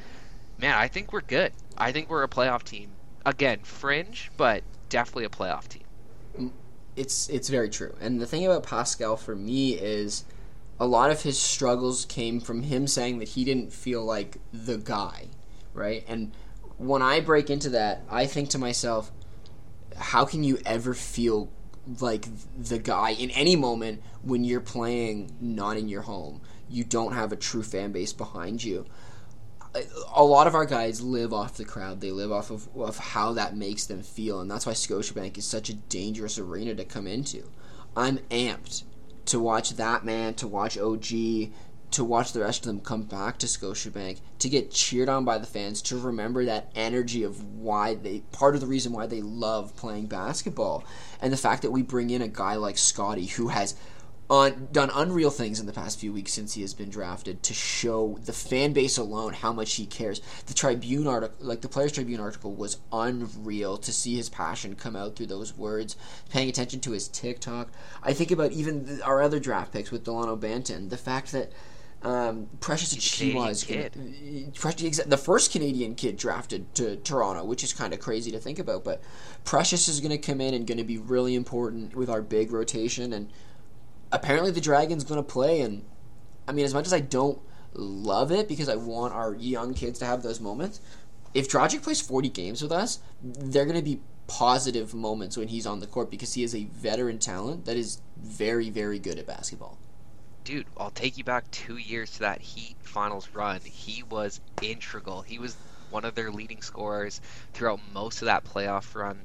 man, 0.57 0.75
I 0.75 0.87
think 0.87 1.13
we're 1.13 1.21
good. 1.21 1.53
I 1.77 1.91
think 1.91 2.09
we're 2.09 2.23
a 2.23 2.27
playoff 2.27 2.63
team. 2.63 2.89
Again, 3.25 3.59
fringe, 3.63 4.31
but 4.35 4.63
definitely 4.89 5.25
a 5.25 5.29
playoff 5.29 5.67
team. 5.67 5.83
Mm, 6.37 6.51
It's 6.95 7.29
it's 7.29 7.49
very 7.49 7.69
true. 7.69 7.95
And 8.01 8.19
the 8.19 8.25
thing 8.25 8.45
about 8.45 8.63
Pascal 8.63 9.15
for 9.15 9.35
me 9.35 9.73
is 9.73 10.25
a 10.79 10.85
lot 10.85 11.11
of 11.11 11.21
his 11.21 11.39
struggles 11.39 12.05
came 12.05 12.39
from 12.39 12.63
him 12.63 12.87
saying 12.87 13.19
that 13.19 13.29
he 13.29 13.45
didn't 13.45 13.71
feel 13.71 14.03
like 14.03 14.37
the 14.51 14.77
guy, 14.77 15.27
right? 15.73 16.03
And 16.07 16.31
when 16.77 17.01
I 17.01 17.19
break 17.19 17.49
into 17.49 17.69
that, 17.69 18.03
I 18.09 18.25
think 18.25 18.49
to 18.49 18.57
myself, 18.57 19.11
how 19.95 20.25
can 20.25 20.43
you 20.43 20.57
ever 20.65 20.93
feel 20.93 21.49
like 21.99 22.27
the 22.57 22.79
guy 22.79 23.11
in 23.11 23.29
any 23.31 23.55
moment 23.55 24.01
when 24.23 24.43
you're 24.43 24.59
playing 24.59 25.35
not 25.39 25.77
in 25.77 25.87
your 25.87 26.01
home? 26.01 26.41
You 26.69 26.83
don't 26.83 27.13
have 27.13 27.31
a 27.31 27.35
true 27.35 27.63
fan 27.63 27.91
base 27.91 28.13
behind 28.13 28.63
you. 28.63 28.85
A 30.13 30.23
lot 30.23 30.47
of 30.47 30.55
our 30.55 30.65
guys 30.65 31.01
live 31.01 31.31
off 31.31 31.55
the 31.55 31.63
crowd. 31.63 32.01
They 32.01 32.11
live 32.11 32.31
off 32.31 32.51
of, 32.51 32.67
of 32.75 32.97
how 32.97 33.33
that 33.33 33.55
makes 33.55 33.85
them 33.85 34.03
feel, 34.03 34.41
and 34.41 34.51
that's 34.51 34.65
why 34.65 34.73
Scotiabank 34.73 35.37
is 35.37 35.45
such 35.45 35.69
a 35.69 35.73
dangerous 35.73 36.37
arena 36.37 36.75
to 36.75 36.83
come 36.83 37.07
into. 37.07 37.49
I'm 37.95 38.17
amped 38.29 38.83
to 39.25 39.39
watch 39.39 39.71
that 39.71 40.03
man, 40.03 40.33
to 40.35 40.47
watch 40.47 40.77
OG, 40.77 41.05
to 41.91 42.03
watch 42.03 42.31
the 42.31 42.39
rest 42.39 42.61
of 42.61 42.67
them 42.67 42.79
come 42.79 43.03
back 43.03 43.37
to 43.37 43.45
Scotiabank, 43.45 44.19
to 44.39 44.49
get 44.49 44.71
cheered 44.71 45.09
on 45.09 45.25
by 45.25 45.37
the 45.37 45.45
fans, 45.45 45.81
to 45.83 45.97
remember 45.97 46.45
that 46.45 46.71
energy 46.75 47.23
of 47.23 47.43
why 47.43 47.95
they 47.95 48.19
part 48.31 48.55
of 48.55 48.61
the 48.61 48.67
reason 48.67 48.93
why 48.93 49.07
they 49.07 49.21
love 49.21 49.75
playing 49.75 50.07
basketball, 50.07 50.83
and 51.21 51.31
the 51.31 51.37
fact 51.37 51.61
that 51.61 51.71
we 51.71 51.81
bring 51.81 52.09
in 52.09 52.21
a 52.21 52.27
guy 52.27 52.55
like 52.55 52.77
Scotty 52.77 53.25
who 53.25 53.49
has 53.49 53.75
un, 54.31 54.69
done 54.71 54.89
unreal 54.93 55.29
things 55.29 55.59
in 55.59 55.65
the 55.65 55.73
past 55.73 55.99
few 55.99 56.13
weeks 56.13 56.31
since 56.31 56.53
he 56.53 56.61
has 56.61 56.73
been 56.73 56.89
drafted 56.89 57.43
to 57.43 57.53
show 57.53 58.17
the 58.23 58.31
fan 58.31 58.71
base 58.71 58.97
alone 58.97 59.33
how 59.33 59.51
much 59.51 59.73
he 59.73 59.85
cares. 59.85 60.21
The 60.45 60.53
Tribune 60.53 61.05
article, 61.05 61.35
like 61.45 61.61
the 61.61 61.67
Players 61.67 61.91
Tribune 61.91 62.21
article, 62.21 62.55
was 62.55 62.77
unreal 62.93 63.77
to 63.77 63.91
see 63.91 64.15
his 64.15 64.29
passion 64.29 64.75
come 64.75 64.95
out 64.95 65.17
through 65.17 65.27
those 65.27 65.55
words. 65.57 65.97
Paying 66.29 66.47
attention 66.47 66.79
to 66.79 66.91
his 66.91 67.09
TikTok, 67.09 67.69
I 68.01 68.13
think 68.13 68.31
about 68.31 68.53
even 68.53 69.01
our 69.03 69.21
other 69.21 69.39
draft 69.39 69.73
picks 69.73 69.91
with 69.91 70.05
Delano 70.05 70.37
Banton. 70.37 70.89
The 70.89 70.97
fact 70.97 71.33
that 71.33 71.51
um, 72.03 72.47
Precious 72.61 72.95
Achiuwa 72.95 73.51
is 73.51 73.63
gonna, 73.63 73.89
the 75.07 75.17
first 75.17 75.51
Canadian 75.51 75.93
kid 75.93 76.17
drafted 76.17 76.73
to 76.75 76.95
Toronto, 76.95 77.43
which 77.43 77.63
is 77.63 77.73
kind 77.73 77.93
of 77.93 77.99
crazy 77.99 78.31
to 78.31 78.39
think 78.39 78.59
about. 78.59 78.83
But 78.83 79.03
Precious 79.43 79.87
is 79.87 79.99
going 79.99 80.11
to 80.11 80.17
come 80.17 80.41
in 80.41 80.53
and 80.53 80.65
going 80.65 80.79
to 80.79 80.83
be 80.83 80.97
really 80.97 81.35
important 81.35 81.95
with 81.95 82.09
our 82.09 82.21
big 82.21 82.51
rotation, 82.51 83.13
and 83.13 83.29
apparently 84.11 84.51
the 84.51 84.61
Dragic's 84.61 85.03
going 85.03 85.19
to 85.19 85.23
play. 85.23 85.61
And 85.61 85.85
I 86.47 86.51
mean, 86.51 86.65
as 86.65 86.73
much 86.73 86.85
as 86.85 86.93
I 86.93 86.99
don't 86.99 87.39
love 87.73 88.31
it 88.31 88.47
because 88.47 88.69
I 88.69 88.75
want 88.75 89.13
our 89.13 89.33
young 89.33 89.73
kids 89.73 89.99
to 89.99 90.05
have 90.05 90.23
those 90.23 90.39
moments, 90.39 90.81
if 91.33 91.49
Dragic 91.49 91.81
plays 91.83 92.01
40 92.01 92.29
games 92.29 92.61
with 92.61 92.71
us, 92.71 92.99
they're 93.21 93.65
going 93.65 93.77
to 93.77 93.83
be 93.83 94.01
positive 94.27 94.93
moments 94.93 95.37
when 95.37 95.47
he's 95.47 95.65
on 95.65 95.79
the 95.79 95.87
court 95.87 96.09
because 96.09 96.33
he 96.33 96.43
is 96.43 96.55
a 96.55 96.65
veteran 96.65 97.19
talent 97.19 97.65
that 97.65 97.77
is 97.77 98.01
very, 98.17 98.69
very 98.69 98.99
good 98.99 99.17
at 99.17 99.27
basketball 99.27 99.77
dude, 100.43 100.65
I'll 100.77 100.91
take 100.91 101.17
you 101.17 101.23
back 101.23 101.49
two 101.51 101.77
years 101.77 102.11
to 102.11 102.19
that 102.19 102.41
Heat 102.41 102.75
finals 102.81 103.29
run. 103.33 103.61
He 103.63 104.03
was 104.03 104.41
integral. 104.61 105.21
He 105.21 105.39
was 105.39 105.55
one 105.89 106.05
of 106.05 106.15
their 106.15 106.31
leading 106.31 106.61
scorers 106.61 107.21
throughout 107.53 107.79
most 107.93 108.21
of 108.21 108.25
that 108.25 108.45
playoff 108.45 108.95
run. 108.95 109.21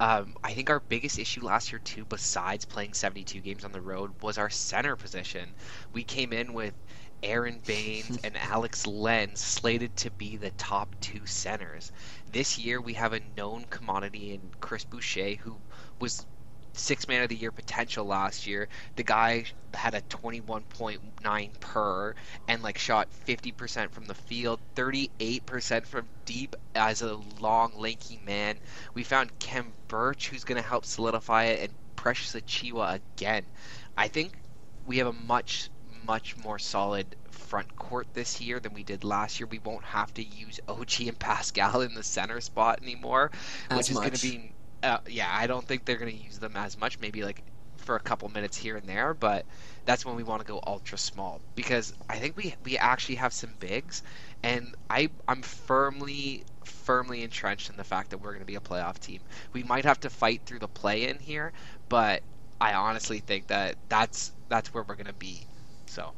Um, 0.00 0.34
I 0.42 0.52
think 0.54 0.68
our 0.70 0.80
biggest 0.80 1.18
issue 1.18 1.44
last 1.44 1.72
year, 1.72 1.78
too, 1.78 2.04
besides 2.04 2.64
playing 2.64 2.92
72 2.94 3.40
games 3.40 3.64
on 3.64 3.72
the 3.72 3.80
road, 3.80 4.20
was 4.22 4.36
our 4.36 4.50
center 4.50 4.96
position. 4.96 5.54
We 5.92 6.04
came 6.04 6.32
in 6.32 6.52
with 6.52 6.74
Aron 7.22 7.60
Baynes 7.60 8.18
and 8.24 8.36
Alex 8.50 8.86
Len 8.86 9.36
slated 9.36 9.94
to 9.96 10.10
be 10.10 10.36
the 10.36 10.50
top 10.52 10.96
two 11.00 11.24
centers. 11.26 11.92
This 12.26 12.58
year, 12.58 12.80
we 12.80 12.94
have 12.94 13.12
a 13.12 13.20
known 13.20 13.64
commodity 13.70 14.34
in 14.34 14.50
Chris 14.60 14.84
Boucher, 14.84 15.36
who 15.36 15.62
was 16.00 16.26
six 16.72 17.08
man 17.08 17.22
of 17.22 17.28
the 17.28 17.36
year 17.36 17.50
potential 17.50 18.04
last 18.04 18.46
year. 18.46 18.68
The 18.96 19.02
guy 19.02 19.44
had 19.74 19.94
a 19.94 20.02
21.9 20.02 21.60
per 21.60 22.14
and 22.48 22.62
like 22.62 22.78
shot 22.78 23.08
50% 23.26 23.90
from 23.90 24.04
the 24.06 24.14
field, 24.14 24.60
38% 24.76 25.86
from 25.86 26.08
deep 26.24 26.56
as 26.74 27.02
a 27.02 27.18
long 27.40 27.72
lanky 27.76 28.20
man. 28.24 28.58
We 28.94 29.04
found 29.04 29.38
Khem 29.38 29.72
Birch 29.88 30.28
who's 30.28 30.44
going 30.44 30.60
to 30.60 30.68
help 30.68 30.84
solidify 30.84 31.44
it 31.44 31.60
and 31.60 31.74
Precious 31.96 32.34
Achiuwa 32.34 33.00
again. 33.16 33.44
I 33.96 34.08
think 34.08 34.32
we 34.86 34.98
have 34.98 35.06
a 35.06 35.12
much 35.12 35.70
much 36.04 36.36
more 36.36 36.58
solid 36.58 37.14
front 37.30 37.76
court 37.76 38.08
this 38.12 38.40
year 38.40 38.58
than 38.58 38.74
we 38.74 38.82
did 38.82 39.04
last 39.04 39.38
year. 39.38 39.46
We 39.46 39.60
won't 39.60 39.84
have 39.84 40.12
to 40.14 40.24
use 40.24 40.58
OG 40.68 41.02
and 41.06 41.18
Pascal 41.18 41.80
in 41.82 41.94
the 41.94 42.02
center 42.02 42.40
spot 42.40 42.80
anymore, 42.82 43.30
As 43.70 43.76
which 43.76 43.90
is 43.90 43.98
going 43.98 44.12
to 44.12 44.18
be 44.20 44.52
uh, 44.82 44.98
yeah, 45.08 45.28
I 45.30 45.46
don't 45.46 45.66
think 45.66 45.84
they're 45.84 45.96
going 45.96 46.16
to 46.16 46.24
use 46.24 46.38
them 46.38 46.56
as 46.56 46.78
much. 46.78 46.98
Maybe 47.00 47.22
like 47.22 47.42
for 47.76 47.96
a 47.96 48.00
couple 48.00 48.28
minutes 48.28 48.56
here 48.56 48.76
and 48.76 48.88
there, 48.88 49.14
but 49.14 49.44
that's 49.84 50.04
when 50.04 50.14
we 50.14 50.22
want 50.22 50.40
to 50.40 50.46
go 50.46 50.60
ultra 50.66 50.96
small 50.96 51.40
because 51.54 51.92
I 52.08 52.18
think 52.18 52.36
we 52.36 52.54
we 52.64 52.78
actually 52.78 53.16
have 53.16 53.32
some 53.32 53.54
bigs, 53.58 54.02
and 54.42 54.74
I 54.88 55.10
I'm 55.28 55.42
firmly 55.42 56.44
firmly 56.64 57.22
entrenched 57.22 57.70
in 57.70 57.76
the 57.76 57.84
fact 57.84 58.10
that 58.10 58.18
we're 58.18 58.30
going 58.30 58.40
to 58.40 58.46
be 58.46 58.54
a 58.54 58.60
playoff 58.60 58.98
team. 58.98 59.20
We 59.52 59.62
might 59.62 59.84
have 59.84 60.00
to 60.00 60.10
fight 60.10 60.42
through 60.46 60.60
the 60.60 60.68
play 60.68 61.08
in 61.08 61.18
here, 61.18 61.52
but 61.88 62.22
I 62.60 62.74
honestly 62.74 63.18
think 63.18 63.48
that 63.48 63.76
that's 63.88 64.32
that's 64.48 64.72
where 64.72 64.84
we're 64.84 64.94
going 64.94 65.06
to 65.06 65.12
be. 65.12 65.46
So 65.86 66.12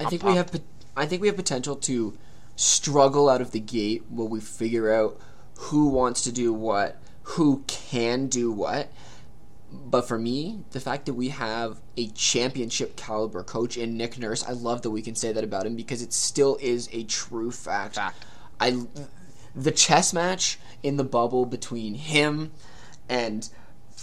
I 0.00 0.04
I'm 0.04 0.10
think 0.10 0.22
we 0.22 0.34
have 0.34 0.50
I 0.96 1.06
think 1.06 1.22
we 1.22 1.28
have 1.28 1.36
potential 1.36 1.76
to 1.76 2.16
struggle 2.56 3.28
out 3.28 3.40
of 3.40 3.52
the 3.52 3.60
gate 3.60 4.04
while 4.08 4.28
we 4.28 4.40
figure 4.40 4.92
out 4.92 5.18
who 5.56 5.88
wants 5.88 6.22
to 6.22 6.32
do 6.32 6.52
what, 6.52 7.00
who 7.22 7.64
can 7.66 8.26
do 8.26 8.50
what. 8.50 8.92
But 9.70 10.06
for 10.06 10.18
me, 10.18 10.64
the 10.72 10.80
fact 10.80 11.06
that 11.06 11.14
we 11.14 11.30
have 11.30 11.80
a 11.96 12.08
championship 12.08 12.94
caliber 12.96 13.42
coach 13.42 13.76
in 13.76 13.96
Nick 13.96 14.18
Nurse, 14.18 14.44
I 14.44 14.52
love 14.52 14.82
that 14.82 14.90
we 14.90 15.00
can 15.00 15.14
say 15.14 15.32
that 15.32 15.44
about 15.44 15.64
him 15.64 15.76
because 15.76 16.02
it 16.02 16.12
still 16.12 16.58
is 16.60 16.88
a 16.92 17.04
true 17.04 17.50
fact. 17.50 17.94
fact. 17.94 18.24
I 18.60 18.86
the 19.54 19.70
chess 19.70 20.12
match 20.12 20.58
in 20.82 20.96
the 20.96 21.04
bubble 21.04 21.44
between 21.44 21.94
him 21.94 22.52
and 23.08 23.48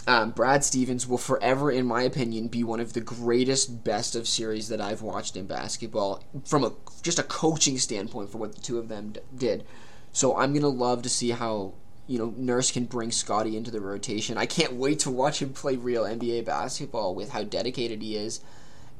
um, 0.07 0.31
Brad 0.31 0.63
Stevens 0.63 1.07
will 1.07 1.17
forever, 1.17 1.71
in 1.71 1.85
my 1.85 2.03
opinion, 2.03 2.47
be 2.47 2.63
one 2.63 2.79
of 2.79 2.93
the 2.93 3.01
greatest 3.01 3.83
best 3.83 4.15
of 4.15 4.27
series 4.27 4.69
that 4.69 4.81
I've 4.81 5.01
watched 5.01 5.35
in 5.35 5.45
basketball 5.45 6.23
from 6.45 6.63
a 6.63 6.73
just 7.01 7.19
a 7.19 7.23
coaching 7.23 7.77
standpoint 7.77 8.31
for 8.31 8.37
what 8.37 8.55
the 8.55 8.61
two 8.61 8.79
of 8.79 8.87
them 8.87 9.11
d- 9.11 9.19
did. 9.35 9.65
So 10.11 10.35
I'm 10.37 10.53
gonna 10.53 10.69
love 10.69 11.01
to 11.03 11.09
see 11.09 11.31
how 11.31 11.73
you 12.09 12.17
know, 12.17 12.33
Nurse 12.35 12.71
can 12.71 12.85
bring 12.85 13.11
Scotty 13.11 13.55
into 13.55 13.69
the 13.69 13.79
rotation. 13.79 14.35
I 14.35 14.47
can't 14.47 14.73
wait 14.73 14.97
to 15.01 15.11
watch 15.11 15.43
him 15.43 15.53
play 15.53 15.75
real 15.75 16.05
NBA 16.05 16.43
basketball 16.43 17.13
with 17.13 17.29
how 17.29 17.43
dedicated 17.43 18.01
he 18.01 18.15
is. 18.15 18.41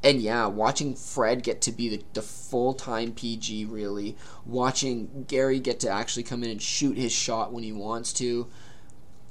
And 0.04 0.22
yeah, 0.22 0.46
watching 0.46 0.94
Fred 0.94 1.42
get 1.42 1.60
to 1.62 1.72
be 1.72 1.90
the, 1.90 2.04
the 2.14 2.22
full 2.22 2.76
time 2.76 3.12
PG, 3.14 3.66
really. 3.66 4.16
Watching 4.46 5.26
Gary 5.28 5.60
get 5.60 5.80
to 5.80 5.90
actually 5.90 6.22
come 6.22 6.44
in 6.44 6.52
and 6.52 6.62
shoot 6.62 6.98
his 6.98 7.12
shot 7.12 7.52
when 7.52 7.64
he 7.64 7.72
wants 7.72 8.14
to. 8.14 8.48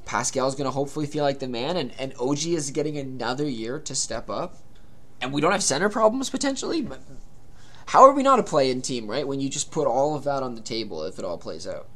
Pascal's 0.04 0.56
going 0.56 0.64
to 0.64 0.72
hopefully 0.72 1.06
feel 1.06 1.22
like 1.22 1.38
the 1.38 1.46
man, 1.46 1.76
and, 1.76 1.92
and 2.00 2.12
OG 2.18 2.46
is 2.46 2.72
getting 2.72 2.98
another 2.98 3.48
year 3.48 3.78
to 3.78 3.94
step 3.94 4.28
up. 4.28 4.56
And 5.20 5.32
we 5.32 5.40
don't 5.40 5.52
have 5.52 5.62
center 5.62 5.88
problems 5.88 6.30
potentially, 6.30 6.82
but 6.82 7.00
how 7.86 8.02
are 8.02 8.12
we 8.12 8.24
not 8.24 8.40
a 8.40 8.42
play 8.42 8.72
in 8.72 8.82
team, 8.82 9.06
right? 9.06 9.26
When 9.26 9.38
you 9.38 9.48
just 9.48 9.70
put 9.70 9.86
all 9.86 10.16
of 10.16 10.24
that 10.24 10.42
on 10.42 10.56
the 10.56 10.60
table 10.60 11.04
if 11.04 11.20
it 11.20 11.24
all 11.24 11.38
plays 11.38 11.64
out. 11.64 11.86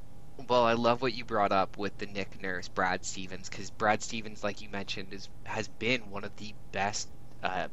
Well, 0.49 0.65
I 0.65 0.75
love 0.75 1.01
what 1.03 1.15
you 1.15 1.25
brought 1.25 1.53
up 1.53 1.79
with 1.79 1.97
the 1.99 2.07
Nick 2.07 2.41
Nurse, 2.41 2.69
Brad 2.69 3.05
Stevens, 3.05 3.49
because 3.49 3.71
Brad 3.71 4.03
Stevens, 4.03 4.43
like 4.43 4.61
you 4.61 4.69
mentioned, 4.69 5.13
is 5.13 5.29
has 5.45 5.69
been 5.69 6.11
one 6.11 6.25
of 6.25 6.35
the 6.37 6.55
best, 6.73 7.09
uh, 7.43 7.69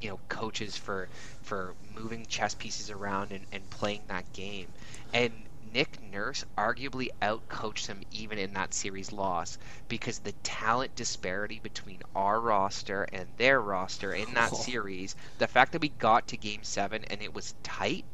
you 0.00 0.08
know, 0.10 0.20
coaches 0.28 0.76
for 0.76 1.08
for 1.42 1.76
moving 1.94 2.26
chess 2.26 2.54
pieces 2.54 2.90
around 2.90 3.32
and, 3.32 3.46
and 3.52 3.68
playing 3.70 4.02
that 4.08 4.32
game. 4.32 4.72
And 5.12 5.48
Nick 5.60 6.00
Nurse 6.02 6.44
arguably 6.56 7.08
outcoached 7.22 7.86
him 7.86 8.02
even 8.10 8.38
in 8.38 8.52
that 8.54 8.74
series 8.74 9.12
loss 9.12 9.58
because 9.88 10.18
the 10.20 10.32
talent 10.42 10.94
disparity 10.94 11.58
between 11.60 12.02
our 12.14 12.40
roster 12.40 13.04
and 13.12 13.28
their 13.36 13.60
roster 13.60 14.12
in 14.12 14.32
that 14.34 14.52
oh. 14.52 14.56
series, 14.62 15.16
the 15.38 15.48
fact 15.48 15.72
that 15.72 15.82
we 15.82 15.88
got 15.88 16.28
to 16.28 16.36
game 16.36 16.62
seven 16.62 17.04
and 17.04 17.22
it 17.22 17.32
was 17.34 17.54
tight, 17.62 18.06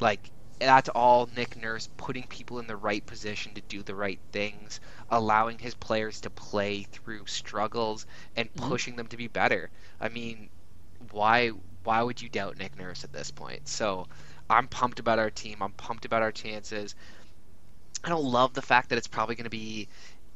like 0.00 0.30
that's 0.68 0.88
all 0.90 1.28
Nick 1.36 1.56
Nurse 1.56 1.88
putting 1.96 2.24
people 2.24 2.58
in 2.58 2.66
the 2.66 2.76
right 2.76 3.04
position 3.04 3.54
to 3.54 3.60
do 3.62 3.82
the 3.82 3.94
right 3.94 4.20
things, 4.30 4.80
allowing 5.10 5.58
his 5.58 5.74
players 5.74 6.20
to 6.22 6.30
play 6.30 6.82
through 6.82 7.26
struggles 7.26 8.06
and 8.36 8.52
mm-hmm. 8.52 8.68
pushing 8.68 8.96
them 8.96 9.06
to 9.08 9.16
be 9.16 9.28
better. 9.28 9.70
I 10.00 10.08
mean, 10.08 10.50
why 11.10 11.52
why 11.82 12.02
would 12.02 12.20
you 12.20 12.28
doubt 12.28 12.58
Nick 12.58 12.78
Nurse 12.78 13.04
at 13.04 13.12
this 13.12 13.30
point? 13.30 13.68
So 13.68 14.06
I'm 14.50 14.68
pumped 14.68 14.98
about 14.98 15.18
our 15.18 15.30
team. 15.30 15.62
I'm 15.62 15.72
pumped 15.72 16.04
about 16.04 16.22
our 16.22 16.32
chances. 16.32 16.94
I 18.04 18.08
don't 18.08 18.24
love 18.24 18.54
the 18.54 18.62
fact 18.62 18.90
that 18.90 18.98
it's 18.98 19.06
probably 19.06 19.34
going 19.34 19.44
to 19.44 19.50
be 19.50 19.88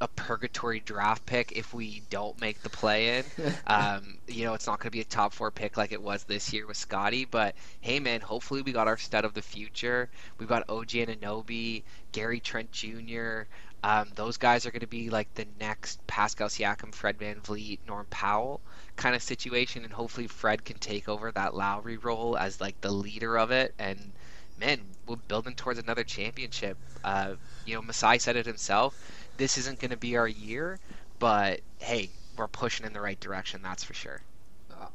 a 0.05 0.09
purgatory 0.09 0.81
draft 0.81 1.25
pick 1.25 1.53
if 1.53 1.73
we 1.73 2.03
don't 2.11 2.39
make 2.39 2.63
the 2.63 2.69
play 2.69 3.19
in. 3.19 3.25
um, 3.67 4.19
you 4.29 4.45
know, 4.45 4.53
it's 4.53 4.67
not 4.67 4.79
going 4.79 4.89
to 4.89 4.91
be 4.91 5.01
a 5.01 5.05
top 5.05 5.33
four 5.33 5.51
pick 5.51 5.77
like 5.79 5.93
it 5.93 6.03
was 6.03 6.25
this 6.25 6.53
year 6.53 6.67
with 6.67 6.77
Scotty, 6.77 7.25
But 7.25 7.55
hey, 7.81 8.01
man, 8.01 8.21
hopefully 8.21 8.61
we 8.61 8.73
got 8.73 8.87
our 8.87 8.99
stud 8.99 9.25
of 9.25 9.33
the 9.33 9.43
future. 9.43 10.11
We've 10.39 10.49
got 10.49 10.69
OG 10.69 10.89
Anunoby, 10.89 11.83
Gary 12.13 12.41
Trent 12.41 12.71
Jr. 12.71 13.43
Um, 13.83 14.09
those 14.15 14.37
guys 14.37 14.67
are 14.67 14.71
going 14.71 14.81
to 14.81 14.87
be 14.87 15.09
like 15.11 15.33
the 15.35 15.47
next 15.59 16.07
Pascal 16.07 16.49
Siakam, 16.49 16.95
Fred 16.95 17.19
VanVleet, 17.19 17.79
Norm 17.87 18.07
Powell 18.11 18.61
kind 18.97 19.17
of 19.17 19.23
situation, 19.23 19.85
and 19.85 19.93
hopefully 19.93 20.27
Fred 20.27 20.65
can 20.65 20.79
take 20.79 21.09
over 21.09 21.33
that 21.33 21.55
Lowry 21.55 21.97
role 21.97 22.37
as 22.37 22.61
like 22.61 22.81
the 22.83 22.93
leader 22.93 23.39
of 23.39 23.51
it. 23.51 23.75
And 23.79 24.13
man, 24.59 24.81
we're 25.07 25.17
building 25.17 25.55
towards 25.55 25.79
another 25.79 26.05
championship. 26.05 26.79
Uh, 27.03 27.35
you 27.67 27.75
know, 27.75 27.83
Masai 27.83 28.19
said 28.19 28.37
it 28.37 28.47
himself. 28.47 29.24
This 29.37 29.59
isn't 29.59 29.81
going 29.81 29.91
to 29.91 29.97
be 29.97 30.17
our 30.17 30.29
year, 30.29 30.79
but 31.19 31.61
hey, 31.79 32.11
we're 32.37 32.49
pushing 32.49 32.87
in 32.87 32.93
the 32.93 33.01
right 33.01 33.19
direction. 33.19 33.61
That's 33.63 33.85
for 33.85 33.95
sure. 33.95 34.23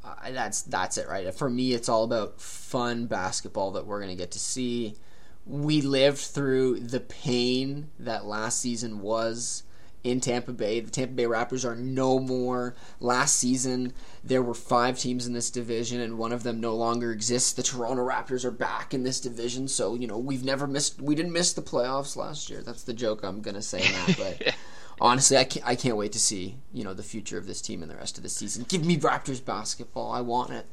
Uh, 0.03 0.31
that's 0.31 0.61
that's 0.63 0.97
it, 0.97 1.07
right? 1.07 1.33
For 1.33 1.49
me, 1.49 1.73
it's 1.73 1.89
all 1.89 2.03
about 2.03 2.39
fun 2.39 3.05
basketball 3.05 3.71
that 3.71 3.85
we're 3.85 3.99
going 3.99 4.15
to 4.15 4.21
get 4.21 4.31
to 4.31 4.39
see. 4.39 4.95
We 5.45 5.81
lived 5.81 6.19
through 6.19 6.81
the 6.81 6.99
pain 6.99 7.89
that 7.99 8.25
last 8.25 8.59
season 8.59 9.01
was 9.01 9.63
in 10.04 10.20
Tampa 10.22 10.54
Bay. 10.54 10.80
The 10.80 10.91
Tampa 10.91 11.14
Bay 11.14 11.24
Raptors 11.24 11.66
are 11.66 11.76
no 11.76 12.20
more. 12.20 12.76
Last 13.00 13.36
season, 13.36 13.93
there 14.24 14.41
were 14.41 14.54
five 14.54 14.97
teams 14.97 15.28
in 15.28 15.34
this 15.34 15.50
division, 15.50 16.00
and 16.00 16.18
one 16.18 16.32
of 16.32 16.43
them 16.43 16.60
no 16.60 16.76
longer 16.76 17.12
exists. 17.12 17.54
The 17.54 17.64
Toronto 17.64 18.08
Raptors 18.08 18.45
are 18.45 18.52
back 18.52 18.93
in 18.93 19.04
this 19.04 19.20
division, 19.20 19.68
so 19.68 19.95
you 19.95 20.08
know 20.08 20.18
we've 20.18 20.43
never 20.43 20.68
missed. 20.68 21.02
We 21.02 21.16
didn't 21.16 21.34
miss 21.34 21.54
the 21.54 21.62
playoffs 21.62 22.16
last 22.16 22.50
year. 22.50 22.62
That's 22.62 22.84
the 22.84 22.93
joke 22.93 23.24
I'm 23.24 23.41
gonna 23.41 23.62
say 23.62 23.82
now, 23.91 24.06
but. 24.18 24.56
honestly, 25.02 25.38
I 25.38 25.45
can't, 25.45 25.66
I 25.66 25.76
can't 25.76 25.95
wait 25.95 26.12
to 26.12 26.20
see 26.20 26.58
you 26.74 26.84
know 26.84 26.93
the 26.93 27.04
future 27.04 27.38
of 27.38 27.47
this 27.47 27.62
team 27.62 27.82
and 27.82 27.89
the 27.89 27.95
rest 27.95 28.18
of 28.18 28.24
the 28.24 28.30
season. 28.30 28.66
Give 28.68 28.86
me 28.86 28.97
Raptors 28.97 29.43
basketball. 29.43 30.12
I 30.12 30.22
want 30.22 30.52
it. 30.52 30.66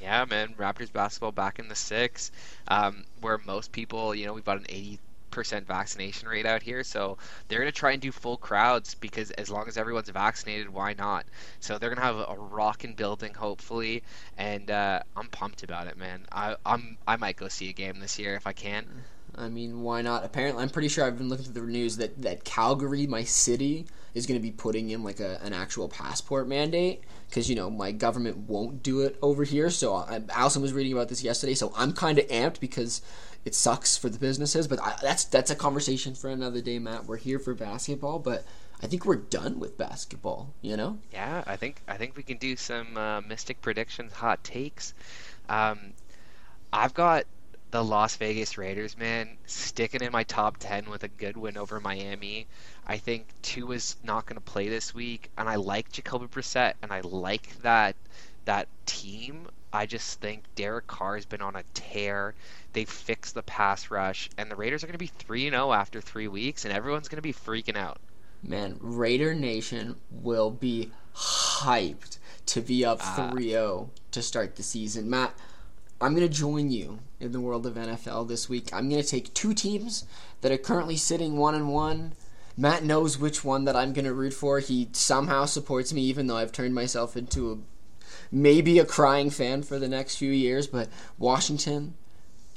Yeah, 0.00 0.24
man, 0.24 0.54
Raptors 0.58 0.92
basketball 0.92 1.32
back 1.32 1.58
in 1.58 1.68
the 1.68 1.76
six, 1.76 2.32
um, 2.66 3.04
where 3.20 3.38
most 3.46 3.70
people, 3.70 4.14
you 4.14 4.26
know, 4.26 4.32
we've 4.32 4.44
got 4.44 4.58
an 4.58 4.66
eighty 4.68 4.98
percent 5.32 5.66
vaccination 5.66 6.28
rate 6.28 6.46
out 6.46 6.62
here, 6.62 6.84
so 6.84 7.18
they're 7.48 7.58
gonna 7.58 7.72
try 7.72 7.92
and 7.92 8.00
do 8.00 8.12
full 8.12 8.36
crowds 8.36 8.94
because 8.94 9.32
as 9.32 9.50
long 9.50 9.66
as 9.66 9.76
everyone's 9.76 10.10
vaccinated, 10.10 10.68
why 10.70 10.92
not? 10.94 11.26
So 11.60 11.78
they're 11.78 11.90
gonna 11.90 12.02
have 12.06 12.18
a 12.18 12.36
rocking 12.38 12.94
building 12.94 13.34
hopefully, 13.34 14.04
and 14.38 14.70
uh, 14.70 15.00
I'm 15.16 15.28
pumped 15.28 15.64
about 15.64 15.88
it, 15.88 15.96
man. 15.96 16.26
I, 16.30 16.56
I'm 16.64 16.96
I 17.08 17.16
might 17.16 17.36
go 17.36 17.48
see 17.48 17.68
a 17.70 17.72
game 17.72 17.98
this 17.98 18.18
year 18.18 18.36
if 18.36 18.46
I 18.46 18.52
can. 18.52 18.86
I 19.34 19.48
mean, 19.48 19.82
why 19.82 20.02
not? 20.02 20.24
Apparently, 20.24 20.62
I'm 20.62 20.70
pretty 20.70 20.88
sure 20.88 21.04
I've 21.04 21.18
been 21.18 21.28
looking 21.28 21.46
through 21.46 21.66
the 21.66 21.72
news 21.72 21.96
that, 21.96 22.20
that 22.22 22.44
Calgary, 22.44 23.06
my 23.06 23.24
city, 23.24 23.86
is 24.14 24.26
going 24.26 24.38
to 24.38 24.42
be 24.42 24.50
putting 24.50 24.90
in 24.90 25.02
like 25.02 25.20
a, 25.20 25.40
an 25.42 25.52
actual 25.52 25.88
passport 25.88 26.46
mandate 26.46 27.02
because 27.28 27.48
you 27.48 27.56
know 27.56 27.70
my 27.70 27.92
government 27.92 28.36
won't 28.36 28.82
do 28.82 29.00
it 29.00 29.18
over 29.22 29.44
here. 29.44 29.70
So 29.70 29.94
I, 29.94 30.22
Allison 30.30 30.60
was 30.60 30.72
reading 30.72 30.92
about 30.92 31.08
this 31.08 31.24
yesterday, 31.24 31.54
so 31.54 31.72
I'm 31.76 31.92
kind 31.92 32.18
of 32.18 32.26
amped 32.28 32.60
because 32.60 33.00
it 33.44 33.54
sucks 33.54 33.96
for 33.96 34.08
the 34.08 34.18
businesses, 34.18 34.68
but 34.68 34.80
I, 34.80 34.96
that's 35.00 35.24
that's 35.24 35.50
a 35.50 35.56
conversation 35.56 36.14
for 36.14 36.28
another 36.28 36.60
day, 36.60 36.78
Matt. 36.78 37.06
We're 37.06 37.16
here 37.16 37.38
for 37.38 37.54
basketball, 37.54 38.18
but 38.18 38.44
I 38.82 38.86
think 38.86 39.06
we're 39.06 39.16
done 39.16 39.58
with 39.58 39.78
basketball. 39.78 40.52
You 40.60 40.76
know? 40.76 40.98
Yeah, 41.12 41.42
I 41.46 41.56
think 41.56 41.82
I 41.88 41.96
think 41.96 42.16
we 42.16 42.22
can 42.22 42.36
do 42.36 42.56
some 42.56 42.96
uh, 42.96 43.22
mystic 43.22 43.62
predictions, 43.62 44.12
hot 44.12 44.44
takes. 44.44 44.92
Um, 45.48 45.94
I've 46.72 46.94
got 46.94 47.24
the 47.72 47.82
Las 47.82 48.16
Vegas 48.16 48.58
Raiders, 48.58 48.98
man, 48.98 49.38
sticking 49.46 50.02
in 50.02 50.12
my 50.12 50.22
top 50.24 50.58
ten 50.58 50.88
with 50.90 51.04
a 51.04 51.08
good 51.08 51.38
win 51.38 51.56
over 51.56 51.80
Miami. 51.80 52.46
I 52.86 52.98
think 52.98 53.26
Tua 53.40 53.74
is 53.74 53.96
not 54.04 54.26
going 54.26 54.36
to 54.36 54.42
play 54.42 54.68
this 54.68 54.94
week, 54.94 55.30
and 55.38 55.48
I 55.48 55.56
like 55.56 55.90
Jacoby 55.90 56.26
Brissett, 56.26 56.74
and 56.82 56.92
I 56.92 57.00
like 57.00 57.60
that 57.62 57.96
that 58.44 58.68
team. 58.84 59.48
I 59.72 59.86
just 59.86 60.20
think 60.20 60.44
Derek 60.54 60.86
Carr 60.86 61.14
has 61.14 61.24
been 61.24 61.40
on 61.40 61.56
a 61.56 61.62
tear. 61.72 62.34
They've 62.74 62.88
fixed 62.88 63.34
the 63.34 63.42
pass 63.42 63.90
rush, 63.90 64.28
and 64.36 64.50
the 64.50 64.56
Raiders 64.56 64.84
are 64.84 64.86
going 64.86 64.92
to 64.92 64.98
be 64.98 65.06
3 65.06 65.48
0 65.48 65.72
after 65.72 66.02
three 66.02 66.28
weeks, 66.28 66.66
and 66.66 66.74
everyone's 66.74 67.08
going 67.08 67.16
to 67.16 67.22
be 67.22 67.32
freaking 67.32 67.76
out. 67.76 67.98
Man, 68.42 68.76
Raider 68.80 69.32
Nation 69.32 69.96
will 70.10 70.50
be 70.50 70.90
hyped 71.16 72.18
to 72.46 72.60
be 72.60 72.84
up 72.84 72.98
ah. 73.00 73.30
3 73.32 73.48
0 73.48 73.90
to 74.10 74.20
start 74.20 74.56
the 74.56 74.62
season. 74.62 75.08
Matt, 75.08 75.34
I'm 76.02 76.14
going 76.14 76.28
to 76.28 76.34
join 76.34 76.70
you 76.70 76.98
in 77.20 77.32
the 77.32 77.40
world 77.40 77.64
of 77.64 77.74
NFL 77.74 78.28
this 78.28 78.48
week. 78.48 78.70
I'm 78.72 78.88
going 78.88 79.00
to 79.00 79.08
take 79.08 79.32
two 79.34 79.54
teams 79.54 80.04
that 80.40 80.50
are 80.50 80.58
currently 80.58 80.96
sitting 80.96 81.36
1 81.36 81.54
and 81.54 81.72
1. 81.72 82.12
Matt 82.56 82.84
knows 82.84 83.18
which 83.18 83.44
one 83.44 83.64
that 83.64 83.76
I'm 83.76 83.92
going 83.92 84.04
to 84.04 84.12
root 84.12 84.34
for. 84.34 84.58
He 84.58 84.88
somehow 84.92 85.44
supports 85.44 85.92
me, 85.92 86.02
even 86.02 86.26
though 86.26 86.36
I've 86.36 86.52
turned 86.52 86.74
myself 86.74 87.16
into 87.16 87.52
a 87.52 87.58
maybe 88.30 88.78
a 88.78 88.84
crying 88.84 89.30
fan 89.30 89.62
for 89.62 89.78
the 89.78 89.88
next 89.88 90.16
few 90.16 90.32
years. 90.32 90.66
But 90.66 90.88
Washington 91.18 91.94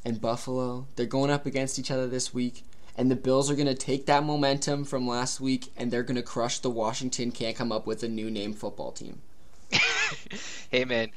and 0.05 0.21
Buffalo. 0.21 0.87
They're 0.95 1.05
going 1.05 1.31
up 1.31 1.45
against 1.45 1.79
each 1.79 1.91
other 1.91 2.07
this 2.07 2.33
week, 2.33 2.63
and 2.95 3.09
the 3.09 3.15
Bills 3.15 3.49
are 3.49 3.55
going 3.55 3.67
to 3.67 3.73
take 3.73 4.05
that 4.05 4.23
momentum 4.23 4.85
from 4.85 5.07
last 5.07 5.41
week 5.41 5.71
and 5.75 5.91
they're 5.91 6.03
going 6.03 6.15
to 6.15 6.23
crush 6.23 6.59
the 6.59 6.69
Washington 6.69 7.31
can't 7.31 7.57
come 7.57 7.71
up 7.71 7.85
with 7.85 8.03
a 8.03 8.07
new 8.07 8.29
name 8.29 8.53
football 8.53 8.91
team. 8.91 9.21
hey 10.69 10.85
man, 10.85 11.09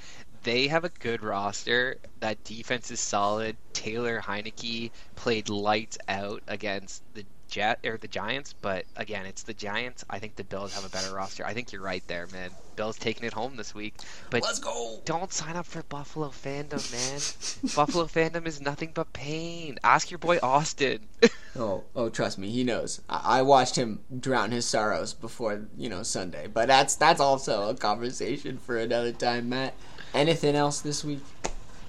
they 0.49 0.69
have 0.69 0.85
a 0.85 0.89
good 0.89 1.23
roster. 1.23 1.99
That 2.21 2.43
defense 2.43 2.91
is 2.91 3.01
solid. 3.01 3.57
Taylor 3.75 4.19
Heinicke 4.19 4.91
played 5.15 5.51
lights 5.51 5.99
out 6.09 6.43
against 6.49 7.03
the 7.13 7.25
Jet 7.49 7.81
or 7.85 7.99
the 7.99 8.09
Giants, 8.09 8.55
but 8.61 8.87
again, 8.97 9.27
it's 9.27 9.43
the 9.43 9.53
Giants. 9.53 10.07
I 10.09 10.19
think 10.19 10.37
the 10.37 10.45
Bills 10.45 10.75
have 10.75 10.87
a 10.87 10.89
better 10.89 11.15
roster. 11.15 11.45
I 11.45 11.53
think 11.53 11.73
you're 11.73 11.83
right 11.83 12.03
there, 12.07 12.27
man. 12.33 12.51
Bills 12.77 12.97
taking 12.99 13.25
it 13.25 13.33
home 13.35 13.57
this 13.57 13.75
week. 13.75 13.95
But 14.31 14.43
let's 14.43 14.59
go. 14.59 15.01
Don't 15.05 15.33
sign 15.33 15.55
up 15.55 15.67
for 15.67 15.83
Buffalo 15.83 16.29
fandom, 16.29 16.81
man. 16.93 17.75
Buffalo 17.75 18.07
fandom 18.07 18.47
is 18.47 18.61
nothing 18.61 18.93
but 18.95 19.13
pain. 19.13 19.79
Ask 19.85 20.11
your 20.11 20.19
boy 20.19 20.39
Austin. 20.43 21.09
oh, 21.57 21.85
oh, 21.95 22.09
trust 22.09 22.39
me, 22.39 22.51
he 22.51 22.65
knows. 22.65 23.03
I-, 23.09 23.41
I 23.41 23.43
watched 23.43 23.77
him 23.77 24.01
drown 24.19 24.51
his 24.51 24.65
sorrows 24.65 25.13
before 25.13 25.67
you 25.77 25.91
know 25.91 26.03
Sunday, 26.03 26.47
but 26.47 26.69
that's 26.69 26.97
that's 26.97 27.21
also 27.21 27.69
a 27.69 27.75
conversation 27.75 28.57
for 28.57 28.79
another 28.79 29.13
time, 29.13 29.51
Matt. 29.51 29.75
Anything 30.19 30.57
else 30.57 30.81
this 30.81 31.05
week? 31.05 31.21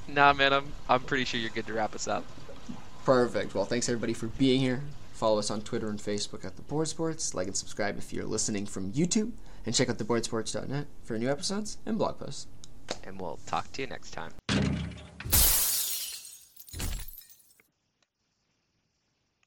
Nah, 0.08 0.34
man. 0.34 0.54
I'm 0.54 0.72
I'm 0.88 1.02
pretty 1.02 1.26
sure 1.26 1.40
you're 1.40 1.50
good 1.50 1.66
to 1.66 1.74
wrap 1.74 1.96
us 1.96 2.08
up. 2.08 2.24
Perfect. 3.04 3.56
Well, 3.56 3.66
thanks 3.66 3.90
everybody 3.90 4.14
for 4.14 4.28
being 4.28 4.62
here. 4.62 4.84
Follow 5.14 5.40
us 5.40 5.50
on 5.50 5.62
Twitter 5.62 5.90
and 5.90 5.98
Facebook 5.98 6.46
at 6.46 6.56
The 6.56 6.62
Board 6.62 6.88
Sports. 6.88 7.34
Like 7.34 7.48
and 7.48 7.56
subscribe 7.56 7.98
if 7.98 8.14
you're 8.14 8.26
listening 8.26 8.68
from 8.68 8.94
YouTube. 8.94 9.32
And 9.66 9.74
check 9.74 9.90
out 9.90 9.98
theboardsports.net 9.98 10.86
for 11.04 11.18
new 11.18 11.30
episodes 11.30 11.80
and 11.88 11.98
blog 11.98 12.20
posts. 12.20 12.46
And 13.04 13.20
we'll 13.20 13.40
talk 13.48 13.72
to 13.74 13.82
you 13.82 13.88
next 13.88 14.12
time. 14.12 14.32